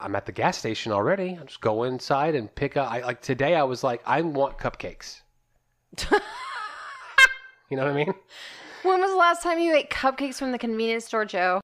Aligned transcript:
I'm 0.00 0.16
at 0.16 0.26
the 0.26 0.32
gas 0.32 0.58
station 0.58 0.90
already. 0.90 1.36
I'll 1.38 1.46
just 1.46 1.60
go 1.60 1.84
inside 1.84 2.34
and 2.34 2.52
pick 2.52 2.76
up. 2.76 2.90
I, 2.90 3.02
like 3.02 3.22
today, 3.22 3.54
I 3.54 3.62
was 3.62 3.84
like, 3.84 4.02
I 4.04 4.22
want 4.22 4.58
cupcakes. 4.58 5.20
you 6.10 7.76
know 7.76 7.84
what 7.84 7.92
I 7.92 7.94
mean? 7.94 8.12
When 8.82 9.00
was 9.00 9.12
the 9.12 9.16
last 9.16 9.44
time 9.44 9.60
you 9.60 9.72
ate 9.72 9.90
cupcakes 9.90 10.34
from 10.34 10.50
the 10.50 10.58
convenience 10.58 11.04
store, 11.04 11.24
Joe? 11.24 11.60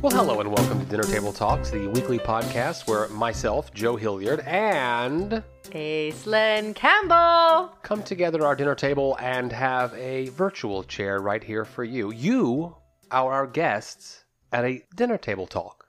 Well, 0.00 0.12
hello 0.12 0.40
and 0.40 0.56
welcome 0.56 0.78
to 0.78 0.86
Dinner 0.86 1.02
Table 1.02 1.32
Talks, 1.32 1.70
the 1.70 1.88
weekly 1.88 2.20
podcast 2.20 2.86
where 2.86 3.08
myself, 3.08 3.74
Joe 3.74 3.96
Hilliard, 3.96 4.40
and 4.40 5.42
Aislinn 5.72 6.74
Campbell. 6.74 7.74
come 7.82 8.02
together 8.02 8.40
at 8.40 8.44
our 8.44 8.54
dinner 8.54 8.74
table 8.74 9.16
and 9.18 9.50
have 9.52 9.94
a 9.94 10.28
virtual 10.28 10.82
chair 10.82 11.18
right 11.18 11.42
here 11.42 11.64
for 11.64 11.82
you. 11.82 12.12
You 12.12 12.76
are 13.10 13.32
our 13.32 13.46
guests 13.46 14.24
at 14.52 14.64
a 14.64 14.82
dinner 14.94 15.16
table 15.16 15.46
talk. 15.46 15.88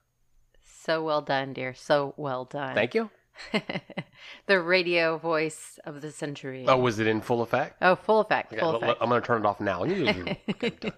So 0.63 1.03
well 1.03 1.21
done, 1.21 1.53
dear. 1.53 1.73
So 1.73 2.13
well 2.15 2.45
done. 2.45 2.75
Thank 2.75 2.95
you. 2.95 3.09
the 4.45 4.61
radio 4.61 5.17
voice 5.17 5.79
of 5.85 6.01
the 6.01 6.11
century. 6.11 6.65
Oh, 6.67 6.77
was 6.77 6.99
it 6.99 7.07
in 7.07 7.19
full 7.19 7.41
effect? 7.41 7.77
Oh, 7.81 7.95
full 7.95 8.21
effect. 8.21 8.53
Okay, 8.53 8.61
Full 8.61 8.75
effect. 8.75 8.99
I'm 9.01 9.09
going 9.09 9.21
to 9.21 9.25
turn 9.25 9.41
it 9.41 9.45
off 9.45 9.59
now. 9.59 9.83
Okay, 9.83 10.91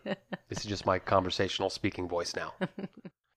this 0.49 0.59
is 0.59 0.65
just 0.65 0.85
my 0.85 0.99
conversational 0.99 1.69
speaking 1.69 2.07
voice 2.07 2.35
now. 2.35 2.53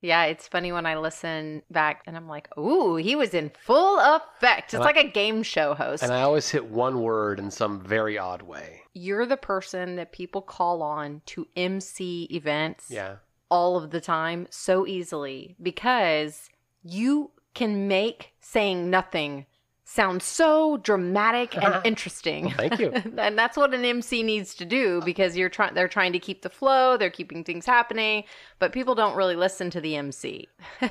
Yeah, 0.00 0.24
it's 0.24 0.46
funny 0.46 0.70
when 0.70 0.86
I 0.86 0.96
listen 0.96 1.62
back 1.70 2.02
and 2.06 2.16
I'm 2.16 2.28
like, 2.28 2.48
ooh, 2.56 2.96
he 2.96 3.16
was 3.16 3.34
in 3.34 3.50
full 3.64 3.98
effect. 3.98 4.66
It's 4.66 4.74
And 4.74 4.84
like 4.84 4.96
a 4.96 5.08
game 5.08 5.42
show 5.42 5.74
host. 5.74 6.02
And 6.04 6.12
I 6.12 6.22
always 6.22 6.48
hit 6.48 6.66
one 6.70 7.00
word 7.02 7.38
in 7.40 7.50
some 7.50 7.80
very 7.80 8.16
odd 8.16 8.42
way. 8.42 8.82
You're 8.94 9.26
the 9.26 9.36
person 9.36 9.96
that 9.96 10.12
people 10.12 10.40
call 10.42 10.82
on 10.82 11.22
to 11.26 11.46
MC 11.56 12.28
events 12.30 12.86
Yeah. 12.90 13.16
all 13.50 13.76
of 13.76 13.90
the 13.90 14.00
time 14.00 14.46
so 14.50 14.86
easily 14.86 15.56
because 15.60 16.48
you 16.84 17.32
can 17.54 17.88
make 17.88 18.34
saying 18.40 18.88
nothing 18.90 19.46
sound 19.88 20.22
so 20.22 20.76
dramatic 20.76 21.56
and 21.56 21.80
interesting. 21.84 22.50
Thank 22.50 22.78
you. 22.78 22.92
and 23.16 23.38
that's 23.38 23.56
what 23.56 23.72
an 23.72 23.84
MC 23.84 24.22
needs 24.22 24.54
to 24.56 24.66
do 24.66 25.00
because 25.02 25.34
you're 25.36 25.48
trying 25.48 25.72
they're 25.74 25.88
trying 25.88 26.12
to 26.12 26.18
keep 26.18 26.42
the 26.42 26.50
flow, 26.50 26.98
they're 26.98 27.08
keeping 27.08 27.42
things 27.42 27.64
happening, 27.64 28.24
but 28.58 28.72
people 28.72 28.94
don't 28.94 29.16
really 29.16 29.34
listen 29.34 29.70
to 29.70 29.80
the 29.80 29.96
MC. 29.96 30.48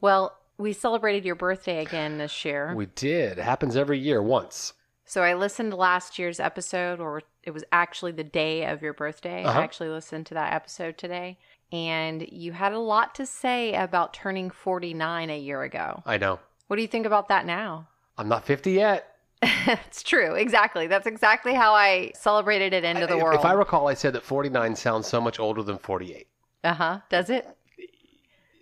well, 0.00 0.36
we 0.58 0.72
celebrated 0.72 1.24
your 1.24 1.36
birthday 1.36 1.82
again 1.82 2.18
this 2.18 2.44
year. 2.44 2.74
We 2.74 2.86
did. 2.86 3.38
It 3.38 3.44
happens 3.44 3.76
every 3.76 4.00
year 4.00 4.20
once. 4.20 4.74
So 5.04 5.22
I 5.22 5.34
listened 5.34 5.70
to 5.70 5.76
last 5.76 6.18
year's 6.18 6.40
episode, 6.40 7.00
or 7.00 7.22
it 7.44 7.52
was 7.52 7.64
actually 7.72 8.12
the 8.12 8.24
day 8.24 8.64
of 8.66 8.82
your 8.82 8.92
birthday. 8.92 9.44
Uh-huh. 9.44 9.58
I 9.58 9.62
actually 9.62 9.88
listened 9.88 10.26
to 10.26 10.34
that 10.34 10.52
episode 10.52 10.98
today. 10.98 11.38
And 11.72 12.26
you 12.30 12.52
had 12.52 12.72
a 12.72 12.78
lot 12.78 13.14
to 13.16 13.26
say 13.26 13.74
about 13.74 14.12
turning 14.12 14.50
49 14.50 15.30
a 15.30 15.38
year 15.38 15.62
ago. 15.62 16.02
I 16.04 16.18
know. 16.18 16.40
What 16.66 16.76
do 16.76 16.82
you 16.82 16.88
think 16.88 17.06
about 17.06 17.28
that 17.28 17.46
now? 17.46 17.88
I'm 18.18 18.28
not 18.28 18.44
50 18.44 18.72
yet. 18.72 19.14
it's 19.42 20.02
true. 20.02 20.34
Exactly. 20.34 20.86
That's 20.86 21.06
exactly 21.06 21.54
how 21.54 21.72
I 21.72 22.12
celebrated 22.14 22.72
it 22.72 22.84
into 22.84 23.06
the 23.06 23.16
world. 23.16 23.38
if 23.38 23.44
I 23.44 23.52
recall, 23.52 23.88
I 23.88 23.94
said 23.94 24.12
that 24.12 24.22
49 24.22 24.76
sounds 24.76 25.06
so 25.06 25.20
much 25.20 25.38
older 25.38 25.62
than 25.62 25.78
48. 25.78 26.26
uh 26.64 26.74
huh. 26.74 26.98
Does 27.08 27.30
it? 27.30 27.48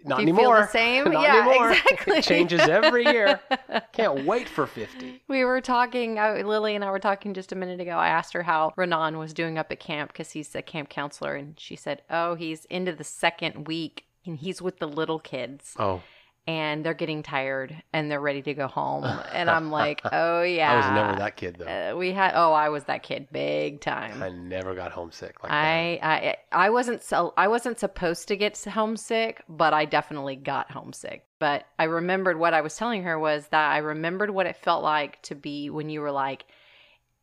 Not 0.05 0.19
Do 0.21 0.23
you 0.27 0.29
feel 0.29 0.39
anymore. 0.39 0.61
the 0.63 0.67
same? 0.69 1.05
Not 1.13 1.23
Yeah, 1.23 1.43
anymore. 1.49 1.71
exactly. 1.73 2.19
It 2.19 2.25
changes 2.25 2.61
every 2.61 3.05
year. 3.05 3.41
Can't 3.93 4.25
wait 4.27 4.49
for 4.49 4.67
50. 4.67 5.23
We 5.29 5.45
were 5.45 5.61
talking, 5.61 6.19
uh, 6.19 6.43
Lily 6.45 6.75
and 6.77 6.85
I 6.85 6.91
were 6.91 6.99
talking 7.01 7.35
just 7.35 7.51
a 7.53 7.57
minute 7.57 7.81
ago. 7.81 7.93
I 7.99 8.09
asked 8.09 8.33
her 8.35 8.43
how 8.45 8.73
Renan 8.77 9.19
was 9.19 9.35
doing 9.35 9.59
up 9.59 9.73
at 9.73 9.81
camp 9.81 10.13
because 10.13 10.31
he's 10.31 10.55
a 10.55 10.63
camp 10.63 10.89
counselor. 10.89 11.35
And 11.35 11.59
she 11.59 11.75
said, 11.77 12.03
Oh, 12.11 12.35
he's 12.37 12.65
into 12.67 12.93
the 12.93 13.05
second 13.05 13.67
week 13.67 14.05
and 14.25 14.39
he's 14.39 14.63
with 14.63 14.79
the 14.79 14.87
little 14.89 15.19
kids 15.19 15.75
Oh, 15.79 16.03
and 16.49 16.83
they're 16.83 16.95
getting 16.95 17.23
tired 17.23 17.77
and 17.93 18.11
they're 18.11 18.23
ready 18.23 18.41
to 18.43 18.55
go 18.55 18.67
home. 18.67 19.05
And 19.33 19.51
I'm 19.51 19.71
like, 19.71 20.01
Oh, 20.11 20.43
yeah. 20.43 20.73
I 20.73 20.77
was 20.77 20.87
never 20.87 21.19
that 21.19 21.37
kid, 21.37 21.57
though. 21.59 21.67
Uh, 21.67 21.97
we 21.97 22.13
had, 22.13 22.33
oh, 22.35 22.53
I 22.53 22.71
was 22.71 22.85
that 22.85 23.03
kid 23.03 23.29
big 23.31 23.81
time. 23.83 24.23
I 24.23 24.31
never 24.31 24.75
got 24.75 24.91
homesick 24.91 25.43
like 25.43 25.53
that. 25.53 25.55
I, 25.55 26.01
I 26.03 26.37
I 26.67 26.71
wasn't 26.71 27.03
so 27.05 27.35
I 27.37 27.47
wasn't 27.49 27.79
supposed 27.79 28.27
to 28.29 28.37
get 28.37 28.59
homesick, 28.65 29.43
but 29.49 29.75
I 29.75 29.85
definitely 29.85 30.37
got 30.37 30.71
homesick. 30.71 31.25
But 31.39 31.67
I 31.79 31.85
remembered 31.85 32.39
what 32.39 32.55
I 32.55 32.63
was 32.63 32.75
telling 32.77 33.03
her 33.05 33.19
was 33.19 33.47
that 33.49 33.71
I 33.71 33.79
remembered 33.79 34.31
what 34.31 34.47
it 34.47 34.57
felt 34.57 34.83
like 34.83 35.21
to 35.23 35.35
be 35.35 35.69
when 35.71 35.91
you 35.91 36.01
were 36.01 36.11
like 36.11 36.47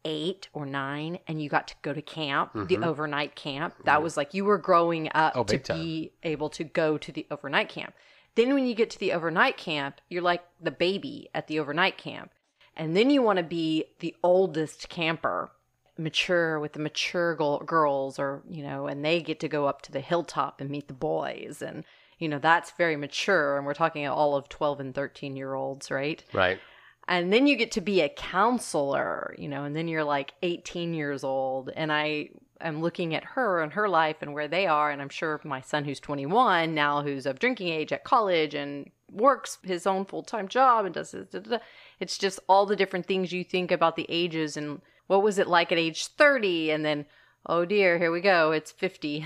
eight 0.06 0.47
or 0.53 0.66
nine 0.68 1.18
and 1.28 1.41
you 1.41 1.50
got 1.50 1.68
to 1.69 1.75
go 1.81 1.91
to 1.91 2.02
camp, 2.02 2.53
the 2.53 2.78
Mhm. 2.78 2.85
overnight 2.85 3.35
camp. 3.35 3.74
That 3.85 4.03
was 4.03 4.16
like 4.16 4.35
you 4.35 4.46
were 4.46 4.59
growing 4.59 5.09
up 5.16 5.34
Oh, 5.35 5.44
to 5.46 5.58
be 5.58 6.12
able 6.22 6.50
to 6.52 6.64
go 6.64 6.97
to 7.00 7.12
the 7.12 7.25
overnight 7.31 7.69
camp. 7.69 7.96
Then 8.35 8.53
when 8.53 8.68
you 8.68 8.75
get 8.75 8.90
to 8.91 9.00
the 9.00 9.13
overnight 9.13 9.57
camp, 9.57 10.01
you're 10.09 10.22
like 10.22 10.44
the 10.62 10.72
baby 10.72 11.29
at 11.34 11.47
the 11.47 11.59
overnight 11.59 11.97
camp. 11.97 12.31
And 12.78 12.96
then 12.96 13.09
you 13.09 13.22
want 13.22 13.38
to 13.38 13.44
be 13.44 13.85
the 14.00 14.16
oldest 14.22 14.90
camper, 14.90 15.51
mature 15.97 16.59
with 16.59 16.73
the 16.73 16.79
mature 16.79 17.35
gol- 17.35 17.59
girls, 17.59 18.19
or, 18.19 18.44
you 18.50 18.63
know, 18.63 18.88
and 18.88 19.03
they 19.03 19.22
get 19.22 19.40
to 19.40 19.47
go 19.47 19.66
up 19.66 19.81
to 19.84 19.91
the 19.91 20.01
hilltop 20.01 20.59
and 20.59 20.69
meet 20.69 20.90
the 20.90 20.94
boys. 20.94 21.62
And, 21.62 21.85
you 22.19 22.28
know, 22.28 22.40
that's 22.40 22.72
very 22.72 22.97
mature. 22.97 23.56
And 23.56 23.66
we're 23.66 23.73
talking 23.73 24.06
all 24.06 24.35
of 24.35 24.50
12 24.50 24.81
and 24.81 24.94
13 24.94 25.38
year 25.38 25.53
olds, 25.53 25.90
right? 25.90 26.22
Right. 26.34 26.59
And 27.07 27.31
then 27.31 27.47
you 27.47 27.56
get 27.56 27.72
to 27.73 27.81
be 27.81 28.02
a 28.02 28.09
counselor, 28.09 29.35
you 29.38 29.47
know, 29.47 29.63
and 29.63 29.75
then 29.75 29.88
you're 29.88 30.03
like 30.03 30.34
18 30.41 30.94
years 30.94 31.23
old. 31.23 31.69
And 31.69 31.94
I 31.94 32.29
am 32.62 32.82
looking 32.82 33.14
at 33.14 33.24
her 33.24 33.62
and 33.62 33.74
her 33.74 33.88
life 33.90 34.18
and 34.22 34.34
where 34.34 34.48
they 34.48 34.68
are. 34.68 34.92
And 34.92 35.02
I'm 35.02 35.10
sure 35.10 35.40
my 35.44 35.62
son, 35.62 35.86
who's 35.86 36.00
21 36.00 36.74
now, 36.74 37.02
who's 37.02 37.26
of 37.26 37.40
drinking 37.40 37.70
age 37.70 37.92
at 37.92 38.04
college 38.04 38.54
and 38.54 38.90
works 39.12 39.58
his 39.64 39.86
own 39.88 40.06
full 40.06 40.24
time 40.24 40.48
job 40.48 40.86
and 40.86 40.94
does 40.94 41.12
da, 41.12 41.24
da, 41.32 41.40
da. 41.40 41.58
it's 42.00 42.18
just 42.18 42.40
all 42.48 42.66
the 42.66 42.76
different 42.76 43.06
things 43.06 43.32
you 43.32 43.44
think 43.44 43.72
about 43.72 43.96
the 43.96 44.06
ages 44.10 44.58
and 44.58 44.82
what 45.08 45.24
was 45.24 45.38
it 45.38 45.48
like 45.48 45.72
at 45.72 45.78
age 45.78 46.08
30 46.08 46.72
and 46.72 46.84
then 46.84 47.06
oh 47.46 47.66
dear 47.66 47.98
here 47.98 48.12
we 48.12 48.22
go 48.22 48.52
it's 48.52 48.72
50 48.72 49.26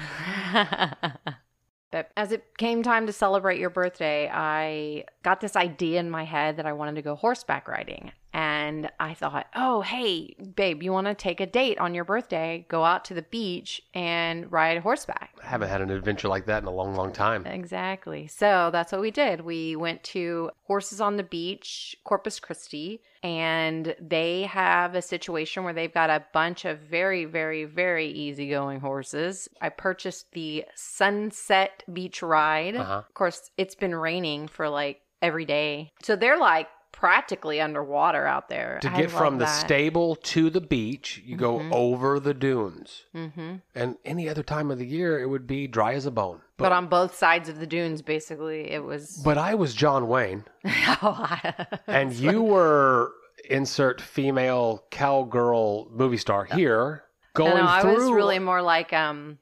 but 1.92 2.12
as 2.18 2.32
it 2.32 2.58
came 2.58 2.84
time 2.84 3.08
to 3.08 3.14
celebrate 3.14 3.60
your 3.60 3.70
birthday 3.70 4.30
i 4.32 5.06
got 5.24 5.40
this 5.40 5.56
idea 5.56 6.00
in 6.00 6.10
my 6.10 6.26
head 6.26 6.58
that 6.58 6.66
i 6.66 6.74
wanted 6.74 6.96
to 6.96 7.02
go 7.02 7.16
horseback 7.16 7.68
riding 7.68 8.12
and 8.34 8.90
i 9.00 9.14
thought 9.14 9.48
oh 9.56 9.82
hey 9.82 10.36
babe 10.56 10.84
you 10.84 10.92
want 10.92 11.08
to 11.08 11.14
take 11.14 11.40
a 11.40 11.46
date 11.46 11.78
on 11.80 11.94
your 11.94 12.04
birthday 12.04 12.66
go 12.70 12.84
out 12.84 13.06
to 13.06 13.14
the 13.14 13.22
beach 13.24 13.82
and 13.94 14.52
ride 14.52 14.78
horseback 14.80 15.30
I 15.44 15.48
haven't 15.48 15.70
had 15.70 15.82
an 15.82 15.90
adventure 15.90 16.28
like 16.28 16.46
that 16.46 16.62
in 16.62 16.68
a 16.68 16.72
long, 16.72 16.96
long 16.96 17.12
time. 17.12 17.46
Exactly. 17.46 18.28
So 18.28 18.70
that's 18.72 18.92
what 18.92 19.02
we 19.02 19.12
did. 19.12 19.42
We 19.42 19.76
went 19.76 20.04
to 20.06 20.52
Horses 20.64 21.02
on 21.02 21.18
the 21.18 21.24
Beach, 21.24 21.96
Corpus 22.04 22.40
Christi, 22.40 23.02
and 23.24 23.96
they 24.00 24.44
have 24.44 24.96
a 24.96 25.02
situation 25.02 25.64
where 25.64 25.74
they've 25.74 25.94
got 25.94 26.10
a 26.10 26.26
bunch 26.34 26.66
of 26.66 26.80
very, 26.80 27.26
very, 27.26 27.66
very 27.66 28.08
easygoing 28.08 28.80
horses. 28.80 29.48
I 29.62 29.70
purchased 29.70 30.32
the 30.34 30.66
Sunset 30.76 31.84
Beach 31.92 32.22
Ride. 32.22 32.76
Uh-huh. 32.76 33.04
Of 33.08 33.14
course, 33.14 33.50
it's 33.58 33.76
been 33.76 33.96
raining 33.96 34.48
for 34.48 34.70
like 34.70 35.02
every 35.22 35.46
day. 35.46 35.92
So 36.04 36.16
they're 36.16 36.40
like 36.40 36.68
practically 37.00 37.62
underwater 37.62 38.26
out 38.28 38.50
there. 38.50 38.78
To 38.82 38.92
I 38.92 39.02
get 39.04 39.10
from 39.12 39.38
the 39.38 39.46
that. 39.46 39.62
stable 39.66 40.18
to 40.18 40.50
the 40.50 40.60
beach, 40.60 41.22
you 41.26 41.38
go 41.38 41.60
Mhm. 41.60 41.72
over 41.72 42.20
the 42.20 42.34
dunes. 42.34 43.06
Mm-hmm. 43.16 43.56
And 43.74 43.96
any 44.04 44.28
other 44.28 44.44
time 44.44 44.70
of 44.70 44.80
the 44.80 44.86
year, 44.86 45.18
it 45.18 45.28
would 45.28 45.48
be 45.48 45.66
dry 45.66 45.94
as 45.94 46.06
a 46.06 46.12
bone. 46.12 46.42
But, 46.58 46.74
on 46.74 46.88
both 46.88 47.16
sides 47.16 47.48
of 47.48 47.58
the 47.60 47.66
dunes, 47.66 48.02
basically, 48.02 48.70
it 48.70 48.84
was. 48.84 49.22
But 49.24 49.38
I 49.38 49.56
was 49.56 49.74
John 49.74 50.10
Wayne, 50.10 50.44
and 51.88 52.12
you 52.14 52.42
were 52.44 53.14
insert 53.50 54.02
female 54.02 54.84
cowgirl 54.92 55.88
movie 55.92 56.18
star 56.18 56.44
here, 56.44 57.06
going 57.34 57.54
I 57.54 57.82
know, 57.82 57.90
I 57.90 57.94
was 57.94 58.12
really 58.12 58.40
more 58.40 58.62
like 58.62 58.92
um 58.92 59.38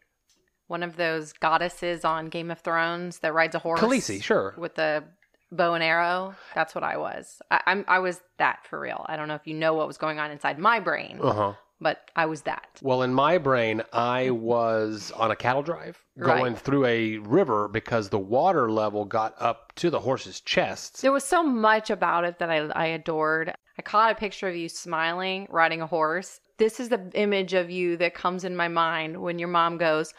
one 0.67 0.83
of 0.83 0.95
those 0.97 1.33
goddesses 1.33 2.05
on 2.05 2.27
Game 2.27 2.51
of 2.51 2.59
Thrones 2.59 3.19
that 3.19 3.33
rides 3.33 3.55
a 3.55 3.59
horse. 3.59 3.79
Khaleesi, 3.79 4.21
sure. 4.21 4.53
With 4.57 4.77
a 4.77 5.03
bow 5.51 5.73
and 5.73 5.83
arrow. 5.83 6.35
That's 6.55 6.75
what 6.75 6.83
I 6.83 6.97
was. 6.97 7.41
I, 7.51 7.61
I'm 7.67 7.85
I 7.87 7.99
was 7.99 8.21
that 8.37 8.65
for 8.69 8.79
real. 8.79 9.05
I 9.07 9.15
don't 9.15 9.27
know 9.27 9.35
if 9.35 9.47
you 9.47 9.53
know 9.53 9.73
what 9.73 9.87
was 9.87 9.97
going 9.97 10.19
on 10.19 10.31
inside 10.31 10.59
my 10.59 10.79
brain, 10.79 11.19
Uh 11.21 11.33
huh. 11.33 11.53
but 11.79 12.09
I 12.15 12.25
was 12.25 12.41
that. 12.43 12.67
Well, 12.81 13.01
in 13.03 13.13
my 13.13 13.37
brain, 13.37 13.81
I 13.93 14.29
was 14.31 15.11
on 15.15 15.31
a 15.31 15.35
cattle 15.35 15.63
drive 15.63 16.03
going 16.19 16.53
Right. 16.53 16.61
through 16.61 16.85
a 16.85 17.17
river 17.19 17.67
because 17.67 18.09
the 18.09 18.19
water 18.19 18.69
level 18.71 19.05
got 19.05 19.35
up 19.39 19.73
to 19.75 19.89
the 19.89 19.99
horses' 19.99 20.41
chests. 20.41 21.01
There 21.01 21.11
was 21.11 21.23
so 21.23 21.43
much 21.43 21.89
about 21.89 22.23
it 22.25 22.39
that 22.39 22.49
I 22.49 22.57
I 22.67 22.85
adored. 22.87 23.53
I 23.77 23.81
caught 23.83 24.11
a 24.11 24.15
picture 24.15 24.47
of 24.47 24.55
you 24.55 24.69
smiling, 24.69 25.47
riding 25.51 25.81
a 25.81 25.87
horse. 25.87 26.39
This 26.57 26.79
is 26.79 26.89
the 26.89 27.09
image 27.13 27.53
of 27.53 27.69
you 27.69 27.95
that 27.97 28.15
comes 28.15 28.43
in 28.43 28.55
my 28.55 28.67
mind 28.67 29.21
when 29.21 29.37
your 29.37 29.49
mom 29.49 29.77
goes, 29.77 30.15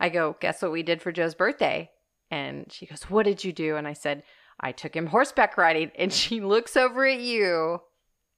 I 0.00 0.08
go, 0.08 0.34
guess 0.40 0.62
what 0.62 0.72
we 0.72 0.82
did 0.82 1.02
for 1.02 1.12
Joe's 1.12 1.34
birthday? 1.34 1.90
And 2.30 2.72
she 2.72 2.86
goes, 2.86 3.02
What 3.10 3.24
did 3.24 3.44
you 3.44 3.52
do? 3.52 3.76
And 3.76 3.86
I 3.86 3.92
said, 3.92 4.22
I 4.60 4.72
took 4.72 4.94
him 4.94 5.06
horseback 5.06 5.56
riding. 5.56 5.90
And 5.98 6.12
she 6.12 6.40
looks 6.40 6.76
over 6.76 7.06
at 7.06 7.20
you 7.20 7.80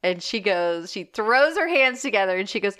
and 0.02 0.22
she 0.22 0.40
goes, 0.40 0.92
she 0.92 1.04
throws 1.04 1.56
her 1.56 1.68
hands 1.68 2.02
together 2.02 2.36
and 2.36 2.48
she 2.48 2.60
goes, 2.60 2.76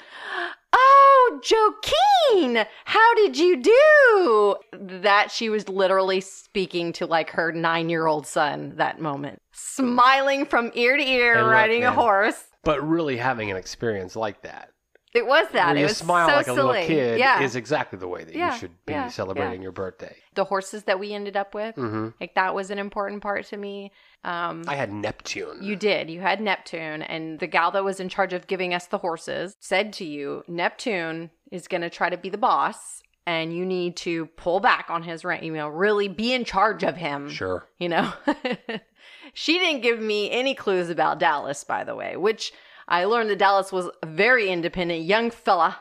Oh, 0.72 1.40
Joaquin, 1.50 2.66
how 2.84 3.14
did 3.14 3.38
you 3.38 3.62
do? 3.62 4.56
That 4.72 5.30
she 5.30 5.48
was 5.48 5.68
literally 5.68 6.20
speaking 6.20 6.92
to 6.94 7.06
like 7.06 7.30
her 7.30 7.50
nine 7.52 7.88
year 7.88 8.06
old 8.06 8.26
son 8.26 8.74
that 8.76 9.00
moment, 9.00 9.40
smiling 9.52 10.44
from 10.44 10.70
ear 10.74 10.96
to 10.96 11.02
ear, 11.02 11.34
Hey, 11.34 11.42
look, 11.42 11.50
riding 11.52 11.84
a 11.84 11.92
horse. 11.92 12.44
But 12.62 12.86
really 12.86 13.16
having 13.16 13.50
an 13.50 13.56
experience 13.56 14.16
like 14.16 14.42
that, 14.42 14.70
It 15.16 15.26
was 15.26 15.48
that. 15.52 15.66
where 15.68 15.76
it 15.76 15.80
you 15.80 15.84
was 15.86 15.96
smile 15.96 16.28
so 16.28 16.34
like 16.36 16.46
a 16.48 16.52
little 16.52 16.72
kid, 16.74 17.18
yeah. 17.18 17.40
is 17.42 17.56
exactly 17.56 17.98
the 17.98 18.06
way 18.08 18.22
that 18.24 18.34
Yeah, 18.34 18.52
you 18.52 18.58
should 18.60 18.84
be 18.86 18.92
yeah, 18.92 19.08
celebrating 19.08 19.62
your 19.62 19.72
birthday. 19.72 20.14
the 20.34 20.44
horses 20.44 20.84
that 20.84 20.98
we 21.00 21.12
ended 21.14 21.36
up 21.36 21.54
with. 21.54 21.74
hmm 21.74 22.08
Like 22.20 22.34
that 22.34 22.54
was 22.54 22.70
an 22.70 22.78
important 22.78 23.22
part 23.22 23.46
to 23.46 23.56
me. 23.56 23.92
Um, 24.24 24.64
I 24.68 24.74
had 24.74 24.92
Neptune. 24.92 25.62
You 25.62 25.76
did. 25.76 26.10
You 26.10 26.20
had 26.20 26.40
Neptune, 26.40 27.02
and 27.02 27.38
the 27.40 27.46
gal 27.46 27.70
that 27.72 27.84
was 27.84 28.00
in 28.00 28.08
charge 28.08 28.32
of 28.32 28.46
giving 28.46 28.74
us 28.74 28.86
the 28.86 28.98
horses 28.98 29.56
said 29.60 29.92
to 29.94 30.04
you, 30.04 30.42
Neptune 30.48 31.30
is 31.50 31.66
going 31.68 31.82
to 31.82 31.90
try 31.90 32.10
to 32.10 32.16
be 32.16 32.28
the 32.28 32.38
boss, 32.38 33.02
and 33.24 33.56
you 33.56 33.64
need 33.64 33.96
to 33.98 34.26
pull 34.36 34.60
back 34.60 34.86
on 34.90 35.02
his 35.04 35.24
rein. 35.24 35.44
You 35.44 35.52
know, 35.52 35.68
really 35.68 36.08
be 36.08 36.32
in 36.32 36.44
charge 36.44 36.82
of 36.82 36.96
him. 36.96 37.30
Sure. 37.30 37.66
You 37.78 37.88
know, 37.90 38.12
she 39.34 39.58
didn't 39.58 39.82
give 39.82 40.00
me 40.00 40.30
any 40.30 40.54
clues 40.54 40.90
about 40.90 41.18
Dallas, 41.18 41.64
by 41.64 41.84
the 41.84 41.94
way, 41.94 42.16
which 42.16 42.52
I 42.88 43.04
learned 43.04 43.30
that 43.30 43.38
Dallas 43.38 43.72
was 43.72 43.88
a 44.02 44.06
very 44.06 44.48
independent 44.50 45.02
young 45.04 45.30
fella 45.30 45.78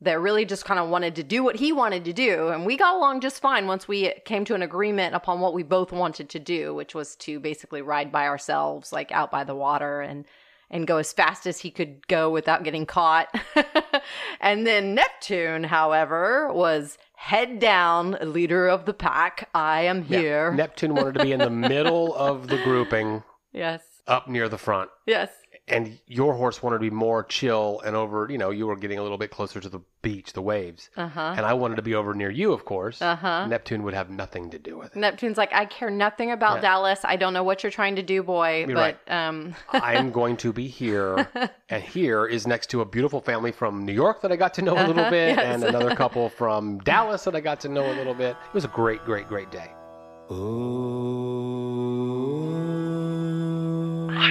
that 0.00 0.20
really 0.20 0.44
just 0.44 0.64
kind 0.64 0.80
of 0.80 0.88
wanted 0.88 1.14
to 1.16 1.22
do 1.22 1.44
what 1.44 1.56
he 1.56 1.72
wanted 1.72 2.04
to 2.04 2.12
do. 2.12 2.48
And 2.48 2.66
we 2.66 2.76
got 2.76 2.96
along 2.96 3.20
just 3.20 3.40
fine 3.40 3.66
once 3.68 3.86
we 3.86 4.12
came 4.24 4.44
to 4.46 4.54
an 4.54 4.62
agreement 4.62 5.14
upon 5.14 5.38
what 5.40 5.54
we 5.54 5.62
both 5.62 5.92
wanted 5.92 6.28
to 6.30 6.38
do, 6.40 6.74
which 6.74 6.94
was 6.94 7.14
to 7.16 7.38
basically 7.38 7.82
ride 7.82 8.10
by 8.10 8.26
ourselves, 8.26 8.92
like 8.92 9.12
out 9.12 9.30
by 9.30 9.44
the 9.44 9.54
water 9.54 10.00
and 10.00 10.24
and 10.70 10.86
go 10.86 10.96
as 10.96 11.12
fast 11.12 11.46
as 11.46 11.58
he 11.58 11.70
could 11.70 12.06
go 12.08 12.30
without 12.30 12.64
getting 12.64 12.86
caught. 12.86 13.28
and 14.40 14.66
then 14.66 14.94
Neptune, 14.94 15.64
however, 15.64 16.50
was 16.50 16.96
head 17.14 17.58
down, 17.60 18.16
leader 18.22 18.68
of 18.68 18.86
the 18.86 18.94
pack. 18.94 19.50
I 19.54 19.82
am 19.82 20.06
Yeah. 20.08 20.18
here. 20.20 20.52
Neptune 20.52 20.94
wanted 20.94 21.14
to 21.14 21.24
be 21.24 21.32
in 21.32 21.40
the 21.40 21.50
middle 21.50 22.14
of 22.16 22.48
the 22.48 22.56
grouping, 22.64 23.22
yes. 23.52 23.82
up 24.06 24.28
near 24.28 24.48
the 24.48 24.56
front. 24.56 24.88
Yes. 25.06 25.28
And 25.68 25.96
your 26.08 26.34
horse 26.34 26.60
wanted 26.62 26.76
to 26.78 26.80
be 26.80 26.90
more 26.90 27.22
chill 27.22 27.80
and 27.84 27.94
over, 27.94 28.26
you 28.28 28.36
know, 28.36 28.50
you 28.50 28.66
were 28.66 28.74
getting 28.76 28.98
a 28.98 29.02
little 29.02 29.16
bit 29.16 29.30
closer 29.30 29.60
to 29.60 29.68
the 29.68 29.78
beach, 30.02 30.32
the 30.32 30.42
waves. 30.42 30.90
Uh 30.96 31.06
huh. 31.06 31.34
And 31.36 31.46
I 31.46 31.52
wanted 31.54 31.76
to 31.76 31.82
be 31.82 31.94
over 31.94 32.14
near 32.14 32.30
you, 32.30 32.52
of 32.52 32.64
course. 32.64 33.00
Uh 33.00 33.14
huh. 33.14 33.46
Neptune 33.46 33.84
would 33.84 33.94
have 33.94 34.10
nothing 34.10 34.50
to 34.50 34.58
do 34.58 34.76
with 34.76 34.96
it. 34.96 34.98
Neptune's 34.98 35.38
like, 35.38 35.52
I 35.52 35.64
care 35.66 35.88
nothing 35.88 36.32
about 36.32 36.56
Yeah. 36.56 36.62
Dallas. 36.62 37.00
I 37.04 37.14
don't 37.16 37.32
know 37.32 37.44
what 37.44 37.62
you're 37.62 37.70
trying 37.70 37.94
to 37.96 38.02
do, 38.02 38.24
boy. 38.24 38.64
You're 38.66 38.74
but 38.74 38.98
um, 39.08 39.54
I'm 39.72 40.10
going 40.10 40.36
to 40.38 40.52
be 40.52 40.66
here. 40.66 41.28
And 41.68 41.82
here 41.82 42.26
is 42.26 42.46
next 42.46 42.68
to 42.70 42.82
a 42.82 42.84
beautiful 42.84 43.22
family 43.22 43.50
from 43.50 43.86
New 43.86 43.94
York 43.94 44.20
that 44.20 44.30
I 44.30 44.36
got 44.36 44.52
to 44.54 44.62
know 44.62 44.74
a 44.74 44.84
little 44.86 45.00
Uh-huh, 45.00 45.10
bit, 45.10 45.36
yes. 45.36 45.54
and 45.54 45.64
another 45.64 45.94
couple 45.96 46.28
from 46.40 46.78
Dallas 46.80 47.24
that 47.24 47.34
I 47.34 47.40
got 47.40 47.60
to 47.60 47.68
know 47.70 47.90
a 47.90 47.94
little 47.94 48.12
bit. 48.12 48.36
It 48.48 48.52
was 48.54 48.66
a 48.66 48.68
great, 48.68 49.02
great, 49.06 49.26
great 49.26 49.50
day. 49.50 49.70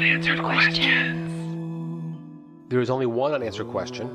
Unanswered 0.05 0.39
questions. 0.39 1.31
There 2.71 2.81
is 2.81 2.89
only 2.89 3.05
one 3.05 3.33
unanswered 3.33 3.67
question, 3.67 4.09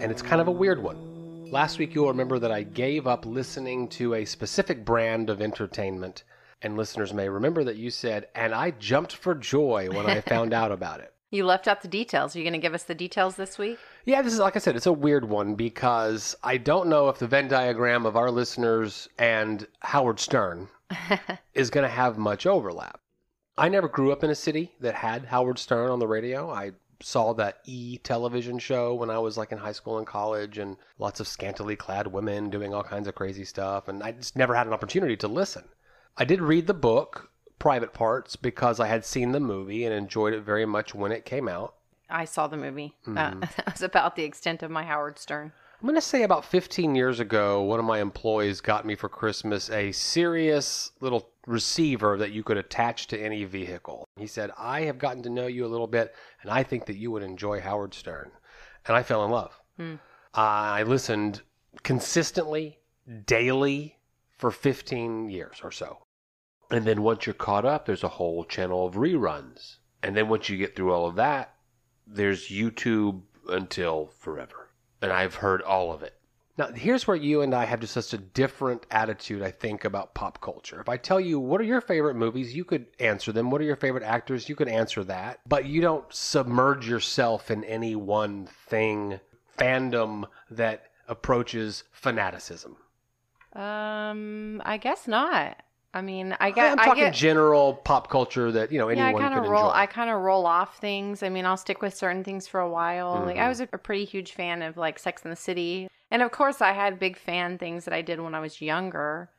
and 0.00 0.10
it's 0.10 0.20
kind 0.20 0.40
of 0.40 0.48
a 0.48 0.50
weird 0.50 0.82
one. 0.82 1.48
Last 1.52 1.78
week, 1.78 1.94
you'll 1.94 2.08
remember 2.08 2.40
that 2.40 2.50
I 2.50 2.64
gave 2.64 3.06
up 3.06 3.24
listening 3.24 3.86
to 3.90 4.14
a 4.14 4.24
specific 4.24 4.84
brand 4.84 5.30
of 5.30 5.40
entertainment, 5.40 6.24
and 6.60 6.76
listeners 6.76 7.14
may 7.14 7.28
remember 7.28 7.62
that 7.62 7.76
you 7.76 7.88
said, 7.88 8.26
and 8.34 8.52
I 8.52 8.72
jumped 8.72 9.14
for 9.14 9.32
joy 9.36 9.88
when 9.92 10.06
I 10.06 10.20
found 10.22 10.52
out 10.52 10.72
about 10.72 10.98
it. 10.98 11.12
you 11.30 11.46
left 11.46 11.68
out 11.68 11.82
the 11.82 11.88
details. 11.88 12.34
Are 12.34 12.40
you 12.40 12.44
going 12.44 12.52
to 12.54 12.58
give 12.58 12.74
us 12.74 12.82
the 12.82 12.94
details 12.96 13.36
this 13.36 13.58
week? 13.58 13.78
Yeah, 14.06 14.22
this 14.22 14.32
is 14.32 14.40
like 14.40 14.56
I 14.56 14.58
said, 14.58 14.74
it's 14.74 14.86
a 14.86 14.92
weird 14.92 15.28
one 15.28 15.54
because 15.54 16.34
I 16.42 16.56
don't 16.56 16.88
know 16.88 17.10
if 17.10 17.20
the 17.20 17.28
Venn 17.28 17.46
diagram 17.46 18.06
of 18.06 18.16
our 18.16 18.32
listeners 18.32 19.08
and 19.20 19.64
Howard 19.82 20.18
Stern 20.18 20.66
is 21.54 21.70
going 21.70 21.84
to 21.84 21.94
have 21.94 22.18
much 22.18 22.44
overlap. 22.44 22.98
I 23.58 23.68
never 23.68 23.88
grew 23.88 24.12
up 24.12 24.22
in 24.24 24.30
a 24.30 24.34
city 24.34 24.72
that 24.80 24.94
had 24.94 25.26
Howard 25.26 25.58
Stern 25.58 25.90
on 25.90 25.98
the 25.98 26.06
radio. 26.06 26.50
I 26.50 26.72
saw 27.00 27.32
that 27.34 27.58
E 27.64 27.98
television 27.98 28.58
show 28.58 28.94
when 28.94 29.10
I 29.10 29.18
was 29.18 29.36
like 29.36 29.52
in 29.52 29.58
high 29.58 29.72
school 29.72 29.98
and 29.98 30.06
college 30.06 30.58
and 30.58 30.76
lots 30.98 31.20
of 31.20 31.28
scantily 31.28 31.76
clad 31.76 32.08
women 32.08 32.50
doing 32.50 32.74
all 32.74 32.82
kinds 32.82 33.06
of 33.06 33.14
crazy 33.14 33.44
stuff 33.44 33.86
and 33.88 34.02
I 34.02 34.12
just 34.12 34.36
never 34.36 34.54
had 34.54 34.66
an 34.66 34.72
opportunity 34.72 35.16
to 35.18 35.28
listen. 35.28 35.64
I 36.16 36.24
did 36.24 36.40
read 36.40 36.66
the 36.66 36.74
book, 36.74 37.30
Private 37.58 37.92
Parts, 37.94 38.34
because 38.36 38.80
I 38.80 38.88
had 38.88 39.04
seen 39.04 39.30
the 39.32 39.40
movie 39.40 39.84
and 39.84 39.94
enjoyed 39.94 40.34
it 40.34 40.42
very 40.42 40.66
much 40.66 40.94
when 40.94 41.12
it 41.12 41.24
came 41.24 41.48
out. 41.48 41.74
I 42.10 42.24
saw 42.24 42.46
the 42.46 42.56
movie. 42.56 42.94
Uh, 43.06 43.10
Mm-hmm. 43.10 43.40
that 43.56 43.72
was 43.72 43.82
about 43.82 44.16
the 44.16 44.24
extent 44.24 44.62
of 44.62 44.70
my 44.70 44.82
Howard 44.84 45.18
Stern. 45.18 45.52
I'm 45.80 45.86
going 45.86 45.94
to 45.94 46.00
say 46.00 46.24
about 46.24 46.44
15 46.44 46.96
years 46.96 47.20
ago, 47.20 47.62
one 47.62 47.78
of 47.78 47.84
my 47.84 48.00
employees 48.00 48.60
got 48.60 48.84
me 48.84 48.96
for 48.96 49.08
Christmas 49.08 49.70
a 49.70 49.92
Sirius 49.92 50.90
little 51.00 51.30
receiver 51.46 52.18
that 52.18 52.32
you 52.32 52.42
could 52.42 52.56
attach 52.56 53.06
to 53.08 53.20
any 53.20 53.44
vehicle. 53.44 54.04
He 54.16 54.26
said, 54.26 54.50
I 54.58 54.80
have 54.82 54.98
gotten 54.98 55.22
to 55.22 55.30
know 55.30 55.46
you 55.46 55.64
a 55.64 55.68
little 55.68 55.86
bit, 55.86 56.16
and 56.42 56.50
I 56.50 56.64
think 56.64 56.86
that 56.86 56.96
you 56.96 57.12
would 57.12 57.22
enjoy 57.22 57.60
Howard 57.60 57.94
Stern. 57.94 58.32
And 58.88 58.96
I 58.96 59.04
fell 59.04 59.24
in 59.24 59.30
love. 59.30 59.56
Hmm. 59.76 59.94
I 60.34 60.82
listened 60.82 61.42
consistently, 61.84 62.80
daily, 63.26 63.98
for 64.36 64.50
15 64.50 65.30
years 65.30 65.60
or 65.62 65.70
so. 65.70 65.98
And 66.72 66.86
then 66.86 67.02
once 67.02 67.24
you're 67.24 67.34
caught 67.34 67.64
up, 67.64 67.86
there's 67.86 68.02
a 68.02 68.08
whole 68.08 68.44
channel 68.44 68.84
of 68.84 68.94
reruns. 68.94 69.76
And 70.02 70.16
then 70.16 70.28
once 70.28 70.48
you 70.48 70.56
get 70.56 70.74
through 70.74 70.92
all 70.92 71.06
of 71.06 71.14
that, 71.14 71.54
there's 72.04 72.48
YouTube 72.48 73.22
until 73.48 74.10
forever. 74.18 74.57
And 75.00 75.12
I've 75.12 75.36
heard 75.36 75.62
all 75.62 75.92
of 75.92 76.02
it. 76.02 76.14
Now, 76.58 76.72
here's 76.72 77.06
where 77.06 77.16
you 77.16 77.42
and 77.42 77.54
I 77.54 77.64
have 77.66 77.78
just 77.78 77.94
such 77.94 78.12
a 78.12 78.18
different 78.18 78.84
attitude, 78.90 79.42
I 79.42 79.52
think, 79.52 79.84
about 79.84 80.14
pop 80.14 80.40
culture. 80.40 80.80
If 80.80 80.88
I 80.88 80.96
tell 80.96 81.20
you, 81.20 81.38
what 81.38 81.60
are 81.60 81.64
your 81.64 81.80
favorite 81.80 82.16
movies, 82.16 82.52
you 82.52 82.64
could 82.64 82.86
answer 82.98 83.30
them. 83.30 83.52
What 83.52 83.60
are 83.60 83.64
your 83.64 83.76
favorite 83.76 84.02
actors? 84.02 84.48
You 84.48 84.56
could 84.56 84.66
answer 84.68 85.04
that. 85.04 85.38
But 85.46 85.66
you 85.66 85.80
don't 85.80 86.04
submerge 86.12 86.88
yourself 86.88 87.52
in 87.52 87.62
any 87.62 87.94
one 87.94 88.48
thing, 88.66 89.20
fandom 89.56 90.24
that 90.50 90.86
approaches 91.06 91.84
fanaticism. 91.92 92.76
Um, 93.52 94.60
I 94.64 94.78
guess 94.78 95.06
not. 95.06 95.62
I 95.94 96.02
mean, 96.02 96.36
I 96.38 96.50
get. 96.50 96.64
I 96.64 96.68
get. 96.68 96.72
am 96.72 96.78
I 96.80 96.84
talking 96.84 97.04
get, 97.04 97.14
general 97.14 97.74
pop 97.74 98.10
culture 98.10 98.52
that, 98.52 98.70
you 98.70 98.78
know, 98.78 98.88
yeah, 98.90 99.06
I 99.06 99.12
anyone 99.12 99.22
kind 99.22 99.34
could 99.34 99.44
of 99.44 99.50
roll. 99.50 99.64
enjoy. 99.70 99.78
I 99.78 99.86
kind 99.86 100.10
of 100.10 100.20
roll 100.20 100.46
off 100.46 100.78
things. 100.78 101.22
I 101.22 101.28
mean, 101.28 101.46
I'll 101.46 101.56
stick 101.56 101.80
with 101.82 101.94
certain 101.94 102.22
things 102.24 102.46
for 102.46 102.60
a 102.60 102.68
while. 102.70 103.22
Like 103.24 103.36
I 103.38 103.44
Mhm. 103.46 103.48
was 103.48 103.60
a, 103.60 103.68
a 103.72 103.78
pretty 103.78 104.04
huge 104.04 104.32
fan 104.32 104.62
of 104.62 104.76
like 104.76 104.98
Sex 104.98 105.22
and 105.22 105.32
the 105.32 105.36
City, 105.36 105.88
and 106.10 106.22
of 106.22 106.30
course, 106.30 106.60
I 106.60 106.72
had 106.72 106.98
big 106.98 107.16
fan 107.18 107.58
things 107.58 107.84
that 107.86 107.94
I 107.94 108.02
did 108.02 108.20
when 108.20 108.34
I 108.34 108.40
was 108.40 108.60
younger. 108.60 109.30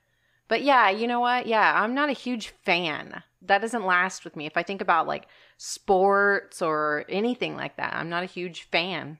But 0.48 0.64
yeah, 0.64 0.90
you 0.90 1.06
know 1.06 1.20
what? 1.20 1.46
Yeah, 1.46 1.82
I'm 1.84 1.94
not 1.94 2.10
a 2.10 2.14
huge 2.14 2.48
fan. 2.66 3.22
That 3.44 3.62
doesn't 3.62 3.86
last 3.86 4.24
with 4.26 4.36
me. 4.36 4.48
If 4.48 4.58
I 4.58 4.64
think 4.64 4.82
about 4.82 5.06
like 5.08 5.28
sports 5.58 6.62
or 6.64 7.06
anything 7.08 7.56
like 7.56 7.78
that, 7.78 7.94
I'm 7.94 8.10
not 8.10 8.24
a 8.24 8.28
huge 8.28 8.64
fan. 8.64 9.20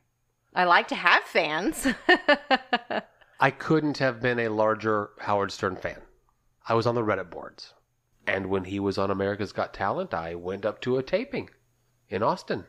I 0.56 0.64
like 0.64 0.88
to 0.88 0.96
have 0.96 1.24
fans. 1.24 1.86
I 3.40 3.52
couldn't 3.52 4.00
have 4.00 4.20
been 4.20 4.40
a 4.40 4.50
larger 4.50 5.12
Howard 5.20 5.52
Stern 5.52 5.76
fan. 5.76 6.02
I 6.70 6.76
was 6.76 6.86
on 6.86 6.96
the 6.96 7.04
Reddit 7.04 7.32
boards. 7.32 7.74
And 8.28 8.46
when 8.46 8.66
he 8.66 8.80
was 8.80 9.00
on 9.00 9.10
America's 9.10 9.52
Got 9.52 9.74
Talent, 9.74 10.14
I 10.14 10.36
went 10.36 10.66
up 10.66 10.80
to 10.82 10.98
a 10.98 11.04
taping 11.04 11.50
in 12.10 12.22
Austin. 12.22 12.66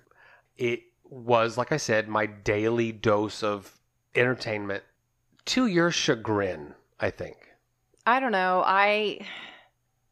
It 0.57 0.80
was, 1.04 1.59
like 1.59 1.71
I 1.71 1.76
said, 1.76 2.09
my 2.09 2.25
daily 2.25 2.92
dose 2.92 3.42
of 3.42 3.78
entertainment 4.14 4.85
to 5.47 5.66
your 5.66 5.90
chagrin, 5.90 6.75
I 6.99 7.11
think. 7.11 7.37
I 8.07 8.21
don't 8.21 8.33
know. 8.33 8.62
I 8.64 9.26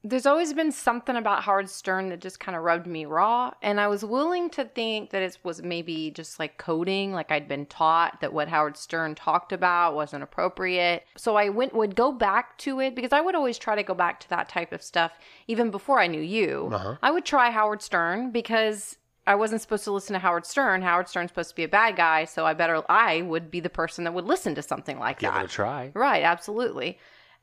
there's 0.04 0.26
always 0.26 0.52
been 0.52 0.70
something 0.70 1.16
about 1.16 1.42
Howard 1.42 1.68
Stern 1.68 2.08
that 2.10 2.20
just 2.20 2.38
kind 2.38 2.56
of 2.56 2.62
rubbed 2.62 2.86
me 2.86 3.04
raw, 3.04 3.52
and 3.62 3.80
I 3.80 3.88
was 3.88 4.04
willing 4.04 4.48
to 4.50 4.64
think 4.64 5.10
that 5.10 5.22
it 5.22 5.38
was 5.42 5.60
maybe 5.62 6.10
just 6.12 6.38
like 6.38 6.56
coding, 6.56 7.12
like 7.12 7.32
I'd 7.32 7.48
been 7.48 7.66
taught 7.66 8.20
that 8.20 8.32
what 8.32 8.48
Howard 8.48 8.76
Stern 8.76 9.16
talked 9.16 9.52
about 9.52 9.96
wasn't 9.96 10.22
appropriate. 10.22 11.04
So 11.16 11.36
I 11.36 11.48
went 11.48 11.74
would 11.74 11.96
go 11.96 12.12
back 12.12 12.56
to 12.58 12.80
it 12.80 12.94
because 12.94 13.12
I 13.12 13.20
would 13.20 13.34
always 13.34 13.58
try 13.58 13.74
to 13.74 13.82
go 13.82 13.94
back 13.94 14.20
to 14.20 14.28
that 14.30 14.48
type 14.48 14.72
of 14.72 14.82
stuff 14.82 15.12
even 15.48 15.70
before 15.70 16.00
I 16.00 16.06
knew 16.06 16.20
you. 16.20 16.70
Uh-huh. 16.72 16.96
I 17.02 17.10
would 17.10 17.24
try 17.24 17.50
Howard 17.50 17.82
Stern 17.82 18.30
because 18.30 18.96
I 19.26 19.34
wasn't 19.34 19.60
supposed 19.60 19.84
to 19.84 19.92
listen 19.92 20.14
to 20.14 20.20
Howard 20.20 20.46
Stern. 20.46 20.80
Howard 20.80 21.08
Stern's 21.08 21.30
supposed 21.30 21.50
to 21.50 21.56
be 21.56 21.64
a 21.64 21.68
bad 21.68 21.96
guy, 21.96 22.24
so 22.24 22.46
I 22.46 22.54
better 22.54 22.82
I 22.88 23.22
would 23.22 23.50
be 23.50 23.60
the 23.60 23.68
person 23.68 24.04
that 24.04 24.14
would 24.14 24.24
listen 24.26 24.54
to 24.54 24.62
something 24.62 24.98
like 24.98 25.18
Give 25.18 25.32
that. 25.32 25.42
it 25.42 25.44
a 25.46 25.48
try. 25.48 25.90
Right, 25.92 26.22
absolutely. 26.22 26.98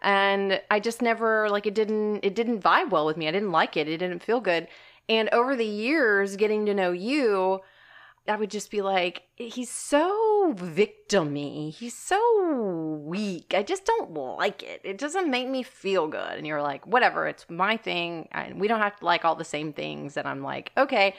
And 0.06 0.62
I 0.70 0.80
just 0.80 1.02
never 1.02 1.50
like 1.50 1.66
it 1.66 1.74
didn't 1.74 2.20
it 2.24 2.36
didn't 2.36 2.62
vibe 2.62 2.92
well 2.92 3.08
with 3.08 3.18
me. 3.18 3.28
I 3.28 3.32
didn't 3.32 3.52
like 3.52 3.76
it. 3.76 3.90
It 3.90 3.98
didn't 3.98 4.22
feel 4.22 4.40
good. 4.40 4.68
And 5.10 5.30
over 5.34 5.56
the 5.56 5.66
years 5.66 6.36
getting 6.36 6.68
to 6.68 6.76
know 6.76 6.92
you, 6.92 7.62
I 8.28 8.36
would 8.36 8.52
just 8.52 8.70
be 8.70 8.82
like, 8.82 9.24
he's 9.36 9.72
so 9.72 10.54
victimy. 10.56 11.74
He's 11.74 11.98
so 11.98 13.02
weak. 13.04 13.54
I 13.56 13.64
just 13.64 13.86
don't 13.86 14.12
like 14.14 14.62
it. 14.62 14.82
It 14.84 15.00
doesn't 15.00 15.30
make 15.30 15.48
me 15.48 15.64
feel 15.64 16.08
good. 16.08 16.38
And 16.38 16.46
you're 16.46 16.62
like, 16.62 16.86
whatever, 16.86 17.28
it's 17.28 17.48
my 17.50 17.76
thing. 17.76 18.28
And 18.32 18.60
we 18.60 18.68
don't 18.68 18.82
have 18.82 18.98
to 18.98 19.06
like 19.06 19.26
all 19.26 19.36
the 19.36 19.44
same 19.44 19.74
things. 19.74 20.18
And 20.18 20.28
I'm 20.28 20.44
like, 20.44 20.72
okay. 20.78 21.16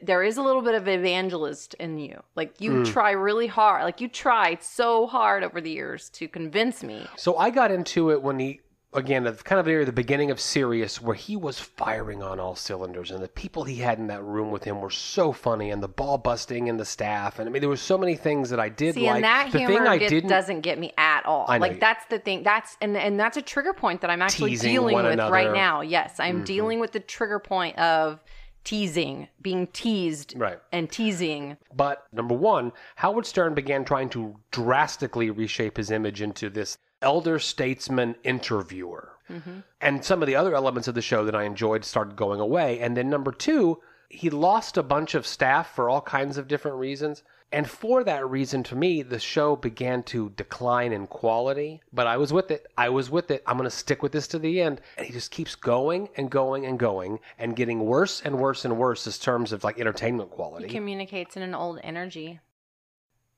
There 0.00 0.22
is 0.22 0.36
a 0.36 0.42
little 0.42 0.62
bit 0.62 0.74
of 0.74 0.86
evangelist 0.86 1.74
in 1.74 1.98
you. 1.98 2.22
Like 2.36 2.60
you 2.60 2.70
Mm. 2.70 2.92
try 2.92 3.10
really 3.10 3.48
hard. 3.48 3.82
Like 3.82 4.00
you 4.00 4.08
tried 4.08 4.62
so 4.62 5.06
hard 5.06 5.42
over 5.42 5.60
the 5.60 5.70
years 5.70 6.08
to 6.10 6.28
convince 6.28 6.82
me. 6.84 7.06
So 7.16 7.36
I 7.36 7.50
got 7.50 7.70
into 7.72 8.10
it 8.10 8.22
when 8.22 8.38
he, 8.38 8.60
again, 8.94 9.24
kind 9.42 9.58
of 9.58 9.66
near 9.66 9.84
the 9.84 9.92
beginning 9.92 10.30
of 10.30 10.38
Sirius, 10.40 11.02
where 11.02 11.16
he 11.16 11.36
was 11.36 11.58
firing 11.58 12.22
on 12.22 12.38
all 12.38 12.54
cylinders, 12.54 13.10
and 13.10 13.22
the 13.22 13.28
people 13.28 13.64
he 13.64 13.76
had 13.76 13.98
in 13.98 14.06
that 14.06 14.22
room 14.22 14.50
with 14.52 14.62
him 14.64 14.80
were 14.80 14.88
so 14.90 15.32
funny, 15.32 15.70
and 15.72 15.82
the 15.82 15.88
ball 15.88 16.16
busting 16.16 16.68
and 16.68 16.78
the 16.78 16.84
staff, 16.84 17.38
and 17.40 17.48
I 17.48 17.52
mean, 17.52 17.60
there 17.60 17.68
were 17.68 17.76
so 17.76 17.98
many 17.98 18.14
things 18.14 18.50
that 18.50 18.60
I 18.60 18.68
did 18.68 18.94
See, 18.94 19.04
like. 19.06 19.16
and 19.16 19.24
that 19.24 19.50
the 19.52 19.58
humor 19.58 19.84
thing 19.98 20.08
didn't, 20.08 20.30
doesn't 20.30 20.60
get 20.60 20.78
me 20.78 20.92
at 20.96 21.26
all. 21.26 21.44
I 21.48 21.58
know 21.58 21.62
Like 21.62 21.72
you- 21.74 21.80
that's 21.80 22.04
the 22.06 22.18
thing. 22.20 22.44
That's 22.44 22.76
and 22.80 22.96
and 22.96 23.18
that's 23.18 23.36
a 23.36 23.42
trigger 23.42 23.72
point 23.74 24.00
that 24.02 24.10
I'm 24.10 24.22
actually 24.22 24.50
Teasing 24.50 24.70
dealing 24.72 24.94
with 24.96 25.18
right 25.18 25.52
now. 25.52 25.80
Yes, 25.80 26.18
I'm 26.20 26.42
Mhm. 26.42 26.46
dealing 26.46 26.80
with 26.80 26.92
the 26.92 27.00
trigger 27.00 27.40
point 27.40 27.76
of 27.78 28.20
teasing, 28.68 29.28
being 29.40 29.66
teased, 29.68 30.34
right. 30.36 30.60
and 30.72 30.92
teasing. 30.92 31.56
But 31.74 32.06
number 32.12 32.34
one, 32.34 32.72
Howard 32.96 33.24
Stern 33.24 33.54
began 33.54 33.82
trying 33.82 34.10
to 34.10 34.36
drastically 34.50 35.30
reshape 35.30 35.78
his 35.78 35.90
image 35.90 36.20
into 36.20 36.50
this 36.50 36.76
elder 37.00 37.38
statesman 37.38 38.16
interviewer. 38.24 39.12
Mhm. 39.30 39.62
And 39.80 40.04
some 40.04 40.20
of 40.22 40.26
the 40.26 40.36
other 40.36 40.54
elements 40.54 40.86
of 40.86 40.94
the 40.94 41.00
show 41.00 41.24
that 41.24 41.34
I 41.34 41.44
enjoyed 41.44 41.82
started 41.82 42.14
going 42.14 42.40
away. 42.40 42.78
And 42.78 42.94
then 42.94 43.08
number 43.08 43.32
two, 43.32 43.80
he 44.10 44.28
lost 44.28 44.76
a 44.76 44.82
bunch 44.82 45.14
of 45.14 45.26
staff 45.26 45.74
for 45.74 45.88
all 45.88 46.02
kinds 46.02 46.36
of 46.36 46.46
different 46.46 46.76
reasons. 46.76 47.22
And 47.50 47.68
for 47.68 48.04
that 48.04 48.28
reason, 48.28 48.62
to 48.64 48.76
me, 48.76 49.02
the 49.02 49.18
show 49.18 49.56
began 49.56 50.02
to 50.04 50.30
decline 50.30 50.92
in 50.92 51.06
quality. 51.06 51.80
But 51.92 52.06
I 52.06 52.18
was 52.18 52.30
with 52.32 52.50
it. 52.50 52.66
I 52.76 52.90
was 52.90 53.10
with 53.10 53.30
it. 53.30 53.42
I'm 53.46 53.56
going 53.56 53.68
to 53.68 53.74
stick 53.74 54.02
with 54.02 54.12
this 54.12 54.28
to 54.28 54.38
the 54.38 54.60
end. 54.60 54.82
And 54.98 55.06
he 55.06 55.12
just 55.12 55.30
keeps 55.30 55.54
going 55.54 56.10
and 56.16 56.30
going 56.30 56.66
and 56.66 56.78
going 56.78 57.20
and 57.38 57.56
getting 57.56 57.80
worse 57.86 58.20
and 58.22 58.38
worse 58.38 58.66
and 58.66 58.76
worse 58.76 59.06
as 59.06 59.18
terms 59.18 59.52
of 59.52 59.64
like 59.64 59.80
entertainment 59.80 60.30
quality. 60.30 60.66
He 60.66 60.74
communicates 60.74 61.36
in 61.38 61.42
an 61.42 61.54
old 61.54 61.80
energy. 61.82 62.40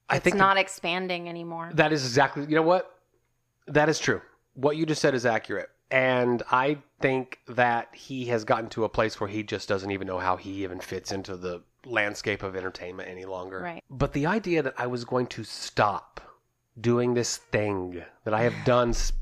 I 0.09 0.17
It's 0.17 0.25
think 0.25 0.37
not 0.37 0.57
expanding 0.57 1.29
anymore. 1.29 1.71
That 1.75 1.93
is 1.93 2.05
exactly, 2.05 2.47
you 2.47 2.57
know 2.57 2.63
what? 2.63 2.93
That 3.69 3.89
is 3.89 4.01
true. 4.01 4.23
What 4.55 4.77
you 4.77 4.87
just 4.87 5.01
said 5.01 5.15
is 5.15 5.25
accurate. 5.25 5.71
And 5.93 6.43
I 6.51 6.79
think 7.01 7.39
that 7.47 7.89
he 7.93 8.27
has 8.27 8.45
gotten 8.45 8.69
to 8.71 8.85
a 8.85 8.89
place 8.89 9.21
where 9.21 9.29
he 9.29 9.45
just 9.45 9.69
doesn't 9.69 9.91
even 9.91 10.09
know 10.09 10.19
how 10.19 10.37
he 10.37 10.65
even 10.65 10.81
fits 10.81 11.13
into 11.13 11.37
the 11.37 11.63
landscape 11.87 12.43
of 12.43 12.55
entertainment 12.57 13.09
any 13.09 13.25
longer. 13.25 13.61
Right. 13.61 13.85
But 13.91 14.13
the 14.13 14.27
idea 14.27 14.63
that 14.63 14.75
I 14.77 14.87
was 14.87 15.05
going 15.05 15.27
to 15.29 15.45
stop 15.45 16.21
doing 16.81 17.15
this 17.15 17.37
thing 17.39 18.03
that 18.25 18.35
I 18.35 18.43
have 18.43 18.55
done 18.65 18.91
It's 18.91 19.13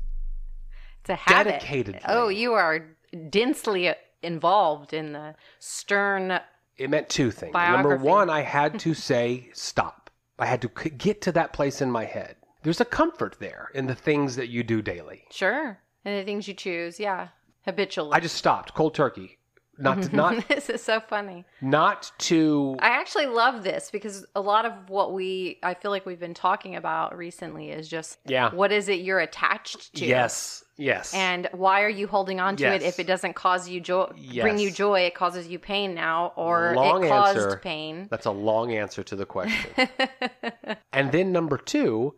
a 1.07 1.15
habit. 1.15 1.61
dedicatedly. 1.61 2.01
Oh, 2.07 2.27
you 2.29 2.53
are 2.53 2.85
densely 3.29 3.87
uh, 3.89 3.95
involved 4.21 4.93
in 4.93 5.13
the 5.13 5.35
stern. 5.59 6.39
it 6.77 6.89
meant 6.89 7.09
two 7.09 7.31
things. 7.31 7.53
Number 7.53 7.95
one, 7.97 8.29
I 8.29 8.41
had 8.41 8.79
to 8.85 8.93
say 8.93 9.49
stop. 9.53 10.09
I 10.37 10.45
had 10.45 10.61
to 10.61 10.71
c- 10.81 10.89
get 10.91 11.21
to 11.21 11.31
that 11.33 11.51
place 11.53 11.81
in 11.81 11.91
my 11.91 12.05
head. 12.05 12.35
There's 12.63 12.81
a 12.81 12.85
comfort 12.85 13.37
there 13.39 13.69
in 13.73 13.87
the 13.87 13.95
things 13.95 14.35
that 14.35 14.49
you 14.49 14.63
do 14.63 14.81
daily. 14.81 15.23
Sure. 15.31 15.79
And 16.05 16.19
the 16.19 16.23
things 16.25 16.47
you 16.47 16.53
choose, 16.53 16.99
yeah, 16.99 17.29
habitually. 17.65 18.11
I 18.13 18.19
just 18.19 18.35
stopped 18.35 18.73
cold 18.73 18.93
turkey. 18.93 19.37
Not 19.81 20.03
to, 20.03 20.15
not 20.15 20.47
this 20.49 20.69
is 20.69 20.83
so 20.83 20.99
funny. 20.99 21.45
not 21.61 22.11
to 22.19 22.75
I 22.79 22.89
actually 22.89 23.27
love 23.27 23.63
this 23.63 23.89
because 23.91 24.25
a 24.35 24.41
lot 24.41 24.65
of 24.65 24.73
what 24.89 25.13
we 25.13 25.57
I 25.63 25.73
feel 25.73 25.89
like 25.91 26.05
we've 26.05 26.19
been 26.19 26.33
talking 26.33 26.75
about 26.75 27.17
recently 27.17 27.69
is 27.71 27.87
just 27.87 28.17
yeah 28.25 28.53
what 28.53 28.71
is 28.71 28.89
it 28.89 28.99
you're 28.99 29.19
attached 29.19 29.95
to? 29.95 30.05
yes 30.05 30.63
yes 30.77 31.13
And 31.13 31.47
why 31.53 31.81
are 31.83 31.89
you 31.89 32.07
holding 32.07 32.39
on 32.39 32.55
to 32.57 32.65
it 32.65 32.81
if 32.83 32.99
it 32.99 33.07
doesn't 33.07 33.33
cause 33.35 33.67
you 33.69 33.79
joy 33.81 34.11
bring 34.41 34.59
you 34.59 34.69
joy, 34.71 35.01
it 35.01 35.15
causes 35.15 35.47
you 35.47 35.59
pain 35.59 35.95
now 35.95 36.33
or 36.35 36.73
Long 36.75 37.03
it 37.03 37.07
caused 37.09 37.37
answer. 37.37 37.57
pain. 37.63 38.07
that's 38.11 38.25
a 38.25 38.31
long 38.31 38.73
answer 38.73 39.03
to 39.03 39.15
the 39.15 39.25
question 39.25 39.87
and 40.93 41.11
then 41.11 41.31
number 41.31 41.57
two 41.57 42.15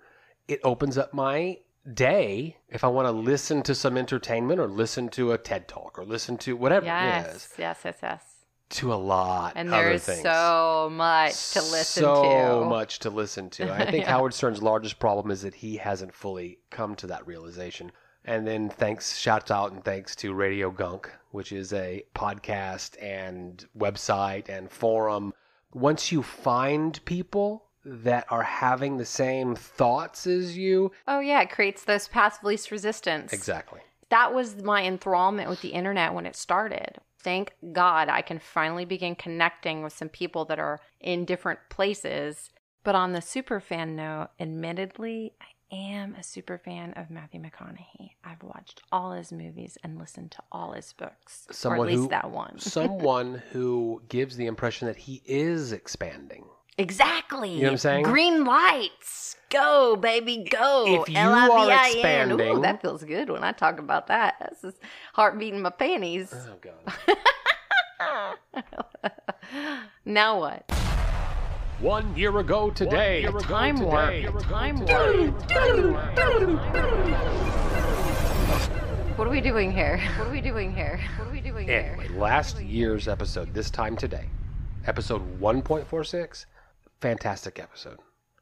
it 0.48 0.60
opens 0.64 0.98
up 0.98 1.14
my 1.14 1.58
day 1.94 2.58
if 2.70 2.84
i 2.84 2.88
want 2.88 3.08
to 3.08 3.12
listen 3.12 3.64
to 3.64 3.74
some 3.74 3.98
entertainment 3.98 4.60
or 4.60 4.68
listen 4.68 5.10
to 5.10 5.32
a 5.32 5.38
ted 5.38 5.68
talk 5.68 5.98
or 5.98 6.06
listen 6.06 6.38
to 6.38 6.56
whatever 6.56 6.86
it 6.86 6.90
is 6.90 6.94
yes, 6.94 7.54
yes, 7.58 7.80
yes, 7.84 7.96
yes. 8.04 8.24
to 8.70 8.94
a 8.94 8.96
lot 8.96 9.54
And 9.56 9.74
other 9.74 9.98
there's 9.98 10.22
so 10.22 10.90
much 10.92 11.52
to 11.54 11.62
listen 11.62 12.04
so 12.04 12.60
to. 12.62 12.66
much 12.70 13.00
to 13.00 13.10
listen 13.10 13.50
to. 13.52 13.72
I 13.74 13.90
think 13.90 14.06
Yeah. 14.06 14.12
Howard 14.12 14.34
Stern's 14.34 14.62
largest 14.62 14.98
problem 15.00 15.30
is 15.32 15.42
that 15.42 15.56
he 15.56 15.76
hasn't 15.78 16.14
fully 16.14 16.60
come 16.70 16.96
to 16.96 17.08
that 17.08 17.26
realization. 17.28 17.92
And 18.24 18.48
then 18.48 18.70
thanks, 18.70 19.18
shouts 19.18 19.52
out 19.52 19.72
and 19.74 19.84
thanks 19.84 20.16
to 20.18 20.34
Radio 20.34 20.70
Gunk, 20.72 21.10
which 21.32 21.52
is 21.52 21.74
a 21.74 22.04
podcast 22.16 22.96
and 23.04 23.66
website 23.78 24.48
and 24.48 24.72
forum. 24.72 25.34
Once 25.74 26.12
you 26.12 26.22
find 26.24 27.04
people 27.04 27.66
that 27.86 28.26
are 28.30 28.44
having 28.44 28.98
the 28.98 29.06
same 29.06 29.56
thoughts 29.56 30.28
as 30.28 30.58
you, 30.58 30.92
Oh 31.08 31.20
yeah, 31.20 31.42
it 31.42 31.50
creates 31.50 31.84
those 31.84 32.08
paths 32.08 32.38
of 32.38 32.44
least 32.44 32.72
resistance. 32.72 33.34
exactly. 33.34 33.82
that 34.10 34.34
was 34.34 34.62
my 34.62 34.82
enthrallment 34.84 35.50
with 35.50 35.62
the 35.62 35.70
internet 35.70 36.14
when 36.14 36.26
it 36.26 36.36
started. 36.36 36.98
Thank 37.24 37.54
God 37.72 38.10
I 38.10 38.22
can 38.22 38.40
finally 38.40 38.84
begin 38.86 39.16
connecting 39.16 39.84
with 39.84 39.94
some 39.94 40.10
people 40.10 40.44
that 40.46 40.60
are 40.60 40.80
in 41.00 41.24
different 41.26 41.60
places. 41.70 42.50
But 42.84 42.96
on 42.96 43.14
the 43.14 43.22
super 43.22 43.60
fan 43.60 43.96
note, 43.96 44.30
admittedly, 44.40 45.34
I 45.40 45.76
am 45.76 46.16
a 46.16 46.24
super 46.24 46.58
fan 46.58 46.94
of 46.94 47.10
Matthew 47.12 47.40
McConaughey. 47.42 48.12
I've 48.24 48.42
watched 48.44 48.82
all 48.92 49.12
his 49.14 49.32
movies 49.32 49.78
and 49.84 49.98
listened 50.00 50.32
to 50.32 50.40
all 50.52 50.72
his 50.74 50.94
books, 50.94 51.46
or 51.64 51.76
at 51.76 51.82
least 51.82 52.02
who- 52.04 52.08
that 52.10 52.32
one. 52.32 52.58
Someone 52.60 53.42
who 53.52 54.02
gives 54.10 54.36
the 54.36 54.48
impression 54.48 54.88
that 54.88 54.98
he 54.98 55.22
is 55.26 55.72
expanding. 55.72 56.46
Exactly. 56.82 57.50
You 57.54 57.58
know 57.62 57.64
what 57.68 57.72
I'm 57.74 57.78
saying? 57.78 58.04
Green 58.04 58.44
lights, 58.46 59.36
go 59.50 59.96
baby, 59.96 60.46
go. 60.50 60.86
If 61.02 61.10
you 61.10 61.18
are 61.18 61.72
expanding- 61.88 62.58
Ooh, 62.58 62.62
that 62.62 62.82
feels 62.82 63.04
good 63.04 63.30
when 63.30 63.44
I 63.44 63.52
talk 63.52 63.80
about 63.80 64.08
that. 64.08 64.36
That's 64.40 64.62
just 64.62 64.78
heart 65.14 65.38
beating 65.40 65.62
my 65.62 65.70
panties. 65.70 66.34
Oh, 66.34 66.58
God. 66.62 68.38
now 70.06 70.40
what? 70.40 70.70
One 71.80 72.16
year 72.16 72.38
ago 72.38 72.70
today. 72.70 73.24
A 73.24 73.32
time 73.40 73.80
warp. 73.80 74.10
A 74.12 74.32
time 74.44 74.80
warp. 74.86 76.18
What 79.18 79.28
are 79.28 79.32
we 79.32 79.42
doing 79.42 79.72
here? 79.72 80.00
What 80.18 80.28
are 80.28 80.32
we 80.32 80.42
doing 80.42 80.74
here? 80.76 81.00
What 81.18 81.28
are 81.28 81.32
we 81.32 81.42
doing 81.42 81.68
here? 81.68 81.96
Anyway, 82.00 82.18
last 82.18 82.60
year's 82.62 83.08
episode, 83.08 83.54
this 83.54 83.70
time 83.70 83.96
today, 83.96 84.26
episode 84.88 85.22
1.46, 85.40 86.46
fantastic 87.02 87.60
episode. 87.60 88.00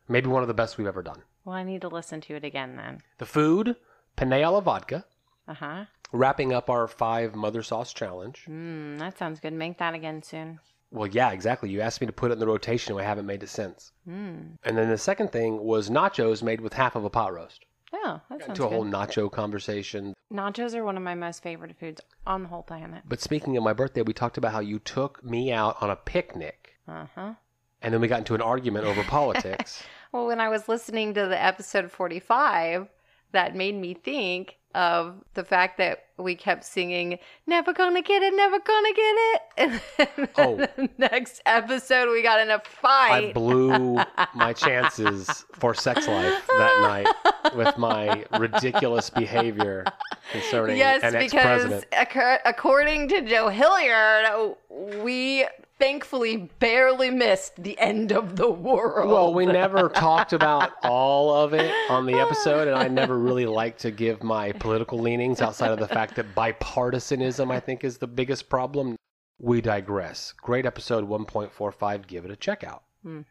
Maybe 0.07 0.27
one 0.27 0.41
of 0.43 0.47
the 0.47 0.53
best 0.53 0.77
we've 0.77 0.87
ever 0.87 1.01
done. 1.03 1.23
Well, 1.45 1.55
I 1.55 1.63
need 1.63 1.81
to 1.81 1.87
listen 1.87 2.21
to 2.21 2.35
it 2.35 2.43
again 2.43 2.75
then. 2.75 3.01
The 3.17 3.25
food, 3.25 3.75
penne 4.15 4.33
alla 4.33 4.61
vodka, 4.61 5.05
Uh 5.47 5.53
huh. 5.53 5.85
wrapping 6.11 6.53
up 6.53 6.69
our 6.69 6.87
five 6.87 7.35
mother 7.35 7.63
sauce 7.63 7.93
challenge. 7.93 8.45
Mm, 8.49 8.99
that 8.99 9.17
sounds 9.17 9.39
good. 9.39 9.53
Make 9.53 9.77
that 9.79 9.93
again 9.93 10.21
soon. 10.21 10.59
Well, 10.91 11.07
yeah, 11.07 11.31
exactly. 11.31 11.69
You 11.69 11.81
asked 11.81 12.01
me 12.01 12.07
to 12.07 12.13
put 12.13 12.31
it 12.31 12.33
in 12.33 12.39
the 12.39 12.47
rotation, 12.47 12.93
and 12.93 13.01
I 13.01 13.03
haven't 13.07 13.27
made 13.27 13.43
it 13.43 13.49
since. 13.49 13.91
Mm. 14.07 14.57
And 14.63 14.77
then 14.77 14.89
the 14.89 14.97
second 14.97 15.31
thing 15.31 15.59
was 15.59 15.89
nachos 15.89 16.41
made 16.41 16.61
with 16.61 16.73
half 16.73 16.95
of 16.95 17.03
a 17.05 17.09
pot 17.11 17.31
roast. 17.33 17.65
Oh, 17.93 18.21
that 18.29 18.39
sounds 18.39 18.49
into 18.49 18.65
a 18.65 18.69
whole 18.69 18.85
nacho 18.85 19.31
conversation. 19.31 20.13
Nachos 20.33 20.73
are 20.75 20.83
one 20.83 20.97
of 20.97 21.03
my 21.03 21.15
most 21.15 21.41
favorite 21.43 21.75
foods 21.79 22.01
on 22.25 22.43
the 22.43 22.49
whole 22.49 22.61
planet. 22.63 23.03
But 23.07 23.21
speaking 23.21 23.55
of 23.57 23.63
my 23.63 23.73
birthday, 23.73 24.01
we 24.01 24.13
talked 24.13 24.37
about 24.37 24.51
how 24.51 24.59
you 24.59 24.77
took 24.79 25.23
me 25.23 25.51
out 25.51 25.77
on 25.81 25.89
a 25.91 25.95
picnic, 25.95 26.75
Uh 26.87 27.05
huh. 27.15 27.33
And 27.81 27.93
then 27.93 28.01
we 28.01 28.07
got 28.07 28.19
into 28.19 28.35
an 28.35 28.41
argument 28.41 28.85
over 28.85 29.03
politics. 29.03 29.83
Well, 30.11 30.25
when 30.25 30.39
I 30.39 30.49
was 30.49 30.67
listening 30.67 31.13
to 31.13 31.27
the 31.27 31.39
episode 31.39 31.91
45, 31.91 32.87
that 33.31 33.55
made 33.55 33.75
me 33.75 33.93
think 33.93 34.57
of 34.73 35.23
the 35.35 35.43
fact 35.43 35.77
that 35.77 36.05
we 36.19 36.35
kept 36.35 36.63
singing, 36.65 37.17
Never 37.47 37.73
Gonna 37.73 38.01
Get 38.01 38.21
It, 38.21 38.35
Never 38.35 38.59
Gonna 38.59 38.93
Get 38.93 38.99
It. 39.17 39.41
And 39.57 39.81
then 39.97 40.29
Oh. 40.37 40.55
the 40.77 40.89
next 40.97 41.41
episode, 41.45 42.09
we 42.11 42.21
got 42.21 42.39
in 42.39 42.49
a 42.51 42.59
fight. 42.59 43.29
I 43.29 43.33
blew 43.33 43.99
my 44.35 44.53
chances 44.53 45.45
for 45.53 45.73
sex 45.73 46.07
life 46.07 46.45
that 46.47 46.79
night 46.81 47.55
with 47.55 47.77
my 47.77 48.25
ridiculous 48.37 49.09
behavior 49.09 49.85
concerning 50.31 50.77
yes, 50.77 51.03
an 51.03 51.13
because 51.13 51.33
ex-president. 51.33 51.85
acc- 51.91 52.41
according 52.45 53.07
to 53.09 53.21
Joe 53.21 53.49
Hilliard, 53.49 54.55
we 55.03 55.45
thankfully 55.79 56.49
barely 56.59 57.09
missed 57.09 57.55
the 57.63 57.79
end 57.79 58.11
of 58.11 58.35
the 58.35 58.49
world. 58.49 59.09
Well, 59.09 59.33
we 59.33 59.45
never 59.45 59.87
talked 59.87 60.33
about 60.33 60.73
all 60.83 61.33
of 61.33 61.53
it 61.53 61.73
on 61.89 62.05
the 62.05 62.15
episode, 62.19 62.67
and 62.67 62.77
I 62.77 62.89
never 62.89 63.17
really 63.17 63.45
like 63.45 63.77
to 63.79 63.91
give 63.91 64.21
my 64.21 64.51
political 64.51 64.99
leanings 64.99 65.41
outside 65.41 65.71
of 65.71 65.79
the 65.79 65.87
fact 65.87 66.08
that 66.15 66.35
bipartisanism, 66.35 67.51
I 67.51 67.59
think, 67.59 67.83
is 67.83 67.97
the 67.97 68.07
biggest 68.07 68.49
problem. 68.49 68.95
We 69.39 69.61
digress. 69.61 70.33
Great 70.33 70.65
episode 70.65 71.07
1.45. 71.07 72.07
Give 72.07 72.25
it 72.25 72.31
a 72.31 72.35
check 72.35 72.63
out. 72.63 72.83
hmm 73.03 73.21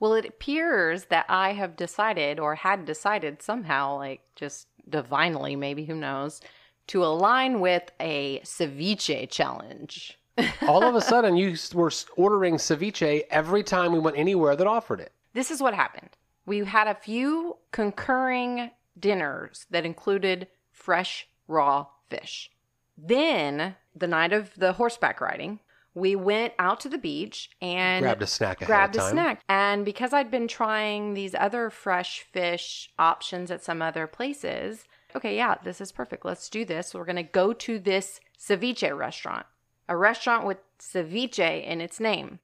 Well, 0.00 0.14
it 0.14 0.24
appears 0.24 1.06
that 1.06 1.26
I 1.28 1.52
have 1.52 1.76
decided, 1.76 2.38
or 2.38 2.54
had 2.54 2.84
decided 2.84 3.42
somehow, 3.42 3.96
like 3.96 4.22
just 4.34 4.68
divinely, 4.88 5.56
maybe, 5.56 5.84
who 5.84 5.94
knows, 5.94 6.40
to 6.88 7.04
align 7.04 7.60
with 7.60 7.90
a 8.00 8.40
ceviche 8.40 9.28
challenge. 9.30 10.18
All 10.62 10.84
of 10.84 10.94
a 10.94 11.00
sudden, 11.00 11.36
you 11.36 11.56
were 11.74 11.92
ordering 12.16 12.54
ceviche 12.56 13.24
every 13.30 13.62
time 13.62 13.92
we 13.92 13.98
went 13.98 14.16
anywhere 14.16 14.56
that 14.56 14.66
offered 14.66 15.00
it. 15.00 15.12
This 15.34 15.50
is 15.50 15.60
what 15.60 15.74
happened. 15.74 16.10
We 16.46 16.60
had 16.60 16.88
a 16.88 16.94
few 16.94 17.58
concurring 17.72 18.70
dinners 18.98 19.66
that 19.70 19.84
included 19.84 20.48
fresh, 20.72 21.28
raw 21.48 21.86
fish. 22.08 22.50
Then, 22.96 23.76
the 23.94 24.06
night 24.06 24.32
of 24.32 24.54
the 24.56 24.74
horseback 24.74 25.20
riding, 25.20 25.60
we 25.94 26.14
went 26.14 26.52
out 26.58 26.80
to 26.80 26.88
the 26.88 26.98
beach 26.98 27.50
and 27.60 28.02
Grabbed 28.02 28.22
a 28.22 28.26
snack 28.26 28.64
grabbed 28.64 28.96
a 28.96 29.10
snack. 29.10 29.42
And 29.48 29.84
because 29.84 30.12
I'd 30.12 30.30
been 30.30 30.48
trying 30.48 31.14
these 31.14 31.34
other 31.34 31.70
fresh 31.70 32.22
fish 32.22 32.90
options 32.98 33.50
at 33.50 33.64
some 33.64 33.82
other 33.82 34.06
places, 34.06 34.84
okay, 35.16 35.36
yeah, 35.36 35.56
this 35.62 35.80
is 35.80 35.92
perfect. 35.92 36.24
Let's 36.24 36.48
do 36.48 36.64
this. 36.64 36.94
We're 36.94 37.04
going 37.04 37.16
to 37.16 37.22
go 37.22 37.52
to 37.52 37.78
this 37.78 38.20
ceviche 38.38 38.96
restaurant, 38.96 39.46
a 39.88 39.96
restaurant 39.96 40.46
with 40.46 40.58
ceviche 40.78 41.66
in 41.66 41.80
its 41.80 41.98
name. 41.98 42.38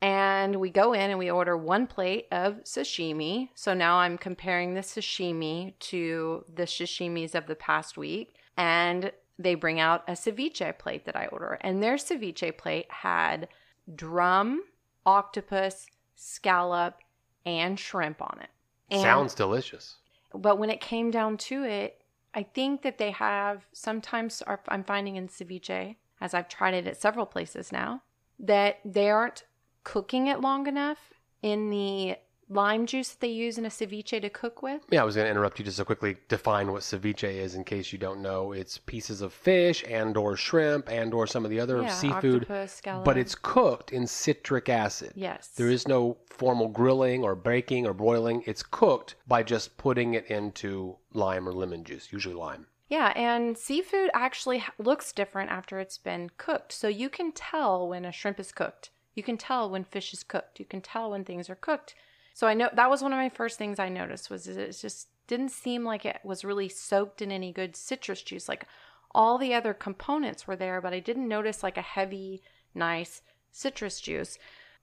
And 0.00 0.56
we 0.56 0.68
go 0.68 0.92
in 0.92 1.10
and 1.10 1.18
we 1.18 1.30
order 1.30 1.56
one 1.56 1.86
plate 1.86 2.26
of 2.30 2.64
sashimi. 2.64 3.48
So 3.54 3.72
now 3.72 3.98
I'm 3.98 4.18
comparing 4.18 4.74
the 4.74 4.82
sashimi 4.82 5.78
to 5.78 6.44
the 6.52 6.64
sashimis 6.64 7.34
of 7.34 7.46
the 7.46 7.54
past 7.54 7.96
week. 7.96 8.34
And 8.56 9.12
they 9.38 9.54
bring 9.54 9.80
out 9.80 10.04
a 10.06 10.12
ceviche 10.12 10.78
plate 10.78 11.04
that 11.06 11.16
I 11.16 11.26
order. 11.26 11.58
And 11.60 11.82
their 11.82 11.96
ceviche 11.96 12.56
plate 12.56 12.86
had 12.90 13.48
drum, 13.94 14.64
octopus, 15.04 15.86
scallop, 16.14 16.98
and 17.44 17.78
shrimp 17.78 18.22
on 18.22 18.38
it. 18.40 18.50
And, 18.90 19.02
Sounds 19.02 19.34
delicious. 19.34 19.96
But 20.32 20.58
when 20.58 20.70
it 20.70 20.80
came 20.80 21.10
down 21.10 21.36
to 21.38 21.64
it, 21.64 22.02
I 22.34 22.42
think 22.42 22.82
that 22.82 22.98
they 22.98 23.12
have 23.12 23.66
sometimes 23.72 24.42
are, 24.42 24.60
I'm 24.68 24.84
finding 24.84 25.16
in 25.16 25.28
ceviche, 25.28 25.96
as 26.20 26.34
I've 26.34 26.48
tried 26.48 26.74
it 26.74 26.86
at 26.86 27.00
several 27.00 27.26
places 27.26 27.70
now, 27.70 28.02
that 28.40 28.80
they 28.84 29.10
aren't 29.10 29.44
cooking 29.84 30.26
it 30.26 30.40
long 30.40 30.66
enough 30.66 31.12
in 31.42 31.70
the 31.70 32.16
lime 32.54 32.86
juice 32.86 33.10
that 33.10 33.20
they 33.20 33.28
use 33.28 33.58
in 33.58 33.66
a 33.66 33.68
ceviche 33.68 34.20
to 34.20 34.30
cook 34.30 34.62
with. 34.62 34.82
Yeah, 34.90 35.02
I 35.02 35.04
was 35.04 35.16
going 35.16 35.26
to 35.26 35.30
interrupt 35.30 35.58
you 35.58 35.64
just 35.64 35.78
to 35.78 35.84
quickly 35.84 36.16
define 36.28 36.72
what 36.72 36.82
ceviche 36.82 37.24
is 37.24 37.54
in 37.54 37.64
case 37.64 37.92
you 37.92 37.98
don't 37.98 38.22
know. 38.22 38.52
It's 38.52 38.78
pieces 38.78 39.20
of 39.20 39.32
fish 39.32 39.84
and 39.88 40.16
or 40.16 40.36
shrimp 40.36 40.88
and 40.90 41.12
or 41.12 41.26
some 41.26 41.44
of 41.44 41.50
the 41.50 41.60
other 41.60 41.82
Yeah, 41.82 41.88
seafood, 41.88 42.42
octopus, 42.42 42.80
but 43.04 43.18
it's 43.18 43.34
cooked 43.34 43.92
in 43.92 44.06
citric 44.06 44.68
acid. 44.68 45.12
Yes. 45.14 45.48
There 45.48 45.68
is 45.68 45.88
no 45.88 46.16
formal 46.30 46.68
grilling 46.68 47.24
or 47.24 47.34
baking 47.34 47.86
or 47.86 47.92
broiling. 47.92 48.42
It's 48.46 48.62
cooked 48.62 49.16
by 49.26 49.42
just 49.42 49.76
putting 49.76 50.14
it 50.14 50.26
into 50.26 50.96
lime 51.12 51.48
or 51.48 51.52
lemon 51.52 51.84
juice, 51.84 52.12
usually 52.12 52.34
lime. 52.34 52.66
Yeah, 52.88 53.12
and 53.16 53.56
seafood 53.56 54.10
actually 54.14 54.62
looks 54.78 55.12
different 55.12 55.50
after 55.50 55.80
it's 55.80 55.98
been 55.98 56.30
cooked. 56.36 56.72
So 56.72 56.86
you 56.86 57.08
can 57.08 57.32
tell 57.32 57.88
when 57.88 58.04
a 58.04 58.12
shrimp 58.12 58.38
is 58.38 58.52
cooked. 58.52 58.90
You 59.14 59.22
can 59.22 59.38
tell 59.38 59.70
when 59.70 59.84
fish 59.84 60.12
is 60.12 60.22
cooked. 60.22 60.60
You 60.60 60.66
can 60.66 60.80
tell 60.80 61.10
when 61.10 61.24
things 61.24 61.48
are 61.48 61.54
cooked. 61.54 61.94
So 62.34 62.48
I 62.48 62.54
know 62.54 62.68
that 62.74 62.90
was 62.90 63.00
one 63.00 63.12
of 63.12 63.16
my 63.16 63.28
first 63.28 63.56
things 63.56 63.78
I 63.78 63.88
noticed 63.88 64.28
was 64.28 64.48
it 64.48 64.76
just 64.78 65.08
didn't 65.28 65.50
seem 65.50 65.84
like 65.84 66.04
it 66.04 66.18
was 66.24 66.44
really 66.44 66.68
soaked 66.68 67.22
in 67.22 67.30
any 67.30 67.52
good 67.52 67.76
citrus 67.76 68.22
juice. 68.22 68.48
Like 68.48 68.66
all 69.14 69.38
the 69.38 69.54
other 69.54 69.72
components 69.72 70.46
were 70.46 70.56
there, 70.56 70.80
but 70.80 70.92
I 70.92 70.98
didn't 70.98 71.28
notice 71.28 71.62
like 71.62 71.78
a 71.78 71.82
heavy, 71.82 72.42
nice 72.74 73.22
citrus 73.52 74.00
juice. 74.00 74.36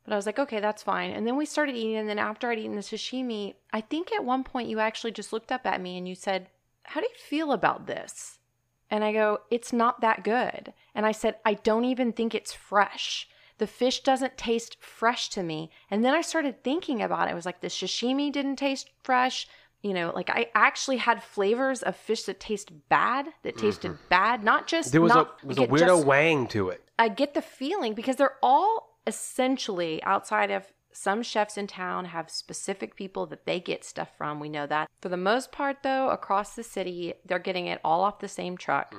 But 0.05 0.13
I 0.13 0.15
was 0.15 0.25
like, 0.25 0.39
okay, 0.39 0.61
that's 0.61 0.81
fine. 0.81 1.11
And 1.11 1.27
then 1.27 1.35
we 1.35 1.45
started 1.45 1.75
eating. 1.75 1.97
And 1.97 2.09
then 2.09 2.17
after 2.17 2.49
I'd 2.49 2.57
eaten 2.57 2.75
the 2.75 2.81
sashimi, 2.81 3.55
I 3.71 3.81
think 3.81 4.13
at 4.13 4.23
one 4.23 4.45
point 4.45 4.69
you 4.69 4.79
actually 4.79 5.11
just 5.11 5.33
looked 5.33 5.51
up 5.51 5.65
at 5.65 5.81
me 5.81 5.97
and 5.97 6.07
you 6.07 6.15
said, 6.15 6.47
How 6.83 7.01
do 7.01 7.07
you 7.07 7.19
feel 7.19 7.51
about 7.51 7.85
this? 7.85 8.39
And 8.89 9.03
I 9.03 9.11
go, 9.11 9.41
It's 9.51 9.73
not 9.73 9.99
that 9.99 10.23
good. 10.23 10.73
And 10.95 11.05
I 11.05 11.11
said, 11.11 11.35
I 11.45 11.55
don't 11.55 11.85
even 11.85 12.13
think 12.13 12.33
it's 12.33 12.53
fresh. 12.53 13.27
The 13.61 13.67
fish 13.67 13.99
doesn't 14.01 14.39
taste 14.39 14.77
fresh 14.79 15.29
to 15.29 15.43
me. 15.43 15.69
And 15.91 16.03
then 16.03 16.15
I 16.15 16.21
started 16.21 16.63
thinking 16.63 16.99
about 17.03 17.27
it. 17.27 17.31
I 17.31 17.35
was 17.35 17.45
like, 17.45 17.61
the 17.61 17.67
sashimi 17.67 18.31
didn't 18.31 18.55
taste 18.55 18.89
fresh. 19.03 19.47
You 19.83 19.93
know, 19.93 20.11
like 20.15 20.31
I 20.31 20.47
actually 20.55 20.97
had 20.97 21.21
flavors 21.21 21.83
of 21.83 21.95
fish 21.95 22.23
that 22.23 22.39
taste 22.39 22.71
bad, 22.89 23.27
that 23.43 23.57
tasted 23.59 23.99
bad, 24.09 24.43
not 24.43 24.65
just 24.65 24.87
Mm-hmm. 24.87 24.93
There 24.93 25.01
was 25.01 25.13
not, 25.13 25.37
a 25.43 25.45
was 25.45 25.57
a 25.57 25.61
like, 25.61 25.69
weirdo 25.69 25.97
just- 25.97 26.07
wang 26.07 26.47
to 26.47 26.69
it. 26.69 26.81
I 26.97 27.07
get 27.09 27.35
the 27.35 27.41
feeling 27.43 27.93
because 27.93 28.15
they're 28.15 28.37
all 28.41 28.97
essentially 29.05 30.01
outside 30.03 30.49
of 30.49 30.65
some 30.91 31.21
chefs 31.21 31.55
in 31.55 31.67
town 31.67 32.05
have 32.05 32.31
specific 32.31 32.95
people 32.95 33.27
that 33.27 33.45
they 33.45 33.59
get 33.59 33.83
stuff 33.85 34.09
from. 34.17 34.39
We 34.39 34.49
know 34.49 34.65
that. 34.67 34.89
For 35.01 35.09
the 35.09 35.17
most 35.17 35.51
part, 35.51 35.83
though, 35.83 36.09
across 36.09 36.55
the 36.55 36.63
city, 36.63 37.13
they're 37.25 37.37
getting 37.37 37.67
it 37.67 37.79
all 37.83 38.01
off 38.01 38.19
the 38.19 38.27
same 38.27 38.57
truck. 38.57 38.95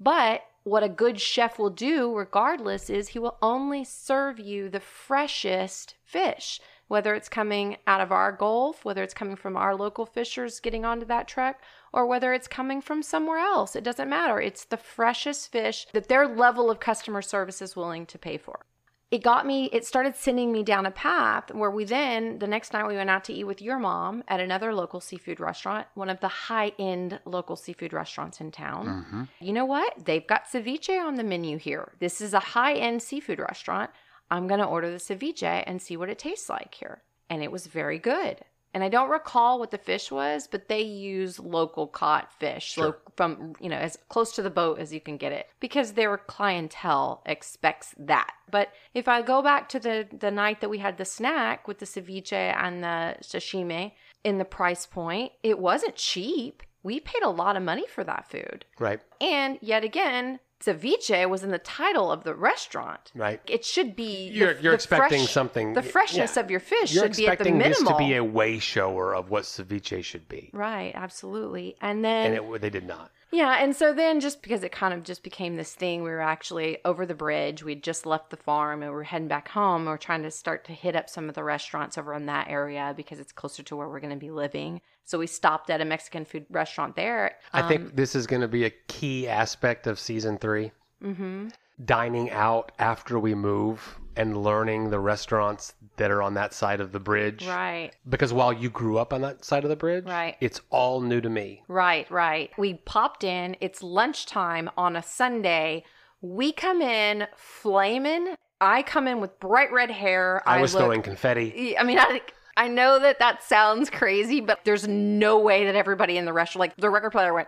But 0.00 0.42
what 0.64 0.82
a 0.82 0.88
good 0.88 1.20
chef 1.20 1.58
will 1.58 1.70
do, 1.70 2.14
regardless, 2.14 2.90
is 2.90 3.08
he 3.08 3.18
will 3.18 3.38
only 3.40 3.84
serve 3.84 4.38
you 4.38 4.68
the 4.68 4.80
freshest 4.80 5.94
fish, 6.04 6.60
whether 6.88 7.14
it's 7.14 7.28
coming 7.28 7.76
out 7.86 8.00
of 8.00 8.12
our 8.12 8.32
gulf, 8.32 8.84
whether 8.84 9.02
it's 9.02 9.14
coming 9.14 9.36
from 9.36 9.56
our 9.56 9.74
local 9.74 10.06
fishers 10.06 10.60
getting 10.60 10.84
onto 10.84 11.06
that 11.06 11.28
truck, 11.28 11.60
or 11.92 12.06
whether 12.06 12.32
it's 12.32 12.48
coming 12.48 12.80
from 12.80 13.02
somewhere 13.02 13.38
else. 13.38 13.76
It 13.76 13.84
doesn't 13.84 14.08
matter. 14.08 14.40
It's 14.40 14.64
the 14.64 14.76
freshest 14.76 15.50
fish 15.50 15.86
that 15.92 16.08
their 16.08 16.26
level 16.26 16.70
of 16.70 16.80
customer 16.80 17.22
service 17.22 17.62
is 17.62 17.76
willing 17.76 18.06
to 18.06 18.18
pay 18.18 18.36
for 18.36 18.66
it 19.10 19.22
got 19.22 19.46
me 19.46 19.66
it 19.72 19.86
started 19.86 20.14
sending 20.14 20.52
me 20.52 20.62
down 20.62 20.84
a 20.84 20.90
path 20.90 21.52
where 21.52 21.70
we 21.70 21.84
then 21.84 22.38
the 22.38 22.46
next 22.46 22.72
night 22.72 22.86
we 22.86 22.96
went 22.96 23.10
out 23.10 23.24
to 23.24 23.32
eat 23.32 23.44
with 23.44 23.62
your 23.62 23.78
mom 23.78 24.22
at 24.28 24.40
another 24.40 24.74
local 24.74 25.00
seafood 25.00 25.40
restaurant 25.40 25.86
one 25.94 26.10
of 26.10 26.20
the 26.20 26.28
high 26.28 26.72
end 26.78 27.18
local 27.24 27.56
seafood 27.56 27.92
restaurants 27.92 28.40
in 28.40 28.50
town. 28.50 28.86
Mm-hmm. 28.86 29.22
You 29.40 29.52
know 29.52 29.64
what? 29.64 30.04
They've 30.04 30.26
got 30.26 30.46
ceviche 30.46 31.00
on 31.00 31.14
the 31.14 31.24
menu 31.24 31.56
here. 31.58 31.92
This 31.98 32.20
is 32.20 32.34
a 32.34 32.40
high 32.40 32.74
end 32.74 33.02
seafood 33.02 33.38
restaurant. 33.38 33.90
I'm 34.30 34.46
going 34.46 34.60
to 34.60 34.66
order 34.66 34.90
the 34.90 34.98
ceviche 34.98 35.64
and 35.66 35.80
see 35.80 35.96
what 35.96 36.10
it 36.10 36.18
tastes 36.18 36.50
like 36.50 36.74
here. 36.74 37.02
And 37.30 37.42
it 37.42 37.50
was 37.50 37.66
very 37.66 37.98
good 37.98 38.44
and 38.78 38.84
I 38.84 38.88
don't 38.88 39.10
recall 39.10 39.58
what 39.58 39.72
the 39.72 39.76
fish 39.76 40.12
was, 40.12 40.46
but 40.46 40.68
they 40.68 40.82
use 40.82 41.40
local 41.40 41.88
caught 41.88 42.32
fish 42.32 42.78
lo- 42.78 42.94
from, 43.16 43.54
you 43.60 43.68
know, 43.68 43.76
as 43.76 43.98
close 44.08 44.30
to 44.36 44.42
the 44.42 44.50
boat 44.50 44.78
as 44.78 44.92
you 44.92 45.00
can 45.00 45.16
get 45.16 45.32
it 45.32 45.48
because 45.58 45.94
their 45.94 46.16
clientele 46.16 47.20
expects 47.26 47.92
that. 47.98 48.30
But 48.48 48.68
if 48.94 49.08
I 49.08 49.22
go 49.22 49.42
back 49.42 49.68
to 49.70 49.80
the, 49.80 50.06
the 50.16 50.30
night 50.30 50.60
that 50.60 50.68
we 50.68 50.78
had 50.78 50.96
the 50.96 51.04
snack 51.04 51.66
with 51.66 51.80
the 51.80 51.86
ceviche 51.86 52.32
and 52.32 52.84
the 52.84 53.16
sashimi 53.20 53.94
in 54.22 54.38
the 54.38 54.44
price 54.44 54.86
point, 54.86 55.32
it 55.42 55.58
wasn't 55.58 55.96
cheap. 55.96 56.62
We 56.84 57.00
paid 57.00 57.24
a 57.24 57.30
lot 57.30 57.56
of 57.56 57.64
money 57.64 57.84
for 57.92 58.04
that 58.04 58.30
food. 58.30 58.64
Right. 58.78 59.00
And 59.20 59.58
yet 59.60 59.82
again, 59.82 60.38
ceviche 60.60 61.28
was 61.28 61.42
in 61.44 61.50
the 61.50 61.58
title 61.58 62.10
of 62.10 62.24
the 62.24 62.34
restaurant. 62.34 63.12
Right. 63.14 63.40
It 63.46 63.64
should 63.64 63.94
be 63.94 64.28
You're- 64.28 64.54
the- 64.54 64.62
you're 64.62 64.72
the 64.72 64.74
expecting 64.76 65.20
fresh- 65.20 65.30
something- 65.32 65.74
The 65.74 65.82
freshness 65.82 66.36
yeah. 66.36 66.42
of 66.42 66.50
your 66.50 66.60
fish 66.60 66.92
You're 66.92 67.04
should 67.04 67.16
be 67.16 67.28
at 67.28 67.38
the 67.38 67.44
expecting 67.44 67.58
this 67.58 67.78
to 67.82 67.96
be 67.96 68.14
a 68.16 68.24
way 68.24 68.58
shower 68.58 69.14
of 69.14 69.30
what 69.30 69.44
ceviche 69.44 70.02
should 70.04 70.28
be, 70.28 70.50
Right, 70.52 70.92
absolutely. 70.94 71.76
And 71.80 72.04
then 72.04 72.34
and 72.34 72.54
it 72.54 72.60
they 72.60 72.70
did 72.70 72.86
not. 72.86 73.10
Yeah, 73.30 73.62
and 73.62 73.74
so 73.76 73.92
then 73.92 74.20
just 74.20 74.42
because 74.42 74.62
it 74.62 74.72
kind 74.72 74.94
of 74.94 75.02
just 75.02 75.22
became 75.22 75.56
this 75.56 75.74
thing, 75.74 76.02
we 76.02 76.10
were 76.10 76.20
actually 76.20 76.78
over 76.84 77.04
the 77.04 77.14
bridge. 77.14 77.62
We'd 77.62 77.82
just 77.82 78.06
left 78.06 78.30
the 78.30 78.36
farm 78.36 78.82
and 78.82 78.90
we 78.92 78.98
are 78.98 79.02
heading 79.02 79.28
back 79.28 79.48
home. 79.48 79.82
We 79.84 79.88
are 79.90 79.98
trying 79.98 80.22
to 80.22 80.30
start 80.30 80.64
to 80.66 80.72
hit 80.72 80.96
up 80.96 81.08
some 81.10 81.28
of 81.28 81.34
the 81.34 81.44
restaurants 81.44 81.98
over 81.98 82.14
in 82.14 82.26
that 82.26 82.48
area 82.48 82.94
because 82.96 83.18
it's 83.20 83.32
closer 83.32 83.62
to 83.62 83.76
where 83.76 83.88
we're 83.88 84.00
going 84.00 84.12
to 84.12 84.16
be 84.16 84.30
living. 84.30 84.80
So 85.04 85.18
we 85.18 85.26
stopped 85.26 85.70
at 85.70 85.80
a 85.80 85.84
Mexican 85.84 86.24
food 86.24 86.46
restaurant 86.50 86.96
there. 86.96 87.36
I 87.52 87.60
Um, 87.62 87.68
think 87.68 87.96
this 87.96 88.14
is 88.14 88.26
going 88.26 88.42
to 88.42 88.48
be 88.48 88.64
a 88.64 88.70
key 88.88 89.28
aspect 89.28 89.86
of 89.86 89.98
season 89.98 90.38
3 90.38 90.72
mhm. 91.02 91.52
Dining 91.84 92.30
out 92.30 92.72
after 92.78 93.18
we 93.18 93.34
move 93.34 93.98
and 94.16 94.36
learning 94.42 94.90
the 94.90 94.98
restaurants 94.98 95.74
that 95.96 96.10
are 96.10 96.22
on 96.22 96.34
that 96.34 96.52
side 96.52 96.80
of 96.80 96.90
the 96.90 96.98
bridge. 96.98 97.46
Right. 97.46 97.92
Because 98.08 98.32
while 98.32 98.52
you 98.52 98.68
grew 98.68 98.98
up 98.98 99.12
on 99.12 99.20
that 99.20 99.44
side 99.44 99.62
of 99.62 99.70
the 99.70 99.76
bridge, 99.76 100.04
Right. 100.06 100.36
it's 100.40 100.60
all 100.70 101.00
new 101.00 101.20
to 101.20 101.28
me. 101.30 101.62
Right, 101.68 102.10
right. 102.10 102.50
We 102.58 102.74
popped 102.74 103.22
in. 103.22 103.56
It's 103.60 103.80
lunchtime 103.82 104.70
on 104.76 104.96
a 104.96 105.02
Sunday. 105.02 105.84
We 106.20 106.50
come 106.52 106.82
in 106.82 107.28
flaming. 107.36 108.34
I 108.60 108.82
come 108.82 109.06
in 109.06 109.20
with 109.20 109.38
bright 109.38 109.70
red 109.72 109.90
hair. 109.92 110.42
I, 110.46 110.60
was 110.60 110.74
look- 110.74 110.82
throwing 110.82 111.02
confetti. 111.02 111.78
I 111.78 111.84
mean, 111.84 111.98
I, 112.00 112.20
I 112.56 112.66
know 112.66 112.98
that 112.98 113.20
that 113.20 113.44
sounds 113.44 113.88
crazy, 113.88 114.40
but 114.40 114.64
there's 114.64 114.88
no 114.88 115.38
way 115.38 115.64
that 115.66 115.76
everybody 115.76 116.16
in 116.16 116.24
the 116.24 116.32
restaurant, 116.32 116.60
like 116.60 116.76
the 116.76 116.90
record 116.90 117.10
player 117.10 117.32
went, 117.32 117.46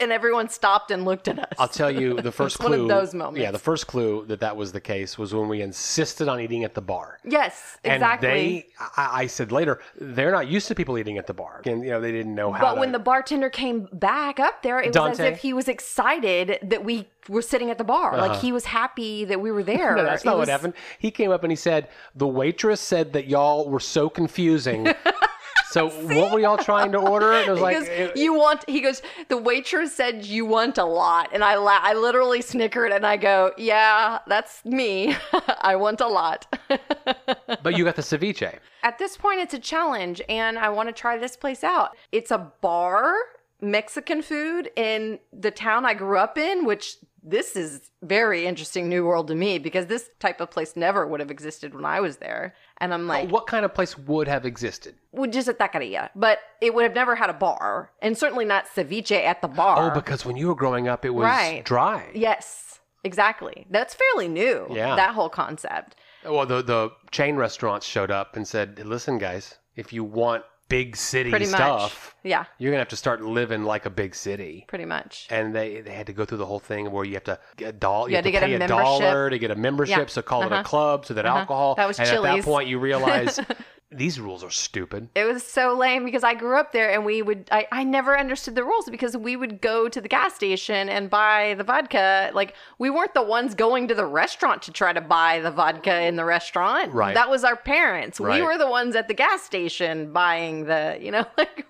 and 0.00 0.12
everyone 0.12 0.48
stopped 0.48 0.90
and 0.90 1.04
looked 1.04 1.28
at 1.28 1.38
us. 1.38 1.52
I'll 1.58 1.68
tell 1.68 1.90
you 1.90 2.14
the 2.20 2.32
first 2.32 2.56
It's 2.56 2.62
one 2.64 2.72
clue. 2.72 2.82
of 2.82 2.88
those 2.88 3.14
moments. 3.14 3.40
Yeah, 3.40 3.50
the 3.50 3.58
first 3.58 3.86
clue 3.86 4.24
that 4.26 4.40
that 4.40 4.56
was 4.56 4.72
the 4.72 4.80
case 4.80 5.18
was 5.18 5.34
when 5.34 5.48
we 5.48 5.62
insisted 5.62 6.28
on 6.28 6.40
eating 6.40 6.64
at 6.64 6.74
the 6.74 6.80
bar. 6.82 7.18
yes, 7.24 7.78
exactly. 7.84 8.28
And 8.28 8.38
they, 8.38 8.66
I, 8.96 9.22
I 9.22 9.26
said 9.26 9.52
later, 9.52 9.80
they're 10.00 10.32
not 10.32 10.48
used 10.48 10.68
to 10.68 10.74
people 10.74 10.96
eating 10.98 11.18
at 11.18 11.26
the 11.26 11.34
bar, 11.34 11.62
and 11.66 11.82
you 11.84 11.90
know 11.90 12.00
they 12.00 12.12
didn't 12.12 12.34
know 12.34 12.52
how. 12.52 12.60
but 12.62 12.74
to, 12.74 12.80
when 12.80 12.92
the 12.92 12.98
bartender 12.98 13.50
came 13.50 13.88
back 13.92 14.40
up 14.40 14.62
there, 14.62 14.80
it 14.80 14.94
was 14.94 15.18
as 15.18 15.20
if 15.20 15.38
he 15.38 15.52
was 15.52 15.68
excited 15.68 16.58
that 16.62 16.84
we 16.84 17.08
were 17.28 17.42
sitting 17.42 17.70
at 17.70 17.78
the 17.78 17.84
bar. 17.84 18.16
Like 18.16 18.40
he 18.40 18.50
was 18.52 18.64
happy 18.64 19.24
that 19.26 19.40
we 19.40 19.50
were 19.52 19.62
there. 19.74 19.90
Uh-huh. 19.94 20.02
no, 20.02 20.04
that's 20.04 20.22
It 20.22 20.26
not 20.26 20.38
was- 20.38 20.48
what 20.48 20.52
happened. 20.52 20.74
He 20.98 21.10
came 21.10 21.30
up 21.30 21.42
and 21.44 21.52
he 21.52 21.56
said 21.56 21.88
the 22.14 22.26
waitress 22.26 22.80
said 22.80 23.12
that 23.12 23.26
y'all 23.26 23.68
were 23.68 23.80
so 23.80 24.08
confusing. 24.08 24.88
So 25.70 25.88
what 26.16 26.32
were 26.32 26.40
y'all 26.40 26.56
trying 26.58 26.92
to 26.92 26.98
order? 26.98 27.32
And 27.32 27.48
it 27.48 27.50
was 27.50 27.58
He 27.58 27.62
like 27.62 27.78
goes, 27.78 27.88
it- 27.88 28.16
you 28.16 28.34
want? 28.34 28.64
He 28.68 28.80
goes. 28.80 29.02
The 29.28 29.36
waitress 29.36 29.94
said 29.94 30.24
you 30.24 30.44
want 30.46 30.78
a 30.78 30.84
lot, 30.84 31.30
and 31.32 31.42
I 31.44 31.54
la- 31.56 31.80
I 31.82 31.94
literally 31.94 32.42
snickered 32.42 32.92
and 32.92 33.06
I 33.06 33.16
go, 33.16 33.52
yeah, 33.56 34.18
that's 34.26 34.64
me. 34.64 35.14
I 35.60 35.76
want 35.76 36.00
a 36.00 36.06
lot. 36.08 36.46
but 37.62 37.76
you 37.76 37.84
got 37.84 37.96
the 37.96 38.02
ceviche. 38.02 38.58
At 38.82 38.98
this 38.98 39.16
point, 39.16 39.40
it's 39.40 39.54
a 39.54 39.58
challenge, 39.58 40.22
and 40.28 40.58
I 40.58 40.68
want 40.70 40.88
to 40.88 40.92
try 40.92 41.18
this 41.18 41.36
place 41.36 41.62
out. 41.62 41.96
It's 42.12 42.30
a 42.30 42.50
bar, 42.60 43.14
Mexican 43.60 44.22
food 44.22 44.70
in 44.76 45.18
the 45.32 45.50
town 45.50 45.84
I 45.84 45.94
grew 45.94 46.18
up 46.18 46.38
in, 46.38 46.64
which 46.64 46.96
this 47.22 47.54
is 47.54 47.90
very 48.02 48.46
interesting 48.46 48.88
new 48.88 49.04
world 49.04 49.28
to 49.28 49.34
me 49.34 49.58
because 49.58 49.86
this 49.86 50.08
type 50.18 50.40
of 50.40 50.50
place 50.50 50.74
never 50.74 51.06
would 51.06 51.20
have 51.20 51.30
existed 51.30 51.74
when 51.74 51.84
I 51.84 52.00
was 52.00 52.16
there. 52.16 52.54
And 52.80 52.94
I'm 52.94 53.04
uh, 53.10 53.14
like, 53.14 53.30
What 53.30 53.46
kind 53.46 53.64
of 53.64 53.74
place 53.74 53.96
would 53.98 54.26
have 54.28 54.46
existed? 54.46 54.94
well, 55.12 55.30
just 55.30 55.48
a 55.48 55.52
taqueria, 55.54 56.08
but 56.14 56.38
it 56.60 56.74
would 56.74 56.84
have 56.84 56.94
never 56.94 57.14
had 57.14 57.28
a 57.30 57.34
bar, 57.34 57.90
and 58.00 58.16
certainly 58.16 58.44
not 58.44 58.64
ceviche 58.74 59.12
at 59.24 59.42
the 59.42 59.48
bar. 59.48 59.90
Oh, 59.90 59.94
because 59.94 60.24
when 60.24 60.36
you 60.36 60.48
were 60.48 60.54
growing 60.54 60.88
up, 60.88 61.04
it 61.04 61.10
was 61.10 61.24
Right. 61.24 61.64
dry. 61.64 62.08
yes, 62.14 62.80
exactly. 63.04 63.66
That's 63.70 63.94
fairly 63.94 64.28
new. 64.28 64.66
Yeah. 64.70 64.96
that 64.96 65.14
whole 65.14 65.28
concept. 65.28 65.96
Well, 66.24 66.44
the 66.46 66.62
the 66.62 66.90
chain 67.10 67.36
restaurants 67.36 67.86
showed 67.86 68.10
up 68.10 68.36
and 68.36 68.46
said, 68.46 68.78
"Listen, 68.84 69.16
guys, 69.18 69.56
if 69.76 69.92
you 69.92 70.04
want 70.04 70.44
big 70.70 70.96
city 70.96 71.28
Pretty 71.28 71.44
much. 71.46 71.56
stuff, 71.56 72.16
Yeah, 72.22 72.44
you're 72.58 72.70
gonna 72.70 72.78
have 72.80 72.88
to 72.88 72.96
start 72.96 73.20
living 73.20 73.64
like 73.64 73.84
a 73.84 73.90
big 73.90 74.14
city." 74.14 74.64
pretty 74.68 74.86
much. 74.86 75.26
And 75.28 75.54
they, 75.54 75.82
they 75.82 75.90
had 75.92 76.06
to 76.06 76.14
go 76.14 76.24
through 76.24 76.38
the 76.38 76.46
whole 76.46 76.58
thing 76.60 76.90
where 76.90 77.04
you 77.04 77.14
have 77.14 77.24
to 77.24 77.38
get 77.58 77.68
a 77.68 77.72
dollar. 77.72 78.08
You, 78.08 78.12
You 78.12 78.16
have 78.16 78.24
to, 78.24 78.30
get 78.30 78.42
pay 78.42 78.52
a 78.52 78.56
a, 78.56 78.58
membership. 78.60 78.84
dollar 78.84 79.28
to 79.30 79.38
get 79.38 79.50
a 79.50 79.56
membership. 79.56 79.98
Yeah. 79.98 80.06
So 80.06 80.22
call 80.22 80.42
it 80.44 80.52
a 80.52 80.54
Uh-huh. 80.54 80.62
club. 80.62 81.04
So 81.06 81.12
that 81.14 81.26
Uh-huh. 81.26 81.38
alcohol. 81.40 81.74
That 81.74 81.86
was 81.86 81.98
and 81.98 82.08
at 82.08 82.12
that 82.22 82.28
Chili's. 82.30 82.44
point, 82.44 82.68
you 82.68 82.78
realize 82.78 83.38
these 83.92 84.20
rules 84.20 84.44
are 84.44 84.50
stupid. 84.50 85.08
It 85.16 85.24
was 85.24 85.42
so 85.42 85.76
lame 85.76 86.04
because 86.04 86.22
I 86.22 86.34
grew 86.34 86.56
up 86.56 86.72
there 86.72 86.92
and 86.92 87.04
we 87.04 87.22
would, 87.22 87.48
I, 87.50 87.66
I 87.72 87.82
never 87.82 88.16
understood 88.16 88.54
the 88.54 88.62
rules 88.62 88.88
because 88.88 89.16
we 89.16 89.34
would 89.34 89.60
go 89.60 89.88
to 89.88 90.00
the 90.00 90.08
gas 90.08 90.34
station 90.34 90.88
and 90.88 91.10
buy 91.10 91.54
the 91.58 91.64
vodka. 91.64 92.30
Like, 92.32 92.54
we 92.78 92.88
weren't 92.88 93.14
the 93.14 93.22
ones 93.22 93.56
going 93.56 93.88
to 93.88 93.94
the 93.94 94.06
restaurant 94.06 94.62
to 94.62 94.72
try 94.72 94.92
to 94.92 95.00
buy 95.00 95.40
the 95.40 95.50
vodka 95.50 96.02
in 96.02 96.14
the 96.14 96.24
restaurant. 96.24 96.92
Right. 96.92 97.14
That 97.14 97.28
was 97.28 97.42
our 97.42 97.56
parents. 97.56 98.20
Right. 98.20 98.40
We 98.40 98.46
were 98.46 98.56
the 98.58 98.68
ones 98.68 98.94
at 98.94 99.08
the 99.08 99.14
gas 99.14 99.42
station 99.42 100.12
buying 100.12 100.66
the, 100.66 100.96
you 101.00 101.10
know, 101.10 101.26
like, 101.36 101.66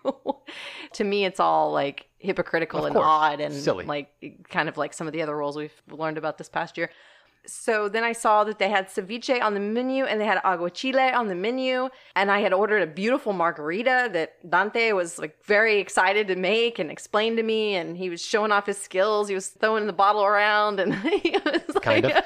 to 0.93 1.05
me, 1.05 1.25
it's 1.25 1.41
all 1.41 1.73
like 1.73 2.07
hypocritical 2.19 2.85
and 2.85 2.97
odd 2.99 3.41
and 3.41 3.55
Silly. 3.55 3.87
like 3.87 4.45
kind 4.51 4.69
of 4.69 4.77
like 4.77 4.93
some 4.93 5.07
of 5.07 5.15
the 5.15 5.23
other 5.23 5.35
rules 5.35 5.57
we've 5.57 5.73
learned 5.91 6.19
about 6.19 6.37
this 6.37 6.51
past 6.51 6.77
year. 6.77 6.91
So 7.47 7.89
then 7.89 8.05
I 8.05 8.13
saw 8.13 8.45
that 8.45 8.59
they 8.59 8.69
had 8.69 8.89
ceviche 8.89 9.43
on 9.43 9.55
the 9.55 9.61
menu 9.61 10.05
and 10.05 10.21
they 10.21 10.27
had 10.27 10.43
aguachile 10.43 11.15
on 11.15 11.29
the 11.29 11.35
menu. 11.35 11.89
And 12.15 12.31
I 12.31 12.41
had 12.41 12.53
ordered 12.53 12.83
a 12.83 12.87
beautiful 12.87 13.33
margarita 13.33 14.11
that 14.13 14.49
Dante 14.49 14.93
was 14.93 15.19
like 15.19 15.43
very 15.45 15.79
excited 15.79 16.29
to 16.29 16.37
make 16.37 16.79
and 16.79 16.91
explain 16.91 17.37
to 17.37 17.43
me. 17.43 17.75
And 17.75 17.97
he 17.97 18.11
was 18.11 18.23
showing 18.23 18.53
off 18.53 18.67
his 18.67 18.79
skills. 18.79 19.29
He 19.29 19.35
was 19.35 19.49
throwing 19.49 19.87
the 19.87 19.93
bottle 19.93 20.25
around 20.25 20.81
and 20.81 20.95
he 21.23 21.31
was 21.45 21.63
like, 21.75 21.83
Kind 21.83 22.07
of. 22.07 22.25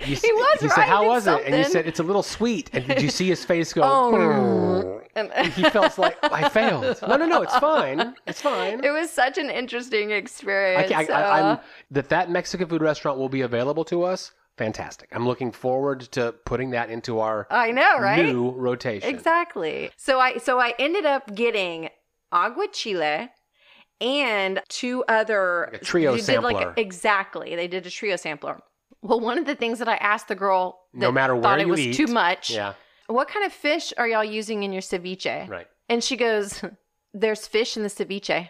he 0.00 0.14
was 0.32 0.60
He 0.60 0.68
said, 0.68 0.84
"How 0.84 1.06
was 1.06 1.26
it?" 1.26 1.42
And 1.44 1.56
you 1.56 1.64
said, 1.64 1.86
"It's 1.86 2.00
a 2.00 2.02
little 2.02 2.22
sweet." 2.22 2.70
And 2.72 2.86
did 2.86 3.02
you 3.02 3.10
see 3.10 3.28
his 3.28 3.44
face 3.44 3.72
go? 3.72 3.82
Oh. 3.94 5.00
and 5.14 5.52
he 5.52 5.62
felt 5.70 5.96
like 5.96 6.16
I 6.22 6.48
failed. 6.48 6.98
No, 7.06 7.16
no, 7.16 7.26
no. 7.26 7.42
It's 7.42 7.56
fine. 7.58 8.14
It's 8.26 8.40
fine. 8.40 8.82
it 8.82 8.90
was 8.90 9.10
such 9.10 9.38
an 9.38 9.48
interesting 9.48 10.10
experience. 10.10 10.90
I, 10.90 11.02
I, 11.02 11.04
uh, 11.04 11.30
I'm, 11.36 11.58
that 11.92 12.08
that 12.08 12.30
Mexican 12.30 12.66
food 12.66 12.82
restaurant 12.82 13.18
will 13.18 13.28
be 13.28 13.42
available 13.42 13.84
to 13.86 14.02
us. 14.02 14.32
Fantastic. 14.56 15.08
I'm 15.12 15.26
looking 15.26 15.50
forward 15.50 16.00
to 16.12 16.32
putting 16.44 16.70
that 16.70 16.88
into 16.90 17.18
our 17.18 17.46
I 17.50 17.70
know, 17.72 17.98
right? 17.98 18.24
new 18.24 18.50
rotation. 18.50 19.08
Exactly. 19.08 19.90
So 19.96 20.20
I 20.20 20.38
so 20.38 20.60
I 20.60 20.74
ended 20.78 21.04
up 21.04 21.34
getting 21.34 21.88
agua 22.30 22.68
chile 22.72 23.30
and 24.00 24.62
two 24.68 25.04
other 25.08 25.68
Like 25.72 25.82
a 25.82 25.84
trio 25.84 26.16
did 26.16 26.42
like 26.42 26.56
sampler. 26.56 26.74
exactly. 26.76 27.56
They 27.56 27.66
did 27.68 27.86
a 27.86 27.90
trio 27.90 28.16
sampler. 28.16 28.60
Well, 29.02 29.20
one 29.20 29.38
of 29.38 29.46
the 29.46 29.54
things 29.54 29.78
that 29.80 29.88
I 29.88 29.96
asked 29.96 30.28
the 30.28 30.34
girl 30.34 30.80
No 30.92 31.10
matter 31.12 31.34
thought 31.34 31.42
where 31.42 31.58
it 31.58 31.62
you 31.66 31.68
was 31.68 31.80
eat. 31.80 31.94
too 31.94 32.06
much. 32.06 32.50
Yeah. 32.50 32.74
What 33.06 33.28
kind 33.28 33.44
of 33.44 33.52
fish 33.52 33.92
are 33.98 34.08
y'all 34.08 34.24
using 34.24 34.62
in 34.62 34.72
your 34.72 34.82
ceviche? 34.82 35.48
Right. 35.48 35.66
And 35.88 36.02
she 36.02 36.16
goes, 36.16 36.62
"There's 37.12 37.46
fish 37.46 37.76
in 37.76 37.82
the 37.82 37.90
ceviche." 37.90 38.48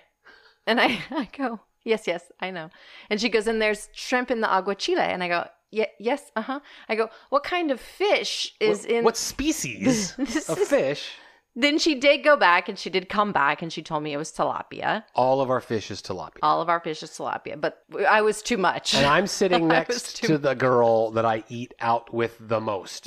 And 0.67 0.81
I 0.81 1.01
I 1.11 1.29
go, 1.37 1.61
"Yes, 1.83 2.07
yes, 2.07 2.31
I 2.41 2.51
know." 2.53 2.71
And 3.11 3.21
she 3.21 3.29
goes, 3.31 3.47
"And 3.49 3.61
there's 3.61 3.89
shrimp 3.95 4.31
in 4.31 4.41
the 4.43 4.49
agua 4.51 4.77
chile." 4.77 5.01
And 5.01 5.25
I 5.25 5.29
go, 5.29 5.47
"Yeah, 5.71 5.87
yes, 5.99 6.31
uh-huh." 6.37 6.61
I 6.89 6.95
go, 6.95 7.11
"What 7.31 7.45
kind 7.45 7.71
of 7.71 7.81
fish 7.81 8.55
is 8.61 8.81
what, 8.83 8.91
in 8.91 9.05
what 9.05 9.17
species 9.17 10.15
of 10.49 10.59
is- 10.59 10.69
fish? 10.69 11.13
Then 11.57 11.79
she 11.79 11.95
did 11.95 12.25
go 12.25 12.37
back 12.37 12.69
and 12.69 12.77
she 12.77 12.91
did 12.91 13.09
come 13.09 13.31
back 13.31 13.63
and 13.63 13.73
she 13.73 13.81
told 13.81 14.03
me 14.03 14.13
it 14.13 14.17
was 14.17 14.33
tilapia. 14.33 15.05
All 15.15 15.41
of 15.41 15.51
our 15.51 15.61
fish 15.61 15.89
is 15.89 16.03
tilapia. 16.03 16.39
All 16.43 16.61
of 16.61 16.69
our 16.69 16.81
fish 16.81 17.01
is 17.01 17.11
tilapia, 17.11 17.61
but 17.61 17.85
I 18.09 18.23
was 18.23 18.43
too 18.43 18.57
much. 18.57 18.93
and 18.93 19.07
I'm 19.07 19.27
sitting 19.41 19.69
next 19.69 20.17
to 20.25 20.37
the 20.37 20.55
girl 20.55 21.13
that 21.13 21.25
I 21.25 21.45
eat 21.49 21.73
out 21.79 22.13
with 22.13 22.37
the 22.41 22.61
most. 22.61 23.07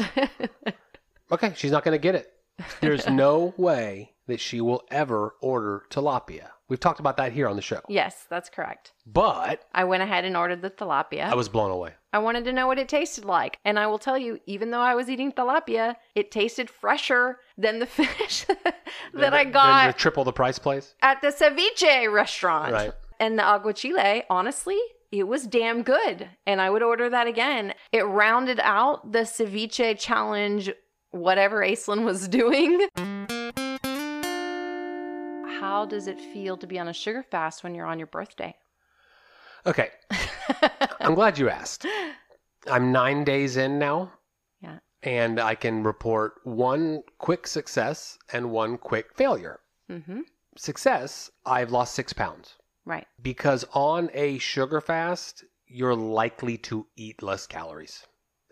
okay, 1.32 1.52
she's 1.58 1.72
not 1.72 1.84
going 1.84 1.92
to 1.94 2.02
get 2.02 2.16
it. 2.16 2.32
There's 2.80 3.08
no 3.10 3.54
way 3.58 4.14
that 4.28 4.40
she 4.40 4.62
will 4.62 4.84
ever 4.92 5.36
order 5.42 5.84
tilapia. 5.90 6.50
We've 6.70 6.80
talked 6.80 7.00
about 7.02 7.18
that 7.18 7.32
here 7.34 7.48
on 7.50 7.56
the 7.58 7.62
show. 7.62 7.82
yes, 7.90 8.26
that's 8.30 8.50
correct. 8.50 8.94
But 9.06 9.64
I 9.74 9.84
went 9.84 10.04
ahead 10.04 10.24
and 10.26 10.36
ordered 10.38 10.62
the 10.62 10.70
tilapia. 10.70 11.24
I 11.26 11.36
was 11.36 11.50
blown 11.50 11.72
away. 11.72 11.94
I 12.18 12.20
wanted 12.20 12.46
to 12.46 12.52
know 12.52 12.66
what 12.66 12.80
it 12.80 12.90
tasted 12.90 13.26
like. 13.26 13.60
And 13.64 13.78
I 13.78 13.86
will 13.86 14.00
tell 14.00 14.18
you, 14.18 14.40
even 14.48 14.72
though 14.72 14.80
I 14.82 14.96
was 14.96 15.08
eating 15.08 15.32
tilapia, 15.32 15.98
it 16.16 16.32
tasted 16.32 16.68
fresher 16.68 17.38
than 17.60 17.78
the 17.78 17.86
fish 18.00 18.46
that 19.14 19.34
I 19.36 19.44
Then 19.44 19.52
got 19.52 19.88
the 19.94 20.00
triple 20.00 20.24
the 20.24 20.34
price 20.34 20.58
place. 20.58 20.96
at 21.04 21.22
the 21.22 21.28
ceviche 21.28 22.12
restaurant. 22.12 22.74
Right. 22.74 22.92
And 23.20 23.38
the 23.38 23.44
aguachile, 23.44 24.24
honestly, 24.32 24.80
it 25.12 25.28
was 25.28 25.46
damn 25.46 25.84
good. 25.84 26.28
And 26.48 26.60
I 26.60 26.72
would 26.72 26.82
order 26.82 27.08
that 27.08 27.28
again. 27.28 27.76
It 27.92 28.02
rounded 28.02 28.60
out 28.64 29.12
the 29.12 29.20
ceviche 29.20 30.00
challenge, 30.00 30.72
whatever 31.12 31.62
Aislinn 31.62 32.04
was 32.04 32.28
doing. 32.40 32.88
How 35.60 35.86
does 35.86 36.08
it 36.08 36.20
feel 36.20 36.58
to 36.58 36.66
be 36.66 36.80
on 36.80 36.88
a 36.88 36.94
sugar 36.94 37.22
fast 37.22 37.64
when 37.64 37.76
you're 37.76 37.86
on 37.86 38.00
your 38.00 38.08
birthday? 38.08 38.56
Okay. 39.68 39.90
I'm 41.02 41.14
glad 41.16 41.38
you 41.38 41.50
asked. 41.50 41.86
I'm 42.72 42.92
nine 42.92 43.24
days 43.24 43.58
in 43.58 43.78
now. 43.80 44.14
Yeah. 44.62 44.80
And 45.04 45.40
I 45.40 45.56
can 45.56 45.84
report 45.84 46.34
one 46.44 47.04
quick 47.18 47.48
success 47.48 48.18
and 48.34 48.52
one 48.52 48.78
quick 48.78 49.14
failure. 49.16 49.60
Mm-hmm. 49.92 50.22
Success, 50.58 51.30
I've 51.46 51.72
lost 51.72 51.94
six 51.96 52.14
pounds. 52.14 52.56
Right. 52.86 53.06
because 53.22 53.66
on 53.74 54.10
a 54.14 54.38
sugar 54.38 54.80
fast, 54.80 55.44
you're 55.68 55.94
likely 55.94 56.58
to 56.60 56.88
eat 56.96 57.22
less 57.22 57.46
calories. 57.46 58.06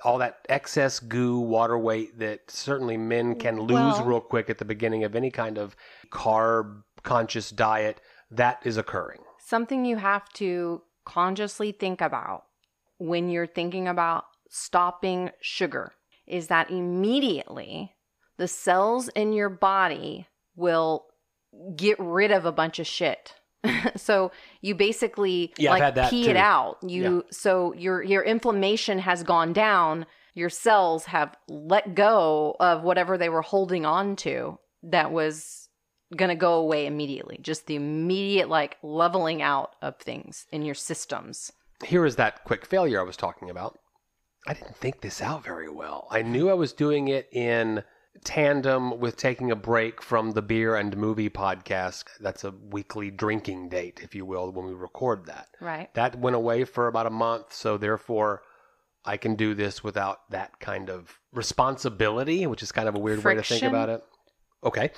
All 0.04 0.18
that 0.18 0.40
excess 0.50 1.00
goo, 1.00 1.40
water 1.40 1.78
weight 1.78 2.20
that 2.20 2.52
certainly 2.52 2.98
men 2.98 3.36
can 3.40 3.62
lose 3.62 3.72
Well- 3.96 4.04
real 4.06 4.20
quick 4.20 4.50
at 4.50 4.58
the 4.58 4.66
beginning 4.66 5.06
of 5.06 5.16
any 5.16 5.32
kind 5.32 5.58
of 5.58 5.78
carb 6.12 6.84
conscious 7.04 7.50
diet, 7.50 8.02
that 8.30 8.60
is 8.66 8.76
occurring. 8.76 9.22
Something 9.40 9.86
you 9.86 9.96
have 9.96 10.28
to 10.34 10.82
consciously 11.06 11.72
think 11.72 12.02
about 12.02 12.44
when 12.98 13.30
you're 13.30 13.48
thinking 13.48 13.88
about 13.88 14.26
stopping 14.50 15.32
sugar 15.42 15.94
is 16.28 16.48
that 16.48 16.70
immediately 16.72 17.94
the 18.38 18.48
cells 18.48 19.08
in 19.10 19.34
your 19.34 19.50
body 19.50 20.28
will 20.56 21.06
get 21.76 21.98
rid 22.00 22.32
of 22.32 22.46
a 22.46 22.52
bunch 22.52 22.80
of 22.80 22.88
shit. 22.88 23.34
so 23.96 24.32
you 24.62 24.76
basically 24.76 25.54
Yeah, 25.58 25.72
like 25.72 26.10
pee 26.10 26.26
too. 26.26 26.32
it 26.32 26.38
out. 26.38 26.78
You 26.84 27.26
so 27.32 27.74
your 27.74 28.02
your 28.04 28.24
inflammation 28.24 29.00
has 29.00 29.24
gone 29.24 29.54
down. 29.54 30.06
Your 30.34 30.50
cells 30.50 31.06
have 31.06 31.36
let 31.48 31.96
go 31.96 32.56
of 32.60 32.84
whatever 32.84 33.18
they 33.18 33.30
were 33.30 33.42
holding 33.42 33.86
on 33.86 34.16
to 34.18 34.60
that 34.84 35.12
was 35.12 35.65
going 36.16 36.30
to 36.30 36.36
go 36.36 36.56
away 36.56 36.86
immediately. 36.86 37.40
Just 37.42 37.68
the 37.68 37.76
immediate 37.76 38.50
like 38.50 38.78
leveling 38.84 39.42
out 39.42 39.76
of 39.82 39.98
things 39.98 40.46
in 40.52 40.64
your 40.64 40.76
systems. 40.76 41.52
Here 41.84 42.06
is 42.06 42.16
that 42.16 42.44
quick 42.44 42.66
failure 42.66 43.00
I 43.00 43.04
was 43.04 43.18
talking 43.18 43.50
about. 43.50 43.80
I 44.48 44.54
didn't 44.54 44.78
think 44.78 45.02
this 45.02 45.22
out 45.22 45.44
very 45.44 45.70
well. 45.70 46.08
I 46.12 46.22
knew 46.22 46.50
I 46.50 46.54
was 46.54 46.72
doing 46.72 47.08
it 47.08 47.28
in 47.32 47.84
tandem 48.24 49.00
with 49.00 49.18
taking 49.18 49.52
a 49.52 49.56
break 49.56 50.02
from 50.02 50.32
the 50.32 50.42
beer 50.42 50.76
and 50.76 50.96
movie 50.96 51.30
podcast. 51.30 52.06
That's 52.20 52.44
a 52.44 52.52
weekly 52.52 53.12
drinking 53.12 53.70
date, 53.70 54.00
if 54.04 54.16
you 54.16 54.26
will, 54.26 54.52
when 54.52 54.66
we 54.66 54.74
record 54.74 55.26
that. 55.26 55.48
Right. 55.60 55.94
That 55.96 56.20
went 56.20 56.36
away 56.36 56.64
for 56.64 56.88
about 56.88 57.08
a 57.08 57.12
month, 57.12 57.54
so 57.54 57.78
therefore 57.78 58.44
I 59.04 59.18
can 59.18 59.36
do 59.36 59.54
this 59.54 59.84
without 59.84 60.30
that 60.30 60.60
kind 60.60 60.90
of 60.90 61.20
responsibility, 61.34 62.48
which 62.48 62.64
is 62.64 62.72
kind 62.72 62.88
of 62.88 62.96
a 62.96 63.00
weird 63.00 63.24
way 63.24 63.36
to 63.36 63.44
think 63.44 63.64
about 63.64 63.90
it. 63.90 64.04
Okay. 64.64 64.92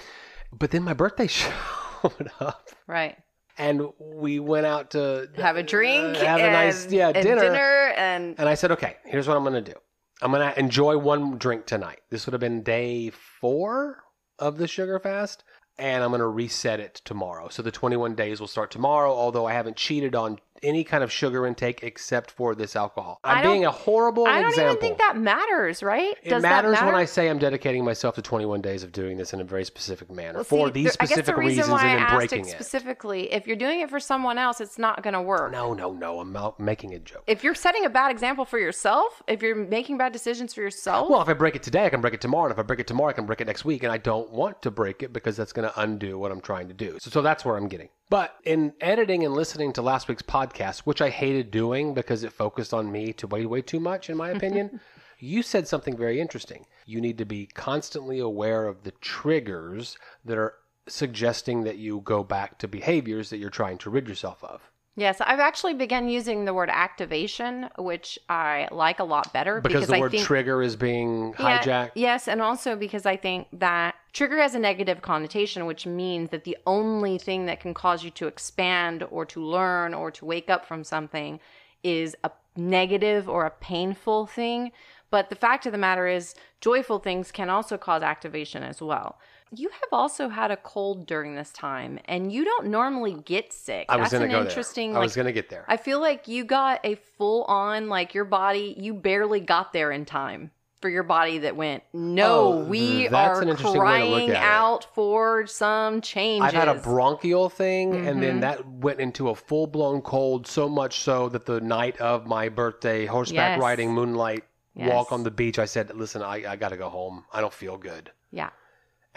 But 0.51 0.71
then 0.71 0.83
my 0.83 0.93
birthday 0.93 1.27
showed 1.27 2.31
up 2.39 2.69
Right. 2.87 3.17
and 3.57 3.81
we 3.99 4.39
went 4.39 4.65
out 4.65 4.91
to 4.91 5.29
Have 5.37 5.57
a 5.57 5.63
drink. 5.63 6.17
uh, 6.17 6.25
have 6.25 6.39
a 6.39 6.51
nice 6.51 6.89
yeah, 6.91 7.07
and 7.09 7.15
dinner. 7.23 7.41
dinner 7.41 7.93
and 7.97 8.35
And 8.39 8.47
I 8.49 8.53
said, 8.55 8.71
"Okay, 8.71 8.97
here's 9.05 9.27
what 9.27 9.35
I'm 9.37 9.43
going 9.43 9.61
to 9.63 9.71
do. 9.73 9.77
I'm 10.21 10.31
going 10.31 10.51
to 10.51 10.59
enjoy 10.59 10.97
one 10.97 11.37
drink 11.37 11.65
tonight. 11.65 11.99
This 12.09 12.25
would 12.25 12.33
have 12.33 12.39
been 12.41 12.63
day 12.63 13.09
4 13.11 14.03
of 14.39 14.57
the 14.57 14.67
sugar 14.67 14.99
fast. 14.99 15.43
and 15.79 16.03
I'm 16.03 16.09
going 16.09 16.21
to 16.21 16.27
reset 16.27 16.79
it 16.79 17.01
tomorrow. 17.05 17.49
So 17.49 17.61
the 17.61 17.69
21 17.71 18.15
days 18.15 18.39
will 18.39 18.47
start 18.47 18.71
tomorrow, 18.71 19.11
although 19.13 19.45
I 19.45 19.53
haven't 19.53 19.75
cheated 19.77 20.15
on 20.15 20.39
any 20.63 20.83
kind 20.83 21.03
of 21.03 21.11
sugar 21.11 21.45
intake 21.45 21.83
except 21.83 22.31
for 22.31 22.55
this 22.55 22.75
alcohol. 22.75 23.19
I'm 23.23 23.43
being 23.43 23.65
a 23.65 23.71
horrible 23.71 24.25
I 24.27 24.41
don't 24.41 24.49
example. 24.49 24.71
even 24.73 24.81
think 24.81 24.97
that 24.99 25.17
matters, 25.17 25.83
right? 25.83 26.15
it 26.23 26.29
Does 26.29 26.41
matters 26.41 26.71
that 26.75 26.81
matter? 26.81 26.85
when 26.93 26.95
I 26.95 27.05
say 27.05 27.29
I'm 27.29 27.39
dedicating 27.39 27.83
myself 27.85 28.15
to 28.15 28.21
21 28.21 28.61
days 28.61 28.83
of 28.83 28.91
doing 28.91 29.17
this 29.17 29.33
in 29.33 29.41
a 29.41 29.43
very 29.43 29.65
specific 29.65 30.09
manner 30.11 30.35
Well, 30.39 30.43
for 30.43 30.67
see, 30.67 30.71
these 30.73 30.83
there- 30.85 30.91
I 30.99 31.05
guess 31.05 31.09
specific 31.09 31.35
the 31.35 31.39
reason 31.39 31.57
reasons 31.57 31.69
why 31.71 31.81
and 31.87 31.89
then 31.99 32.03
asked 32.07 32.15
breaking 32.15 32.39
it 32.39 32.47
it. 32.47 32.51
specifically, 32.55 33.31
if 33.33 33.47
you're 33.47 33.55
doing 33.55 33.81
it 33.81 33.89
for 33.89 33.99
someone 33.99 34.37
else, 34.37 34.61
it's 34.61 34.77
not 34.77 35.03
going 35.03 35.13
to 35.13 35.21
work. 35.21 35.51
No, 35.51 35.73
no, 35.73 35.93
no. 35.93 36.19
I'm 36.19 36.35
out 36.35 36.59
making 36.59 36.93
a 36.93 36.99
joke. 36.99 37.23
If 37.27 37.43
you're 37.43 37.55
setting 37.55 37.85
a 37.85 37.89
bad 37.89 38.11
example 38.11 38.45
for 38.45 38.59
yourself, 38.59 39.21
if 39.27 39.41
you're 39.41 39.55
making 39.55 39.97
bad 39.97 40.13
decisions 40.13 40.53
for 40.53 40.61
yourself, 40.61 41.09
Well, 41.09 41.21
if 41.21 41.29
I 41.29 41.33
break 41.33 41.55
it 41.55 41.63
today, 41.63 41.85
I 41.85 41.89
can 41.89 42.01
break 42.01 42.13
it 42.13 42.21
tomorrow. 42.21 42.45
And 42.45 42.53
if 42.53 42.59
I 42.59 42.63
break 42.63 42.79
it 42.79 42.87
tomorrow, 42.87 43.09
I 43.09 43.13
can 43.13 43.25
break 43.25 43.41
it 43.41 43.47
next 43.47 43.65
week. 43.65 43.83
And 43.83 43.91
I 43.91 43.97
don't 43.97 44.29
want 44.31 44.61
to 44.63 44.71
break 44.71 45.03
it 45.03 45.13
because 45.13 45.37
that's 45.37 45.53
going 45.53 45.67
to 45.69 45.79
undo 45.81 46.17
what 46.17 46.31
I'm 46.31 46.41
trying 46.41 46.67
to 46.67 46.73
do. 46.73 46.97
So, 46.99 47.09
so 47.11 47.21
that's 47.21 47.43
where 47.45 47.55
I'm 47.57 47.67
getting. 47.67 47.89
But 48.09 48.35
in 48.45 48.73
editing 48.79 49.25
and 49.25 49.33
listening 49.33 49.73
to 49.73 49.81
last 49.81 50.07
week's 50.07 50.21
podcast, 50.21 50.79
which 50.79 51.01
I 51.01 51.09
hated 51.09 51.51
doing 51.51 51.93
because 51.93 52.23
it 52.23 52.31
focused 52.31 52.73
on 52.73 52.91
me 52.91 53.11
to 53.13 53.27
way, 53.27 53.45
way 53.45 53.61
too 53.61 53.81
much, 53.81 54.09
in 54.09 54.15
my 54.15 54.29
opinion, 54.29 54.79
you 55.19 55.43
said 55.43 55.67
something 55.67 55.97
very 55.97 56.21
interesting. 56.21 56.65
You 56.85 57.01
need 57.01 57.17
to 57.17 57.25
be 57.25 57.47
constantly 57.47 58.19
aware 58.19 58.65
of 58.67 58.83
the 58.83 58.91
triggers 58.91 59.97
that 60.23 60.37
are 60.37 60.53
suggesting 60.87 61.63
that 61.65 61.77
you 61.77 62.01
go 62.05 62.23
back 62.23 62.57
to 62.59 62.67
behaviors 62.67 63.29
that 63.29 63.37
you're 63.37 63.49
trying 63.49 63.77
to 63.79 63.89
rid 63.89 64.07
yourself 64.07 64.41
of. 64.41 64.71
Yes, 64.97 65.21
I've 65.21 65.39
actually 65.39 65.75
begun 65.75 66.09
using 66.09 66.43
the 66.43 66.53
word 66.53 66.69
activation, 66.69 67.69
which 67.77 68.19
I 68.27 68.67
like 68.71 68.99
a 68.99 69.05
lot 69.05 69.31
better 69.31 69.61
Because, 69.61 69.87
the 69.87 69.95
I 69.95 69.99
word 70.01 70.11
think 70.11 70.25
trigger 70.25 70.61
is 70.61 70.75
being 70.75 71.33
Yeah, 71.39 71.59
hijacked. 71.59 71.91
yes, 71.95 72.27
and 72.27 72.41
also 72.41 72.75
because 72.75 73.05
I 73.05 73.15
think 73.15 73.47
that 73.53 73.95
trigger 74.11 74.37
has 74.39 74.55
a 74.55 74.59
negative 74.59 75.01
connotation, 75.01 75.65
which 75.65 75.85
means 75.85 76.31
that 76.31 76.43
the 76.43 76.57
only 76.65 77.17
thing 77.17 77.45
that 77.45 77.61
can 77.61 77.73
cause 77.73 78.03
you 78.03 78.09
to 78.11 78.27
expand 78.27 79.05
or 79.09 79.23
to 79.27 79.41
learn 79.41 79.93
or 79.93 80.11
to 80.11 80.25
wake 80.25 80.49
up 80.49 80.65
from 80.65 80.83
something 80.83 81.39
is 81.83 82.15
a 82.23 82.31
negative 82.57 83.29
or 83.29 83.45
a 83.45 83.51
painful 83.51 84.25
thing. 84.25 84.71
But 85.09 85.29
the 85.29 85.35
fact 85.35 85.65
of 85.65 85.71
the 85.71 85.77
matter 85.77 86.07
is, 86.07 86.35
joyful 86.59 86.99
things 86.99 87.31
can 87.31 87.49
also 87.49 87.77
cause 87.77 88.01
activation 88.01 88.63
as 88.63 88.81
well. 88.81 89.19
You 89.55 89.69
have 89.69 89.89
also 89.93 90.29
had 90.29 90.51
a 90.51 90.57
cold 90.57 91.05
during 91.07 91.35
this 91.35 91.51
time, 91.51 91.99
and 92.05 92.31
you 92.31 92.43
don't 92.43 92.67
normally 92.67 93.13
get 93.25 93.53
sick. 93.53 93.85
I 93.89 93.95
was 93.97 94.05
That's 94.09 94.19
going 94.19 94.29
to 94.29 94.35
an 94.35 94.43
go 94.43 94.47
interesting. 94.49 94.91
there. 94.91 94.97
I 94.97 94.99
like, 94.99 95.05
was 95.07 95.15
going 95.15 95.25
to 95.27 95.31
get 95.33 95.49
there. 95.49 95.63
I 95.67 95.77
feel 95.77 96.01
like 96.01 96.27
you 96.27 96.43
got 96.43 96.81
a 96.83 96.95
full 97.17 97.43
on, 97.45 97.87
like 97.87 98.13
your 98.13 98.25
body, 98.25 98.75
you 98.77 98.93
barely 98.93 99.39
got 99.39 99.71
there 99.71 99.91
in 99.91 100.03
time 100.05 100.51
for 100.81 100.89
your 100.89 101.03
body 101.03 101.39
that 101.39 101.55
went, 101.55 101.81
no, 101.91 102.53
Oh, 102.53 102.63
we 102.65 103.07
are 103.07 103.41
an 103.41 103.47
interesting 103.49 103.81
way 103.83 103.97
to 103.99 104.05
look 104.05 104.25
crying 104.25 104.29
at 104.31 104.35
it. 104.35 104.45
out 104.45 104.87
for 104.93 105.47
some 105.47 106.01
changes. 106.01 106.47
I've 106.47 106.53
had 106.53 106.67
a 106.67 106.75
bronchial 106.75 107.49
thing, 107.49 107.95
and 107.95 108.21
then 108.21 108.37
Mhm. 108.37 108.41
that 108.41 108.67
went 108.67 108.99
into 108.99 109.29
a 109.29 109.35
full 109.35 109.65
blown 109.65 110.01
cold, 110.01 110.45
so 110.45 110.69
much 110.69 110.99
so 110.99 111.29
that 111.29 111.45
the 111.47 111.61
night 111.61 111.99
of 111.99 112.27
my 112.27 112.49
birthday, 112.49 113.05
horseback 113.07 113.53
Yes. 113.53 113.59
riding, 113.61 113.91
moonlight 113.93 114.43
Yes. 114.75 114.89
walk 114.93 115.11
on 115.11 115.23
the 115.23 115.31
beach, 115.31 115.57
I 115.57 115.65
said, 115.65 115.95
Listen, 115.95 116.21
I, 116.21 116.51
I 116.51 116.55
got 116.57 116.69
to 116.69 116.77
go 116.77 116.89
home. 116.89 117.25
I 117.33 117.41
don't 117.41 117.53
feel 117.53 117.77
good. 117.77 118.11
Yeah. 118.29 118.49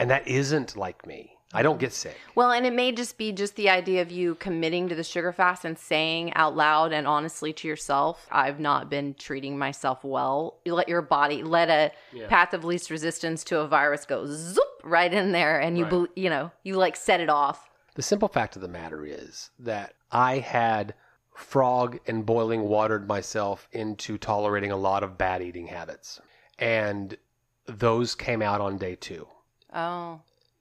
And 0.00 0.10
that 0.10 0.26
isn't 0.26 0.76
like 0.76 1.06
me. 1.06 1.36
I 1.52 1.62
don't 1.62 1.78
get 1.78 1.92
sick. 1.92 2.16
Well, 2.34 2.52
and 2.52 2.64
it 2.64 2.72
may 2.72 2.90
just 2.90 3.18
be 3.18 3.32
just 3.32 3.56
the 3.56 3.68
idea 3.68 4.00
of 4.00 4.10
you 4.10 4.36
committing 4.36 4.88
to 4.88 4.94
the 4.94 5.04
sugar 5.04 5.30
fast 5.30 5.64
and 5.64 5.76
saying 5.78 6.32
out 6.34 6.56
loud 6.56 6.92
and 6.92 7.06
honestly 7.06 7.52
to 7.54 7.68
yourself, 7.68 8.26
I've 8.30 8.58
not 8.60 8.88
been 8.88 9.12
treating 9.14 9.58
myself 9.58 10.02
well. 10.02 10.60
You 10.64 10.74
let 10.74 10.88
your 10.88 11.02
body 11.02 11.42
let 11.42 11.68
a 11.68 11.92
Yeah. 12.12 12.28
path 12.28 12.54
of 12.54 12.64
least 12.64 12.88
resistance 12.88 13.44
to 13.44 13.58
a 13.60 13.68
virus 13.68 14.06
go 14.06 14.24
zoop 14.26 14.64
right 14.84 15.12
in 15.12 15.32
there 15.32 15.60
and 15.60 15.76
you 15.76 15.84
Right. 15.84 15.90
bel 15.90 16.06
you 16.16 16.30
know, 16.30 16.50
you 16.62 16.76
like 16.76 16.96
set 16.96 17.20
it 17.20 17.28
off. 17.28 17.68
The 17.94 18.02
simple 18.02 18.28
fact 18.28 18.56
of 18.56 18.62
the 18.62 18.68
matter 18.68 19.04
is 19.04 19.50
that 19.58 19.94
I 20.10 20.38
had 20.38 20.94
frog 21.34 21.98
and 22.06 22.24
boiling 22.24 22.62
watered 22.62 23.06
myself 23.08 23.68
into 23.72 24.16
tolerating 24.16 24.70
a 24.70 24.76
lot 24.76 25.02
of 25.02 25.18
bad 25.18 25.42
eating 25.42 25.66
habits. 25.66 26.20
And 26.58 27.18
those 27.66 28.14
came 28.14 28.40
out 28.40 28.60
on 28.62 28.78
day 28.78 28.94
two. 28.94 29.26
Oh. 29.74 30.20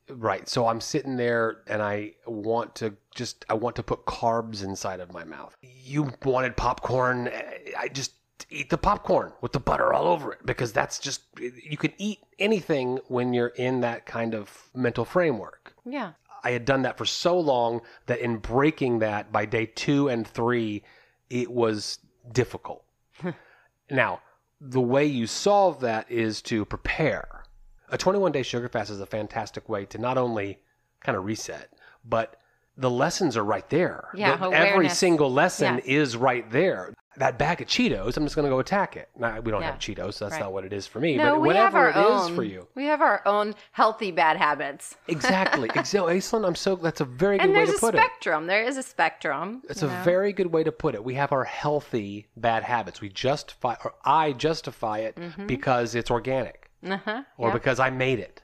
Right. 0.10 0.50
So 0.50 0.68
I'm 0.68 0.82
sitting 0.82 1.18
there 1.18 1.62
and 1.68 1.82
I 1.82 2.14
want 2.26 2.76
to 2.76 2.96
just 3.14 3.46
I 3.50 3.54
want 3.54 3.76
to 3.76 3.84
put 3.84 4.06
carbs 4.06 4.64
inside 4.64 5.00
of 5.00 5.14
my 5.14 5.24
mouth. 5.24 5.56
You 5.62 6.12
wanted 6.24 6.58
popcorn. 6.58 7.30
I 7.78 7.90
just 7.90 8.14
eat 8.50 8.70
the 8.70 8.78
popcorn 8.78 9.34
with 9.42 9.52
the 9.52 9.60
butter 9.60 9.94
all 9.94 10.08
over 10.08 10.34
it 10.34 10.46
because 10.46 10.74
that's 10.74 10.98
just 10.98 11.22
you 11.40 11.78
can 11.78 11.94
eat 11.98 12.20
anything 12.40 13.00
when 13.08 13.34
you're 13.34 13.48
in 13.50 13.82
that 13.82 14.06
kind 14.06 14.34
of 14.34 14.70
mental 14.74 15.06
framework. 15.06 15.74
Yeah. 15.86 16.14
I 16.44 16.52
had 16.52 16.66
done 16.66 16.84
that 16.84 16.98
for 16.98 17.06
so 17.06 17.40
long 17.40 17.82
that 18.06 18.20
in 18.20 18.38
breaking 18.38 19.00
that 19.00 19.32
by 19.32 19.46
day 19.46 19.66
2 19.68 20.08
and 20.08 20.26
3 20.26 20.82
it 21.30 21.52
was 21.52 22.00
difficult. 22.32 22.84
now, 23.92 24.22
the 24.62 24.82
way 24.82 25.06
you 25.06 25.28
solve 25.28 25.82
that 25.82 26.10
is 26.10 26.42
to 26.44 26.66
prepare. 26.66 27.44
A 27.92 27.98
21 27.98 28.32
day 28.32 28.44
sugar 28.44 28.70
fast 28.70 28.90
is 28.90 29.00
a 29.02 29.06
fantastic 29.06 29.68
way 29.70 29.86
to 29.86 29.98
not 29.98 30.18
only 30.18 30.60
kind 31.02 31.18
of 31.18 31.26
reset, 31.26 31.70
but 32.06 32.36
the 32.78 32.90
lessons 32.90 33.36
are 33.36 33.44
right 33.44 33.70
there. 33.70 34.10
Yeah, 34.14 34.38
The- 34.38 34.52
every 34.52 34.90
single 34.90 35.32
lesson 35.32 35.76
Yes. 35.76 35.86
is 35.86 36.18
right 36.18 36.50
there. 36.52 36.94
That 37.18 37.38
bag 37.38 37.60
of 37.60 37.68
Cheetos, 37.68 38.16
I'm 38.16 38.24
just 38.24 38.36
going 38.36 38.46
to 38.46 38.50
go 38.50 38.60
attack 38.60 38.96
it. 38.96 39.10
Now, 39.18 39.42
we 39.42 39.52
don't 39.52 39.62
Yeah. 39.62 39.72
have 39.72 39.80
Cheetos, 39.80 40.14
so 40.14 40.26
that's 40.26 40.34
Right. 40.36 40.42
not 40.44 40.54
what 40.54 40.64
it 40.64 40.72
is 40.72 40.88
for 40.88 41.02
me. 41.02 41.18
No, 41.18 41.34
but 41.34 41.42
we 41.42 41.50
have 41.50 41.74
whatever 41.74 41.78
our 41.80 41.90
it 41.90 41.98
own 41.98 42.30
is 42.30 42.36
for 42.36 42.44
you. 42.44 42.68
We 42.76 42.86
have 42.86 43.02
our 43.02 43.22
own 43.26 43.56
healthy 43.74 44.12
bad 44.12 44.38
habits. 44.38 44.96
Exactly. 45.10 45.68
Exactly. 45.76 46.16
Aislinn, 46.16 46.48
I'm 46.48 46.56
so 46.56 46.76
that's 46.78 47.02
a 47.02 47.06
very 47.06 47.38
good 47.38 47.46
And 47.50 47.54
way 47.54 47.66
to 47.66 47.74
put 47.74 47.76
it. 47.76 47.82
There's 47.82 47.96
a 47.96 48.08
spectrum. 48.08 48.48
There 48.48 48.64
is 48.64 48.78
a 48.78 48.84
spectrum. 48.84 49.64
It's 49.70 49.82
a 49.82 49.88
know? 49.88 50.04
very 50.04 50.32
good 50.32 50.54
way 50.54 50.64
to 50.64 50.72
put 50.72 50.96
it. 50.96 51.04
We 51.04 51.16
have 51.16 51.34
our 51.34 51.44
healthy 51.44 52.30
bad 52.38 52.64
habits. 52.64 53.02
We 53.02 53.10
justify, 53.10 53.76
or 53.84 53.96
I 54.06 54.32
justify 54.32 55.00
it 55.00 55.16
mm-hmm. 55.18 55.48
because 55.48 55.96
it's 55.96 56.12
organic 56.12 56.59
uh-huh. 56.86 57.24
or 57.38 57.50
yeah. 57.50 57.54
because 57.54 57.80
I 57.80 57.90
made 57.90 58.20
it. 58.20 58.42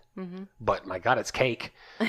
But 0.61 0.85
my 0.85 0.99
God, 0.99 1.17
it's 1.17 1.31
cake. 1.31 1.73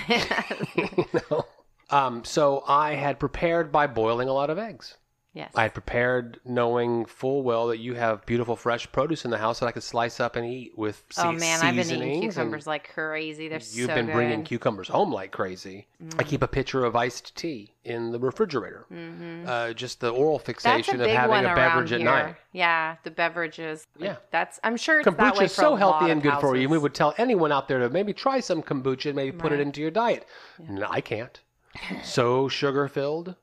you 0.77 1.07
know? 1.31 1.45
Um, 1.91 2.25
so 2.25 2.65
I 2.67 2.95
had 2.95 3.19
prepared 3.19 3.71
by 3.71 3.87
boiling 3.87 4.29
a 4.29 4.33
lot 4.33 4.51
of 4.51 4.59
eggs. 4.59 4.97
Yes. 5.37 5.53
I 5.55 5.63
had 5.63 5.75
prepared 5.75 6.41
knowing 6.45 7.05
full 7.05 7.43
well 7.45 7.69
that 7.69 7.79
you 7.79 7.95
have 7.95 8.25
beautiful 8.27 8.57
fresh 8.57 8.91
produce 8.91 9.25
in 9.25 9.31
the 9.31 9.39
house 9.39 9.61
that 9.61 9.67
I 9.67 9.73
could 9.73 9.83
slice 9.85 10.19
up 10.19 10.35
and 10.35 10.45
eat 10.45 10.77
with 10.77 11.05
se- 11.11 11.23
oh 11.25 11.33
man, 11.33 11.61
I've 11.63 11.77
been 11.77 11.91
eating 12.03 12.23
cucumbers 12.23 12.67
like 12.67 12.91
crazy. 12.93 13.49
They're 13.49 13.59
You've 13.59 13.89
so 13.91 13.95
been 13.95 14.07
good. 14.07 14.15
bringing 14.15 14.43
cucumbers 14.45 14.89
home 14.89 15.13
like 15.13 15.31
crazy. 15.31 15.87
I 16.01 16.05
Mm. 16.23 16.27
keep 16.27 16.43
a 16.43 16.49
pitcher 16.49 16.85
of 16.85 16.97
iced 16.97 17.37
tea 17.37 17.73
in 17.85 18.11
the 18.11 18.19
refrigerator. 18.19 18.87
Mhm. 18.93 19.47
Uh, 19.47 19.73
just 19.73 20.01
the 20.01 20.11
oral 20.11 20.39
fixation 20.41 21.01
of 21.01 21.09
having 21.09 21.45
a 21.45 21.55
beverage 21.55 21.93
at 21.93 22.01
night. 22.01 22.35
Yeah, 22.53 22.97
the 23.05 23.11
beverages. 23.11 23.87
like, 23.99 24.07
Yeah. 24.11 24.17
that's. 24.31 24.59
I'm 24.65 24.77
sure 24.77 24.99
it's 25.01 25.05
that 25.07 25.17
way 25.19 25.31
Kombucha 25.31 25.45
is 25.45 25.53
so 25.53 25.77
healthy 25.77 26.11
and 26.11 26.23
good 26.23 26.35
for 26.41 26.57
you. 26.57 26.69
We 26.69 26.79
would 26.79 26.95
tell 26.95 27.15
anyone 27.19 27.53
out 27.53 27.69
there 27.69 27.79
to 27.81 27.91
maybe 27.91 28.13
try 28.13 28.41
some 28.41 28.63
kombucha 28.63 29.07
and 29.07 29.17
maybe 29.17 29.37
put 29.37 29.53
it 29.53 29.61
into 29.61 29.81
your 29.81 29.91
diet. 29.91 30.27
No, 30.59 30.87
I 30.91 31.01
can't. 31.01 31.39
so 32.03 32.49
sugar 32.49 32.89
filled, 32.89 33.35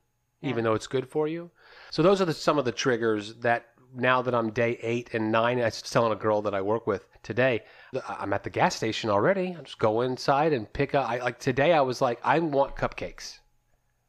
even 0.42 0.64
though 0.64 0.74
it's 0.74 0.88
good 0.88 1.08
for 1.08 1.28
you. 1.28 1.52
So 1.94 2.02
those 2.02 2.22
are 2.22 2.26
the, 2.26 2.34
some 2.34 2.58
of 2.58 2.66
the 2.66 2.72
triggers 2.72 3.36
that 3.36 3.68
now 3.94 4.24
that 4.24 4.34
I'm 4.34 4.50
day 4.50 4.80
eight 4.82 5.12
and 5.14 5.32
nine, 5.32 5.60
I 5.60 5.66
was 5.66 5.80
telling 5.80 6.12
a 6.12 6.16
girl 6.16 6.42
that 6.42 6.56
I 6.56 6.60
work 6.60 6.88
with 6.88 7.06
today, 7.22 7.62
I'm 8.10 8.34
at 8.34 8.44
the 8.44 8.50
gas 8.50 8.76
station 8.76 9.12
already. 9.12 9.56
I 9.56 9.62
just 9.62 9.78
go 9.78 10.02
inside 10.02 10.54
and 10.54 10.74
pick 10.74 10.96
up. 10.96 11.08
I, 11.08 11.20
like 11.20 11.38
today, 11.38 11.72
I 11.72 11.82
was 11.82 12.02
like, 12.02 12.20
I 12.24 12.40
want 12.40 12.76
cupcakes. 12.76 13.38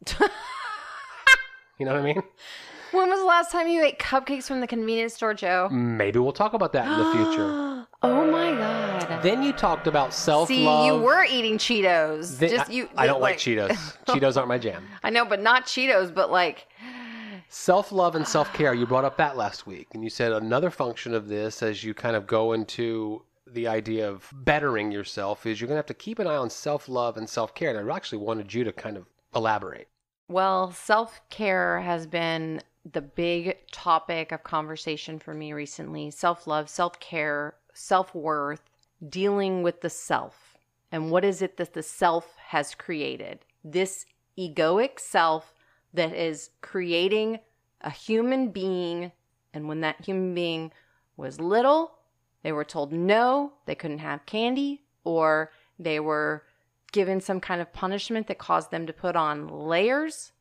you 1.79 1.85
know 1.85 1.92
what 1.92 2.01
I 2.01 2.03
mean? 2.03 2.23
When 2.92 3.11
was 3.11 3.18
the 3.18 3.27
last 3.27 3.53
time 3.53 3.68
you 3.68 3.85
ate 3.85 3.99
cupcakes 3.99 4.44
from 4.44 4.61
the 4.61 4.66
convenience 4.66 5.12
store, 5.12 5.35
Joe? 5.35 5.68
Maybe 5.70 6.18
we'll 6.18 6.33
talk 6.33 6.55
about 6.55 6.73
that 6.73 6.87
in 6.87 6.99
the 6.99 7.12
future. 7.12 7.87
oh 8.03 8.31
my 8.31 8.53
god. 8.53 9.23
Then 9.23 9.42
you 9.42 9.53
talked 9.53 9.87
about 9.87 10.14
self 10.14 10.49
See, 10.49 10.62
you 10.87 10.97
were 10.97 11.25
eating 11.25 11.59
Cheetos. 11.59 12.38
Then- 12.38 12.51
Just 12.51 12.70
I, 12.70 12.73
you. 12.73 12.88
I 12.97 13.07
don't 13.07 13.20
like 13.20 13.37
Cheetos. 13.37 13.77
Cheetos 14.07 14.37
aren't 14.37 14.49
my 14.49 14.59
jam. 14.59 14.87
I 15.03 15.11
know, 15.11 15.25
but 15.25 15.42
not 15.42 15.66
Cheetos. 15.66 16.14
But 16.14 16.31
like, 16.31 16.66
Self 17.49 17.93
love 17.93 18.15
and 18.17 18.27
self 18.27 18.53
care. 18.53 18.75
You 18.75 18.87
brought 18.87 19.05
up 19.05 19.17
that 19.19 19.37
last 19.37 19.67
week, 19.67 19.89
and 19.95 20.03
you 20.03 20.11
said 20.11 20.33
another 20.33 20.71
function 20.71 21.15
of 21.15 21.29
this, 21.29 21.63
as 21.63 21.85
you 21.85 21.95
kind 21.95 22.17
of 22.17 22.27
go 22.27 22.53
into 22.53 23.23
the 23.47 23.69
idea 23.69 24.09
of 24.09 24.29
bettering 24.33 24.91
yourself, 24.91 25.47
is 25.47 25.61
you're 25.61 25.69
going 25.69 25.77
to 25.77 25.79
have 25.79 25.87
to 25.87 25.95
keep 25.95 26.19
an 26.19 26.27
eye 26.27 26.37
on 26.37 26.51
self 26.51 26.89
love 26.89 27.17
and 27.17 27.29
self 27.29 27.55
care. 27.55 27.71
And 27.77 27.91
I 27.91 27.97
actually 27.97 28.19
wanted 28.19 28.53
you 28.53 28.65
to 28.65 28.73
kind 28.73 28.97
of 28.97 29.07
elaborate. 29.35 29.89
well, 30.29 30.73
self 30.73 31.21
care 31.31 31.81
has 31.81 32.07
been 32.07 32.61
the 32.93 33.01
big 33.01 33.57
topic 33.73 34.33
of 34.33 34.43
conversation 34.43 35.19
for 35.19 35.33
me 35.35 35.53
recently. 35.53 36.11
Self 36.11 36.47
love, 36.47 36.69
self 36.69 36.99
care, 37.01 37.55
self 37.73 38.15
worth, 38.15 38.63
dealing 39.09 39.63
with 39.63 39.81
the 39.81 39.91
self, 39.91 40.57
and 40.91 41.11
what 41.11 41.25
is 41.25 41.43
it 41.43 41.57
that 41.57 41.73
the 41.73 41.83
self 41.83 42.37
has 42.39 42.75
created? 42.75 43.41
This 43.65 44.07
egoic 44.39 44.99
self 44.99 45.54
that 45.95 46.13
is 46.15 46.51
creating 46.61 47.41
a 47.81 47.91
human 47.91 48.49
being. 48.49 49.13
And 49.53 49.69
when 49.69 49.81
that 49.81 50.05
human 50.05 50.35
being 50.35 50.73
was 51.17 51.41
little, 51.41 51.93
they 52.43 52.53
were 52.53 52.65
told 52.65 52.93
no, 52.93 53.53
they 53.67 53.75
couldn't 53.75 53.99
have 53.99 54.27
candy, 54.27 54.83
or 55.05 55.51
they 55.79 56.01
were 56.01 56.45
given 56.93 57.21
some 57.21 57.41
kind 57.41 57.61
of 57.61 57.73
punishment 57.73 58.27
that 58.27 58.39
caused 58.39 58.71
them 58.71 58.87
to 58.87 58.93
put 58.93 59.17
on 59.17 59.49
layers 59.49 60.33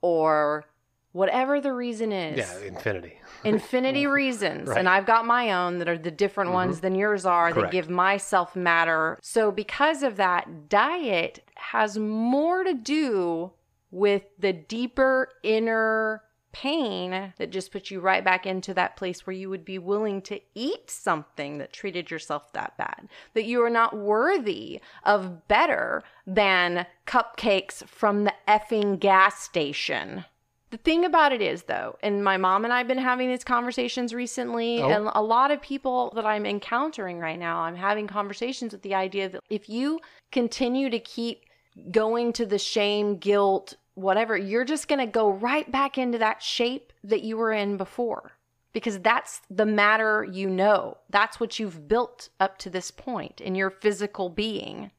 or 0.00 0.64
whatever 1.12 1.60
the 1.60 1.72
reason 1.72 2.12
is. 2.12 2.38
Yeah, 2.38 2.66
infinity. 2.66 3.18
Infinity 3.44 4.06
reasons. 4.22 4.68
Right. 4.68 4.78
And 4.78 4.88
I've 4.88 5.06
got 5.06 5.26
my 5.26 5.52
own 5.52 5.78
that 5.78 5.88
are 5.88 5.96
the 5.96 6.10
different 6.10 6.48
mm-hmm. 6.48 6.56
ones 6.56 6.80
than 6.80 6.94
yours 6.94 7.24
are 7.24 7.50
Correct. 7.52 7.66
that 7.66 7.72
give 7.72 7.88
myself 7.88 8.54
matter. 8.54 9.18
So, 9.22 9.50
because 9.50 10.02
of 10.02 10.16
that, 10.16 10.68
diet 10.68 11.48
has 11.54 11.98
more 11.98 12.64
to 12.64 12.74
do 12.74 13.52
with 13.90 14.22
the 14.38 14.52
deeper 14.52 15.28
inner 15.42 16.22
pain 16.52 17.32
that 17.36 17.50
just 17.50 17.70
puts 17.70 17.90
you 17.90 18.00
right 18.00 18.24
back 18.24 18.46
into 18.46 18.72
that 18.72 18.96
place 18.96 19.26
where 19.26 19.36
you 19.36 19.50
would 19.50 19.64
be 19.64 19.78
willing 19.78 20.22
to 20.22 20.40
eat 20.54 20.90
something 20.90 21.58
that 21.58 21.70
treated 21.72 22.10
yourself 22.10 22.50
that 22.54 22.74
bad, 22.78 23.08
that 23.34 23.44
you 23.44 23.62
are 23.62 23.68
not 23.68 23.94
worthy 23.94 24.80
of 25.04 25.46
better 25.48 26.02
than 26.26 26.86
cupcakes 27.06 27.86
from 27.86 28.24
the 28.24 28.32
effing 28.48 28.98
gas 28.98 29.42
station. 29.42 30.24
The 30.70 30.78
thing 30.78 31.04
about 31.04 31.32
it 31.32 31.42
is, 31.42 31.64
though, 31.64 31.96
and 32.02 32.24
my 32.24 32.38
mom 32.38 32.64
and 32.64 32.72
I 32.72 32.78
have 32.78 32.88
been 32.88 32.98
having 32.98 33.28
these 33.28 33.44
conversations 33.44 34.12
recently, 34.14 34.82
Oh. 34.82 34.88
and 34.88 35.10
a 35.14 35.22
lot 35.22 35.50
of 35.50 35.60
people 35.60 36.10
that 36.16 36.24
I'm 36.26 36.44
encountering 36.46 37.18
right 37.18 37.38
now, 37.38 37.60
I'm 37.60 37.76
having 37.76 38.06
conversations 38.06 38.72
with 38.72 38.82
the 38.82 38.94
idea 38.94 39.28
that 39.28 39.42
if 39.50 39.68
you 39.68 40.00
continue 40.32 40.90
to 40.90 40.98
keep 40.98 41.44
going 41.90 42.32
to 42.34 42.46
the 42.46 42.58
shame, 42.58 43.16
guilt, 43.16 43.74
whatever, 43.94 44.36
you're 44.36 44.64
just 44.64 44.88
going 44.88 44.98
to 44.98 45.06
go 45.06 45.30
right 45.30 45.70
back 45.70 45.98
into 45.98 46.18
that 46.18 46.42
shape 46.42 46.92
that 47.04 47.22
you 47.22 47.36
were 47.36 47.52
in 47.52 47.76
before. 47.76 48.32
Because 48.72 48.98
that's 48.98 49.40
the 49.48 49.64
matter 49.64 50.22
you 50.30 50.50
know. 50.50 50.98
That's 51.08 51.40
what 51.40 51.58
you've 51.58 51.88
built 51.88 52.28
up 52.38 52.58
to 52.58 52.68
this 52.70 52.90
point 52.90 53.40
in 53.40 53.54
your 53.54 53.70
physical 53.70 54.28
being. 54.28 54.90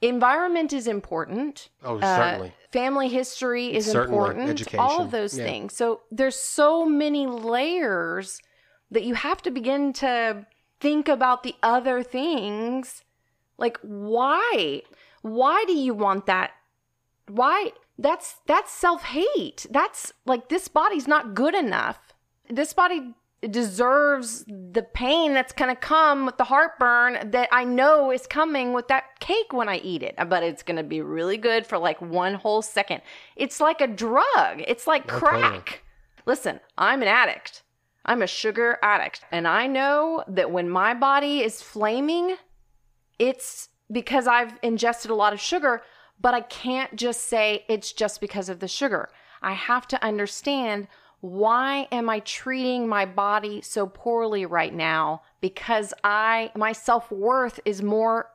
Environment 0.00 0.72
is 0.72 0.86
important. 0.86 1.68
Oh, 1.82 1.98
Uh, 1.98 2.16
certainly. 2.16 2.52
family 2.70 3.08
history 3.08 3.74
is 3.74 3.86
Certainly. 3.86 4.16
important. 4.16 4.74
All 4.78 5.00
of 5.00 5.10
those 5.10 5.36
Yeah. 5.36 5.46
things. 5.46 5.74
So 5.74 6.02
there's 6.12 6.36
so 6.36 6.84
many 6.84 7.26
layers 7.26 8.40
that 8.90 9.02
you 9.02 9.14
have 9.14 9.42
to 9.42 9.50
begin 9.50 9.92
to 9.94 10.46
think 10.78 11.08
about 11.08 11.42
the 11.42 11.54
other 11.62 12.02
things. 12.04 13.02
Like 13.58 13.78
why? 13.82 14.82
Why 15.24 15.64
do 15.66 15.72
you 15.72 15.94
want 15.94 16.26
that? 16.26 16.50
Why? 17.28 17.72
That's 17.98 18.36
that's 18.46 18.70
self-hate. 18.70 19.66
That's 19.70 20.12
like 20.26 20.50
this 20.50 20.68
body's 20.68 21.08
not 21.08 21.32
good 21.32 21.54
enough. 21.54 22.12
This 22.50 22.74
body 22.74 23.14
deserves 23.50 24.44
the 24.44 24.86
pain 24.92 25.32
that's 25.32 25.54
going 25.54 25.74
to 25.74 25.80
come 25.80 26.26
with 26.26 26.36
the 26.36 26.44
heartburn 26.44 27.30
that 27.30 27.48
I 27.52 27.64
know 27.64 28.10
is 28.10 28.26
coming 28.26 28.74
with 28.74 28.88
that 28.88 29.18
cake 29.18 29.54
when 29.54 29.66
I 29.66 29.78
eat 29.78 30.02
it. 30.02 30.14
But 30.28 30.42
it's 30.42 30.62
going 30.62 30.76
to 30.76 30.82
be 30.82 31.00
really 31.00 31.38
good 31.38 31.66
for 31.66 31.78
like 31.78 32.02
one 32.02 32.34
whole 32.34 32.60
second. 32.60 33.00
It's 33.34 33.60
like 33.60 33.80
a 33.80 33.86
drug. 33.86 34.62
It's 34.68 34.86
like 34.86 35.06
crack. 35.08 35.40
totally. 35.40 35.78
Listen, 36.26 36.60
I'm 36.76 37.00
an 37.00 37.08
addict. 37.08 37.62
I'm 38.04 38.20
a 38.20 38.26
sugar 38.26 38.78
addict. 38.82 39.22
And 39.32 39.48
I 39.48 39.68
know 39.68 40.22
that 40.28 40.50
when 40.50 40.68
my 40.68 40.92
body 40.92 41.40
is 41.40 41.62
flaming, 41.62 42.36
it's 43.18 43.70
because 43.94 44.26
I've 44.26 44.58
ingested 44.62 45.10
a 45.10 45.14
lot 45.14 45.32
of 45.32 45.40
sugar, 45.40 45.82
but 46.20 46.34
I 46.34 46.40
can't 46.42 46.94
just 46.96 47.22
say 47.22 47.64
it's 47.68 47.92
just 47.92 48.20
because 48.20 48.50
of 48.50 48.60
the 48.60 48.68
sugar. 48.68 49.08
I 49.40 49.52
have 49.52 49.86
to 49.88 50.04
understand 50.04 50.88
why 51.20 51.88
am 51.90 52.10
I 52.10 52.18
treating 52.20 52.86
my 52.86 53.06
body 53.06 53.62
so 53.62 53.86
poorly 53.86 54.44
right 54.44 54.74
now 54.74 55.22
because 55.40 55.94
I 56.02 56.50
my 56.54 56.72
self-worth 56.72 57.60
is 57.64 57.80
more 57.80 58.30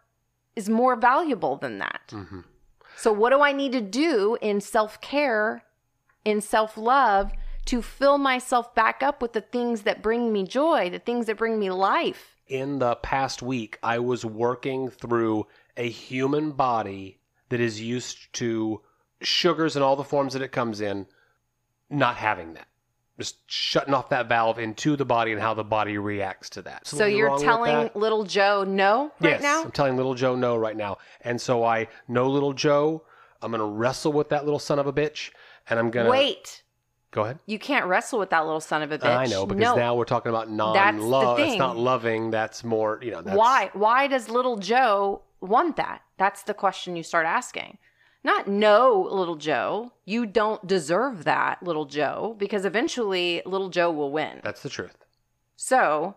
is 0.56 0.70
more 0.70 0.96
valuable 0.96 1.56
than 1.58 1.78
that. 1.78 2.02
Mm-hmm. 2.10 2.40
So 2.96 3.14
what 3.14 3.30
do 3.30 3.42
I 3.42 3.52
need 3.52 3.74
to 3.74 3.82
do 3.82 4.38
in 4.42 4.60
self-care, 4.60 5.64
in 6.26 6.42
self-love 6.42 7.32
to 7.66 7.82
fill 7.82 8.18
myself 8.18 8.74
back 8.74 9.04
up 9.04 9.22
with 9.22 9.34
the 9.34 9.42
things 9.42 9.84
that 9.84 10.02
bring 10.02 10.34
me 10.34 10.44
joy, 10.44 10.90
the 10.90 11.00
things 11.00 11.28
that 11.28 11.38
bring 11.38 11.60
me 11.60 11.70
life? 11.70 12.39
In 12.50 12.80
the 12.80 12.96
past 12.98 13.42
week, 13.42 13.80
I 13.82 14.00
was 14.00 14.26
working 14.26 14.90
through 14.90 15.48
a 15.78 15.90
human 15.90 16.52
body 16.52 17.20
that 17.50 17.60
is 17.60 17.80
used 17.80 18.34
to 18.34 18.82
sugars 19.22 19.76
and 19.76 19.84
all 19.84 19.96
the 19.96 20.04
forms 20.04 20.34
that 20.34 20.42
it 20.42 20.52
comes 20.52 20.82
in, 20.82 21.06
not 21.90 22.16
having 22.16 22.54
that. 22.56 22.68
Just 23.18 23.38
shutting 23.48 23.94
off 23.94 24.10
that 24.10 24.30
valve 24.30 24.60
into 24.60 24.96
the 24.96 25.04
body 25.04 25.34
and 25.34 25.42
how 25.42 25.54
the 25.54 25.64
body 25.64 25.98
reacts 25.98 26.50
to 26.52 26.62
that. 26.62 26.88
So 26.88 27.06
you're 27.06 27.38
telling 27.38 27.90
little 27.94 28.24
Joe 28.24 28.64
no 28.64 29.12
right 29.20 29.32
yes, 29.32 29.42
now? 29.42 29.64
I'm 29.64 29.72
telling 29.72 29.98
little 29.98 30.16
Joe 30.16 30.36
no 30.36 30.56
right 30.56 30.78
now. 30.78 31.00
And 31.22 31.40
so 31.40 31.66
I 31.66 31.88
know 32.08 32.30
little 32.30 32.54
Joe. 32.54 33.04
I'm 33.42 33.52
going 33.52 33.60
to 33.60 33.66
wrestle 33.66 34.14
with 34.14 34.30
that 34.30 34.46
little 34.46 34.60
son 34.60 34.80
of 34.80 34.88
a 34.88 34.94
bitch. 34.94 35.32
And 35.70 35.78
I'm 35.78 35.92
going 35.92 36.06
to. 36.06 36.12
Wait, 36.12 36.64
Go 37.12 37.24
ahead. 37.24 37.40
you 37.48 37.58
can't 37.58 37.88
wrestle 37.88 38.20
with 38.20 38.30
that 38.30 38.46
little 38.46 38.60
son 38.60 38.84
of 38.84 38.92
a 38.92 39.00
bitch. 39.00 39.06
I 39.06 39.26
know, 39.26 39.46
because 39.48 39.62
no. 39.62 39.76
now 39.76 39.96
we're 39.96 40.06
talking 40.06 40.30
about 40.30 40.50
non 40.50 40.74
That's 40.74 40.98
the 40.98 41.04
love. 41.04 41.40
It's 41.40 41.50
thing. 41.50 41.58
not 41.58 41.76
loving. 41.76 42.30
That's 42.30 42.64
more, 42.64 43.00
you 43.02 43.12
know. 43.12 43.22
That's, 43.22 43.36
why? 43.36 43.72
Why 43.74 44.08
does 44.08 44.30
little 44.30 44.58
Joe 44.58 45.24
want 45.42 45.76
that? 45.78 46.04
That's 46.18 46.44
the 46.44 46.54
question 46.54 46.96
you 46.96 47.04
start 47.04 47.26
asking. 47.26 47.80
Not 48.24 48.48
no, 48.48 49.08
little 49.10 49.38
Joe. 49.38 49.94
You 50.06 50.26
don't 50.26 50.68
deserve 50.68 51.24
that, 51.24 51.64
little 51.64 51.86
Joe, 51.86 52.36
because 52.38 52.66
eventually 52.66 53.42
little 53.46 53.70
Joe 53.70 53.92
will 53.92 54.12
win. 54.12 54.42
That's 54.44 54.62
the 54.62 54.70
truth. 54.70 55.06
So, 55.56 56.16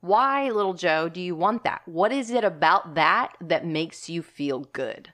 why, 0.00 0.50
little 0.50 0.74
Joe, 0.74 1.08
do 1.08 1.20
you 1.20 1.36
want 1.36 1.62
that? 1.64 1.82
What 1.86 2.10
is 2.10 2.30
it 2.30 2.42
about 2.42 2.94
that 2.94 3.36
that 3.40 3.66
makes 3.66 4.08
you 4.08 4.22
feel 4.22 4.60
good? 4.72 5.12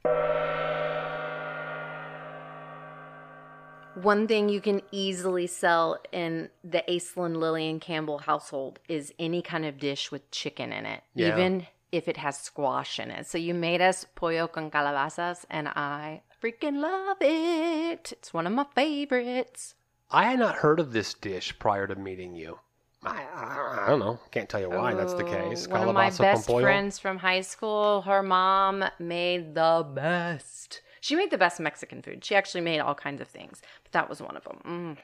One 3.94 4.28
thing 4.28 4.48
you 4.48 4.60
can 4.60 4.82
easily 4.92 5.46
sell 5.46 5.98
in 6.12 6.50
the 6.62 6.84
Aislinn 6.88 7.36
Lillian 7.36 7.80
Campbell 7.80 8.18
household 8.18 8.78
is 8.88 9.12
any 9.18 9.42
kind 9.42 9.64
of 9.64 9.78
dish 9.78 10.12
with 10.12 10.30
chicken 10.30 10.72
in 10.72 10.86
it, 10.86 11.02
Yeah. 11.14 11.28
even 11.32 11.66
if 11.90 12.06
it 12.06 12.16
has 12.18 12.38
squash 12.38 13.00
in 13.00 13.10
it. 13.10 13.26
So 13.26 13.38
you 13.38 13.54
made 13.54 13.80
us 13.80 14.04
pollo 14.14 14.46
con 14.46 14.70
calabazas, 14.70 15.44
and 15.50 15.68
I 15.68 16.22
freaking 16.42 16.80
love 16.80 17.16
it. 17.20 18.12
It's 18.12 18.32
one 18.32 18.46
of 18.46 18.52
my 18.52 18.66
favorites. 18.74 19.74
I 20.10 20.24
had 20.24 20.38
not 20.38 20.56
heard 20.56 20.80
of 20.80 20.92
this 20.92 21.12
dish 21.14 21.58
prior 21.58 21.86
to 21.86 21.96
meeting 21.96 22.34
you. 22.36 22.60
I, 23.04 23.22
I, 23.34 23.84
I 23.84 23.86
don't 23.88 24.00
know. 24.00 24.18
Can't 24.30 24.48
tell 24.48 24.60
you 24.60 24.70
why 24.70 24.94
that's 24.94 25.14
the 25.14 25.24
case. 25.24 25.66
One 25.68 25.88
of 25.88 25.94
my 25.94 26.10
best 26.10 26.46
friends 26.48 26.98
from 26.98 27.18
high 27.18 27.42
school, 27.42 28.02
her 28.02 28.22
mom 28.22 28.84
made 28.98 29.54
the 29.54 29.86
best. 29.94 30.82
She 31.08 31.16
made 31.16 31.30
the 31.30 31.38
best 31.38 31.58
Mexican 31.58 32.02
food. 32.02 32.22
She 32.22 32.34
actually 32.34 32.60
made 32.60 32.80
all 32.80 32.94
kinds 32.94 33.22
of 33.22 33.28
things, 33.28 33.62
but 33.82 33.92
that 33.92 34.10
was 34.10 34.20
one 34.20 34.36
of 34.36 34.44
them. 34.44 34.60
Mm. 34.66 34.96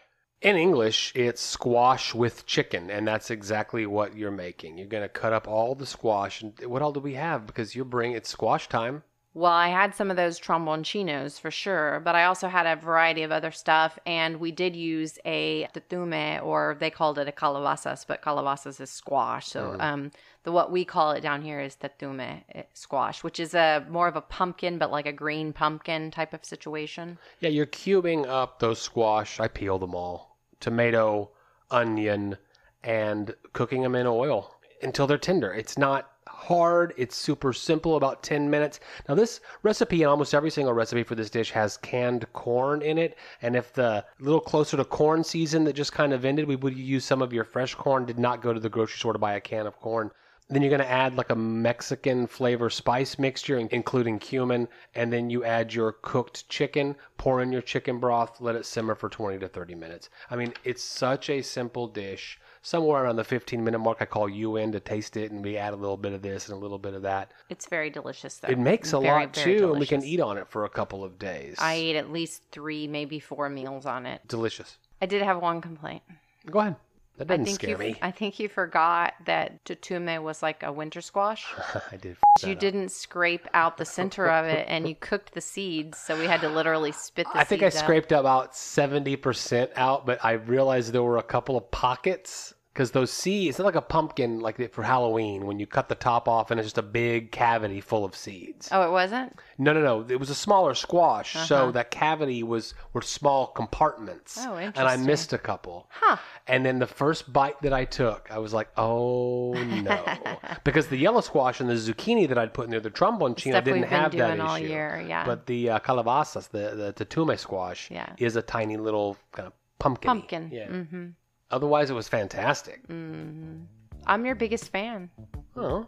In 0.43 0.57
English, 0.57 1.12
it's 1.14 1.40
squash 1.40 2.14
with 2.14 2.45
chicken, 2.45 2.90
and 2.90 3.09
that's 3.09 3.31
exactly 3.31 3.87
what 3.87 4.14
you're 4.14 4.31
making. 4.31 4.77
You're 4.77 4.87
going 4.87 5.03
to 5.03 5.09
cut 5.09 5.33
up 5.33 5.49
all 5.49 5.75
the 5.75 5.87
squash. 5.87 6.43
And 6.43 6.53
what 6.67 6.83
all 6.83 6.93
do 6.93 7.01
we 7.01 7.14
have? 7.14 7.47
Because 7.47 7.75
you 7.75 7.87
bring 7.87 8.12
it's 8.12 8.29
squash 8.29 8.69
time. 8.69 9.03
Well, 9.33 9.51
I 9.51 9.69
had 9.69 9.95
some 9.95 10.11
of 10.11 10.19
those 10.19 10.38
tromboncinos 10.38 11.40
for 11.40 11.51
sure, 11.51 12.01
but 12.05 12.14
I 12.14 12.27
also 12.27 12.49
had 12.49 12.67
a 12.67 12.77
variety 12.77 13.23
of 13.23 13.33
other 13.33 13.51
stuff, 13.51 13.99
and 14.05 14.38
we 14.38 14.53
did 14.53 14.77
use 14.77 15.19
a 15.25 15.67
tatume, 15.75 16.45
or 16.45 16.77
they 16.79 16.90
called 16.90 17.19
it 17.19 17.27
a 17.29 17.33
calabazas, 17.33 18.05
but 18.07 18.21
calabazas 18.21 18.79
is 18.79 18.90
squash. 18.90 19.49
So, 19.49 19.77
um, 19.81 20.11
the 20.44 20.52
what 20.52 20.70
we 20.70 20.85
call 20.85 21.12
it 21.12 21.22
down 21.22 21.42
here 21.42 21.61
is 21.61 21.76
tatume 21.76 22.42
eh, 22.54 22.62
squash, 22.74 23.24
which 23.24 23.40
is 23.40 23.54
a 23.54 23.85
more 23.88 24.07
of 24.07 24.16
a 24.16 24.20
pumpkin, 24.20 24.78
but 24.78 24.90
like 24.90 25.07
a 25.07 25.12
green 25.12 25.52
pumpkin 25.52 26.11
type 26.11 26.33
of 26.33 26.44
situation. 26.44 27.18
Yeah, 27.40 27.48
you're 27.48 27.66
cubing 27.66 28.26
up 28.26 28.61
those 28.61 28.80
squash. 28.80 29.40
I 29.40 29.48
peel 29.48 29.78
them 29.78 29.94
all. 29.94 30.37
Tomato, 30.61 31.30
onion, 31.70 32.37
and 32.83 33.35
cooking 33.54 33.83
them 33.83 33.94
in 33.94 34.07
oil 34.07 34.54
until 34.83 35.07
they're 35.07 35.18
tender. 35.18 35.52
It's 35.52 35.78
not 35.78 36.11
hard. 36.26 36.92
It's 36.98 37.16
super 37.16 37.54
simple, 37.54 37.96
about 37.96 38.22
10 38.22 38.50
minutes. 38.50 38.80
Now, 39.09 39.14
this 39.14 39.40
recipe 39.62 40.02
and 40.02 40.11
almost 40.11 40.35
every 40.35 40.50
single 40.50 40.74
recipe 40.74 41.02
for 41.02 41.14
this 41.14 41.30
dish 41.30 41.50
has 41.52 41.78
canned 41.78 42.30
corn 42.35 42.83
in 42.83 42.98
it. 42.98 43.16
And 43.40 43.57
if 43.57 43.72
the 43.72 44.04
little 44.20 44.40
closer 44.40 44.76
to 44.76 44.85
corn 44.85 45.24
season 45.24 45.64
that 45.64 45.72
just 45.72 45.92
kind 45.92 46.12
of 46.12 46.24
ended, 46.24 46.46
we 46.46 46.57
would 46.57 46.76
use 46.76 47.04
some 47.04 47.22
of 47.22 47.33
your 47.33 47.44
fresh 47.44 47.74
corn. 47.74 48.04
Did 48.04 48.18
not 48.18 48.42
go 48.42 48.53
to 48.53 48.61
the 48.61 48.68
grocery 48.68 48.99
store 48.99 49.14
to 49.14 49.18
buy 49.18 49.34
a 49.34 49.40
can 49.40 49.66
of 49.66 49.80
corn. 49.80 50.11
Then 50.51 50.61
you're 50.61 50.70
going 50.70 50.82
to 50.82 50.90
add 50.90 51.16
like 51.16 51.30
a 51.30 51.34
Mexican 51.36 52.26
flavor 52.26 52.68
spice 52.68 53.18
mixture, 53.18 53.57
including 53.59 54.18
cumin, 54.18 54.68
and 54.95 55.11
then 55.12 55.30
you 55.30 55.42
add 55.42 55.72
your 55.72 55.92
cooked 56.03 56.49
chicken, 56.51 56.97
pour 57.16 57.40
in 57.40 57.51
your 57.51 57.62
chicken 57.62 57.99
broth, 57.99 58.40
let 58.40 58.55
it 58.55 58.66
simmer 58.66 58.95
for 58.95 59.09
20 59.09 59.38
to 59.38 59.49
30 59.49 59.74
minutes. 59.74 60.11
I 60.30 60.36
mean, 60.36 60.53
it's 60.62 60.82
such 60.82 61.30
a 61.30 61.40
simple 61.40 61.88
dish. 61.88 62.38
Somewhere 62.61 63.05
around 63.05 63.16
the 63.16 63.24
15 63.24 63.62
minute 63.64 63.78
mark, 63.78 63.99
I 64.01 64.05
call 64.07 64.28
you 64.28 64.57
in 64.57 64.72
to 64.72 64.80
taste 64.80 65.16
it, 65.16 65.30
and 65.30 65.42
we 65.45 65.57
add 65.57 65.72
a 65.72 65.76
little 65.76 65.97
bit 65.99 66.12
of 66.12 66.22
this 66.22 66.49
and 66.49 66.57
a 66.57 66.61
little 66.61 66.78
bit 66.78 66.95
of 66.95 67.03
that. 67.03 67.32
It's 67.51 67.66
very 67.66 67.90
delicious, 67.90 68.38
though. 68.38 68.49
It 68.49 68.59
makes 68.59 68.92
a 68.92 69.01
Very, 69.01 69.24
lot 69.26 69.34
very 69.36 69.59
too, 69.59 69.70
and 69.70 69.80
we 69.80 69.86
can 69.86 70.01
delicious. 70.01 70.14
eat 70.14 70.20
on 70.20 70.38
it 70.38 70.49
for 70.49 70.64
a 70.64 70.70
couple 70.70 71.05
of 71.05 71.18
days. 71.18 71.57
I 71.59 71.74
ate 71.74 71.97
at 71.97 72.11
least 72.11 72.42
three, 72.53 72.86
maybe 72.86 73.18
four 73.18 73.49
meals 73.51 73.84
on 73.86 74.07
it. 74.07 74.20
Delicious. 74.28 74.78
I 75.03 75.07
did 75.07 75.20
have 75.22 75.40
one 75.42 75.61
complaint. 75.61 76.03
Go 76.51 76.61
ahead. 76.61 76.76
That 77.17 77.31
I 77.31 77.37
doesn't 77.37 77.45
think 77.45 77.55
scare 77.61 77.71
you, 77.71 77.77
me. 77.77 77.99
I 78.03 78.11
think 78.11 78.41
you 78.41 78.49
forgot 78.49 79.15
that 79.27 79.65
tatume 79.65 80.21
was 80.23 80.43
like 80.43 80.65
a 80.65 80.73
winter 80.73 81.01
squash. 81.01 81.47
I 81.93 81.97
did. 81.97 82.17
you 82.43 82.53
up. 82.55 82.59
didn't 82.59 82.89
scrape 82.89 83.47
out 83.55 83.77
the 83.77 83.85
center 83.85 84.29
of 84.29 84.47
it, 84.47 84.67
and 84.69 84.89
you 84.89 84.97
cooked 84.97 85.33
the 85.33 85.41
seeds, 85.41 85.99
so 85.99 86.19
we 86.19 86.27
had 86.27 86.41
to 86.41 86.49
literally 86.49 86.91
spit 86.91 87.27
the 87.33 87.39
I 87.39 87.45
think 87.45 87.62
I 87.62 87.69
scraped 87.69 88.11
about 88.11 88.57
seventy 88.57 89.15
percent 89.15 89.71
out, 89.77 90.07
but 90.07 90.25
I 90.25 90.33
realized 90.33 90.93
there 90.93 91.05
were 91.05 91.19
a 91.19 91.23
couple 91.23 91.57
of 91.57 91.71
pockets 91.71 92.55
because 92.75 92.91
those 92.91 93.12
seeds. 93.12 93.51
It's 93.51 93.59
not 93.61 93.66
like 93.66 93.77
a 93.77 93.81
pumpkin 93.81 94.41
like 94.41 94.72
for 94.72 94.83
Halloween 94.83 95.47
when 95.47 95.61
you 95.61 95.66
cut 95.66 95.89
the 95.89 95.95
top 95.95 96.29
off 96.29 96.51
and 96.51 96.59
it's 96.59 96.66
just 96.66 96.77
a 96.79 96.83
big 96.83 97.31
cavity 97.31 97.81
full 97.81 98.05
of 98.05 98.16
seeds. 98.16 98.68
Oh, 98.72 98.83
it 98.83 98.91
wasn't. 98.91 99.39
No, 99.59 99.72
no, 99.72 99.81
no. 99.81 100.05
It 100.09 100.18
was 100.18 100.29
a 100.29 100.35
smaller 100.35 100.75
squash, 100.75 101.35
so 101.47 101.57
Uh-huh. 101.57 101.70
that 101.70 101.91
cavity 101.93 102.43
was 102.43 102.75
were 102.93 103.01
small 103.03 103.47
compartments. 103.47 104.37
Oh, 104.41 104.59
interesting. 104.59 104.72
And 104.81 104.89
I 104.89 104.97
missed 104.97 105.33
a 105.33 105.39
couple. 105.39 105.89
Huh. 105.91 106.16
And 106.49 106.66
then 106.66 106.79
the 106.81 106.87
first 106.89 107.33
bite 107.33 107.62
that 107.62 107.72
I 107.72 107.85
took, 107.85 108.29
I 108.31 108.39
was 108.39 108.53
like, 108.53 108.68
"Oh 108.77 109.53
no!" 109.55 110.05
because 110.64 110.89
the 110.89 110.97
yellow 110.99 111.20
squash 111.20 111.61
and 111.61 111.70
the 111.70 111.75
zucchini 111.75 112.29
that 112.29 112.37
I'd 112.39 112.53
put 112.53 112.64
in 112.64 112.70
there, 112.72 112.81
the 112.81 112.91
tromboncino 112.91 113.62
didn't 113.62 113.85
have 113.85 114.12
that 114.12 114.41
all 114.41 114.57
issue. 114.57 114.66
year, 114.66 115.05
yeah. 115.09 115.25
But 115.25 115.47
the 115.47 115.70
uh, 115.70 115.79
calabazas, 115.79 116.49
the 116.51 116.93
the 116.95 117.05
tatume 117.05 117.39
squash, 117.39 117.91
Yeah. 117.91 118.12
is 118.18 118.35
a 118.37 118.43
tiny 118.43 118.77
little 118.77 119.16
kind 119.33 119.47
of 119.47 119.53
pumpkin. 119.79 120.09
Pumpkin. 120.09 120.51
Yeah. 120.53 120.66
Mm-hmm. 120.68 121.07
Otherwise, 121.55 121.88
it 121.88 121.94
was 121.94 122.09
fantastic. 122.09 122.84
Mm-hmm. 122.88 123.61
I'm 124.09 124.26
your 124.26 124.34
biggest 124.34 124.72
fan. 124.72 125.09
Oh, 125.57 125.86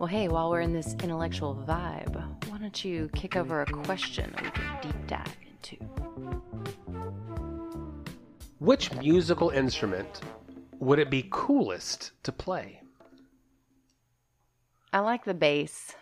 Well, 0.00 0.06
hey, 0.06 0.28
while 0.28 0.48
we're 0.48 0.62
in 0.62 0.72
this 0.72 0.94
intellectual 1.02 1.54
vibe, 1.68 2.16
why 2.48 2.56
don't 2.56 2.82
you 2.82 3.10
kick 3.14 3.36
over 3.36 3.60
a 3.60 3.66
question 3.66 4.32
that 4.36 4.42
we 4.42 4.50
can 4.52 4.78
deep 4.80 5.06
dive 5.06 5.36
into? 5.50 5.76
which 8.58 8.90
musical 8.94 9.50
instrument 9.50 10.22
would 10.78 10.98
it 10.98 11.10
be 11.10 11.26
coolest 11.30 12.12
to 12.22 12.32
play? 12.32 12.80
I 14.94 15.00
like 15.00 15.26
the 15.26 15.34
bass. 15.34 15.94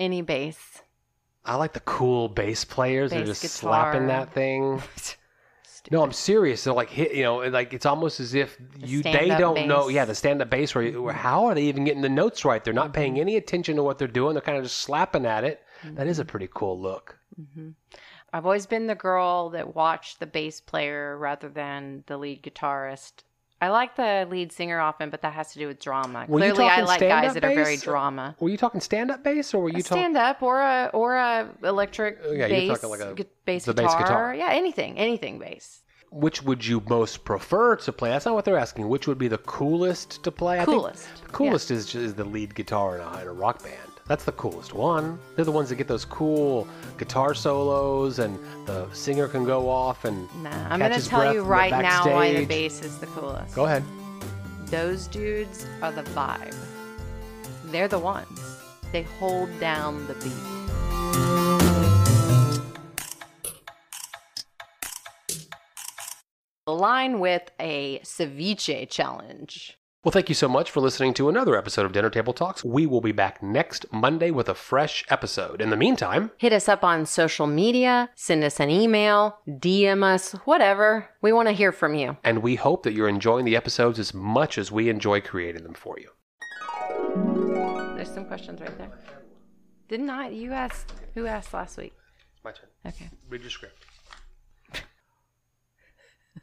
Any 0.00 0.20
bass. 0.20 0.82
I 1.44 1.54
like 1.54 1.74
the 1.74 1.80
cool 1.80 2.28
bass 2.28 2.64
players. 2.64 3.12
They're 3.12 3.20
Bass 3.20 3.40
just 3.40 3.60
guitar. 3.60 3.92
slapping 3.92 4.08
that 4.08 4.34
thing. 4.34 4.82
Stupid. 5.82 5.96
No, 5.96 6.02
I'm 6.04 6.12
serious. 6.12 6.62
They're 6.62 6.72
like 6.72 6.90
hit, 6.90 7.12
you 7.12 7.24
know, 7.24 7.38
like 7.38 7.72
it's 7.74 7.86
almost 7.86 8.20
as 8.20 8.34
if 8.34 8.56
you 8.78 9.02
they 9.02 9.28
don't 9.28 9.66
know. 9.66 9.88
Yeah, 9.88 10.04
the 10.04 10.14
stand 10.14 10.40
up 10.40 10.48
bass. 10.48 10.74
Where, 10.76 11.00
where 11.00 11.12
how 11.12 11.46
are 11.46 11.54
they 11.56 11.64
even 11.64 11.84
getting 11.84 12.02
the 12.02 12.08
notes 12.08 12.44
right? 12.44 12.62
They're 12.62 12.72
not 12.72 12.92
paying 12.94 13.14
Mm-hmm. 13.14 13.20
any 13.20 13.36
attention 13.36 13.74
to 13.76 13.82
what 13.82 13.98
they're 13.98 14.06
doing. 14.06 14.34
They're 14.34 14.42
kind 14.42 14.58
of 14.58 14.64
just 14.64 14.78
slapping 14.78 15.26
at 15.26 15.42
it. 15.42 15.60
That 15.84 16.06
is 16.06 16.18
a 16.20 16.22
Mm-hmm. 16.22 16.30
pretty 16.30 16.48
cool 16.54 16.80
look. 16.80 17.18
I've 18.32 18.46
always 18.46 18.66
been 18.66 18.86
the 18.86 18.94
girl 18.94 19.50
that 19.50 19.74
watched 19.74 20.20
the 20.20 20.26
bass 20.26 20.60
player 20.60 21.18
rather 21.18 21.48
than 21.48 22.04
the 22.06 22.16
lead 22.16 22.42
guitarist. 22.44 23.24
I 23.62 23.68
like 23.68 23.94
the 23.94 24.26
lead 24.28 24.50
singer 24.50 24.80
often, 24.80 25.08
but 25.10 25.22
that 25.22 25.32
has 25.34 25.52
to 25.52 25.58
do 25.60 25.68
with 25.68 25.78
drama. 25.78 26.26
Were 26.28 26.44
you 26.44 26.52
Clearly, 26.52 26.68
I 26.68 26.80
like 26.82 26.98
guys 27.00 27.30
stand-up 27.30 27.34
that 27.34 27.44
are 27.44 27.54
very 27.54 27.74
bass? 27.76 27.82
drama. 27.82 28.36
Were 28.40 28.48
you 28.48 28.56
talking 28.56 28.80
stand 28.80 29.10
up 29.12 29.22
bass 29.22 29.54
or 29.54 29.62
were 29.62 29.68
you 29.68 29.82
talking? 29.84 30.02
stand 30.02 30.16
up 30.16 30.42
or 30.42 30.60
a 30.60 30.90
or 30.92 31.14
a 31.14 31.48
electric 31.62 32.18
Oh, 32.24 32.32
yeah, 32.32 32.46
you're 32.46 32.48
bass, 32.74 32.80
talking 32.80 32.90
like 32.90 33.00
a- 33.08 33.14
gu- 33.14 33.24
bass, 33.46 33.64
the 33.64 33.72
guitar. 33.72 33.88
bass 33.98 34.02
guitar. 34.02 34.34
Yeah, 34.34 34.48
anything, 34.50 34.98
anything 34.98 35.38
bass. 35.38 35.78
Which 36.10 36.42
would 36.42 36.66
you 36.66 36.82
most 36.88 37.24
prefer 37.24 37.76
to 37.76 37.92
play? 37.92 38.10
That's 38.10 38.26
not 38.26 38.34
what 38.34 38.44
they're 38.44 38.58
asking. 38.58 38.88
Which 38.88 39.06
would 39.06 39.16
be 39.16 39.28
the 39.28 39.38
coolest 39.38 40.22
to 40.24 40.30
play? 40.32 40.56
I 40.58 40.64
think 40.64 40.78
Coolest, 40.82 41.06
the 41.24 41.30
coolest 41.30 41.70
is 41.70 41.94
is 41.94 42.14
the 42.14 42.24
lead 42.24 42.54
guitar 42.56 42.96
in 42.96 43.00
a, 43.02 43.20
in 43.22 43.28
a 43.28 43.32
rock 43.32 43.62
band. 43.62 43.76
That's 44.06 44.24
the 44.24 44.32
coolest 44.32 44.74
one. 44.74 45.18
They're 45.36 45.44
the 45.44 45.52
ones 45.52 45.68
that 45.68 45.76
get 45.76 45.86
those 45.88 46.04
cool 46.04 46.66
guitar 46.98 47.34
solos, 47.34 48.18
and 48.18 48.38
the 48.66 48.92
singer 48.92 49.28
can 49.28 49.44
go 49.44 49.68
off 49.68 50.04
and 50.04 50.28
Nah, 50.42 50.50
I'm 50.68 50.80
gonna 50.80 50.94
his 50.94 51.06
tell 51.06 51.32
you 51.32 51.42
right 51.42 51.70
now 51.70 52.04
why 52.06 52.34
the 52.34 52.44
bass 52.44 52.82
is 52.82 52.98
the 52.98 53.06
coolest. 53.06 53.54
Go 53.54 53.64
ahead. 53.64 53.84
Those 54.66 55.06
dudes 55.06 55.66
are 55.82 55.92
the 55.92 56.02
vibe. 56.02 56.56
They're 57.66 57.88
the 57.88 57.98
ones. 57.98 58.58
They 58.90 59.02
hold 59.02 59.48
down 59.60 60.06
the 60.06 60.14
beat. 60.14 60.32
Align 66.66 67.20
with 67.20 67.50
a 67.60 68.00
ceviche 68.00 68.88
challenge. 68.88 69.78
Well, 70.04 70.10
thank 70.10 70.28
you 70.28 70.34
so 70.34 70.48
much 70.48 70.68
for 70.68 70.80
listening 70.80 71.14
to 71.14 71.28
another 71.28 71.56
episode 71.56 71.86
of 71.86 71.92
Dinner 71.92 72.10
Table 72.10 72.32
Talks. 72.32 72.64
We 72.64 72.86
will 72.86 73.00
be 73.00 73.12
back 73.12 73.40
next 73.40 73.86
Monday 73.92 74.32
with 74.32 74.48
a 74.48 74.54
fresh 74.54 75.04
episode. 75.08 75.60
In 75.62 75.70
the 75.70 75.76
meantime, 75.76 76.32
Hit 76.38 76.52
us 76.52 76.68
up 76.68 76.82
on 76.82 77.06
social 77.06 77.46
media, 77.46 78.10
send 78.16 78.42
us 78.42 78.58
an 78.58 78.68
email, 78.68 79.38
DM 79.48 80.02
us, 80.02 80.32
whatever. 80.44 81.08
We 81.20 81.32
want 81.32 81.46
to 81.50 81.52
hear 81.54 81.70
from 81.70 81.94
you. 81.94 82.16
and 82.24 82.42
we 82.42 82.56
hope 82.56 82.82
that 82.82 82.94
you're 82.94 83.08
enjoying 83.08 83.44
the 83.44 83.54
episodes 83.54 84.00
as 84.00 84.12
much 84.12 84.58
as 84.58 84.72
we 84.72 84.88
enjoy 84.88 85.20
creating 85.20 85.62
them 85.62 85.74
for 85.74 85.96
you. 86.00 86.10
There's 87.94 88.12
some 88.12 88.24
questions 88.24 88.60
right 88.60 88.76
there. 88.78 88.90
Didn't 89.88 90.10
I? 90.10 90.30
You 90.30 90.52
asked. 90.52 90.94
Who 91.14 91.26
asked 91.26 91.54
last 91.54 91.78
week? 91.78 91.92
My 92.44 92.50
turn. 92.50 92.66
Okay. 92.84 93.08
Read 93.28 93.42
your 93.42 93.50
script. 93.50 93.84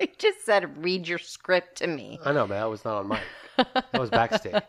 I 0.04 0.10
just 0.18 0.44
said 0.44 0.84
read 0.84 1.08
your 1.08 1.16
script 1.16 1.78
to 1.78 1.86
me. 1.86 2.20
I 2.26 2.32
know, 2.32 2.46
but 2.46 2.56
that 2.56 2.68
was 2.68 2.84
not 2.84 2.96
on 2.98 3.08
mic. 3.08 3.20
That 3.56 3.98
was 3.98 4.10
backstage. 4.20 4.62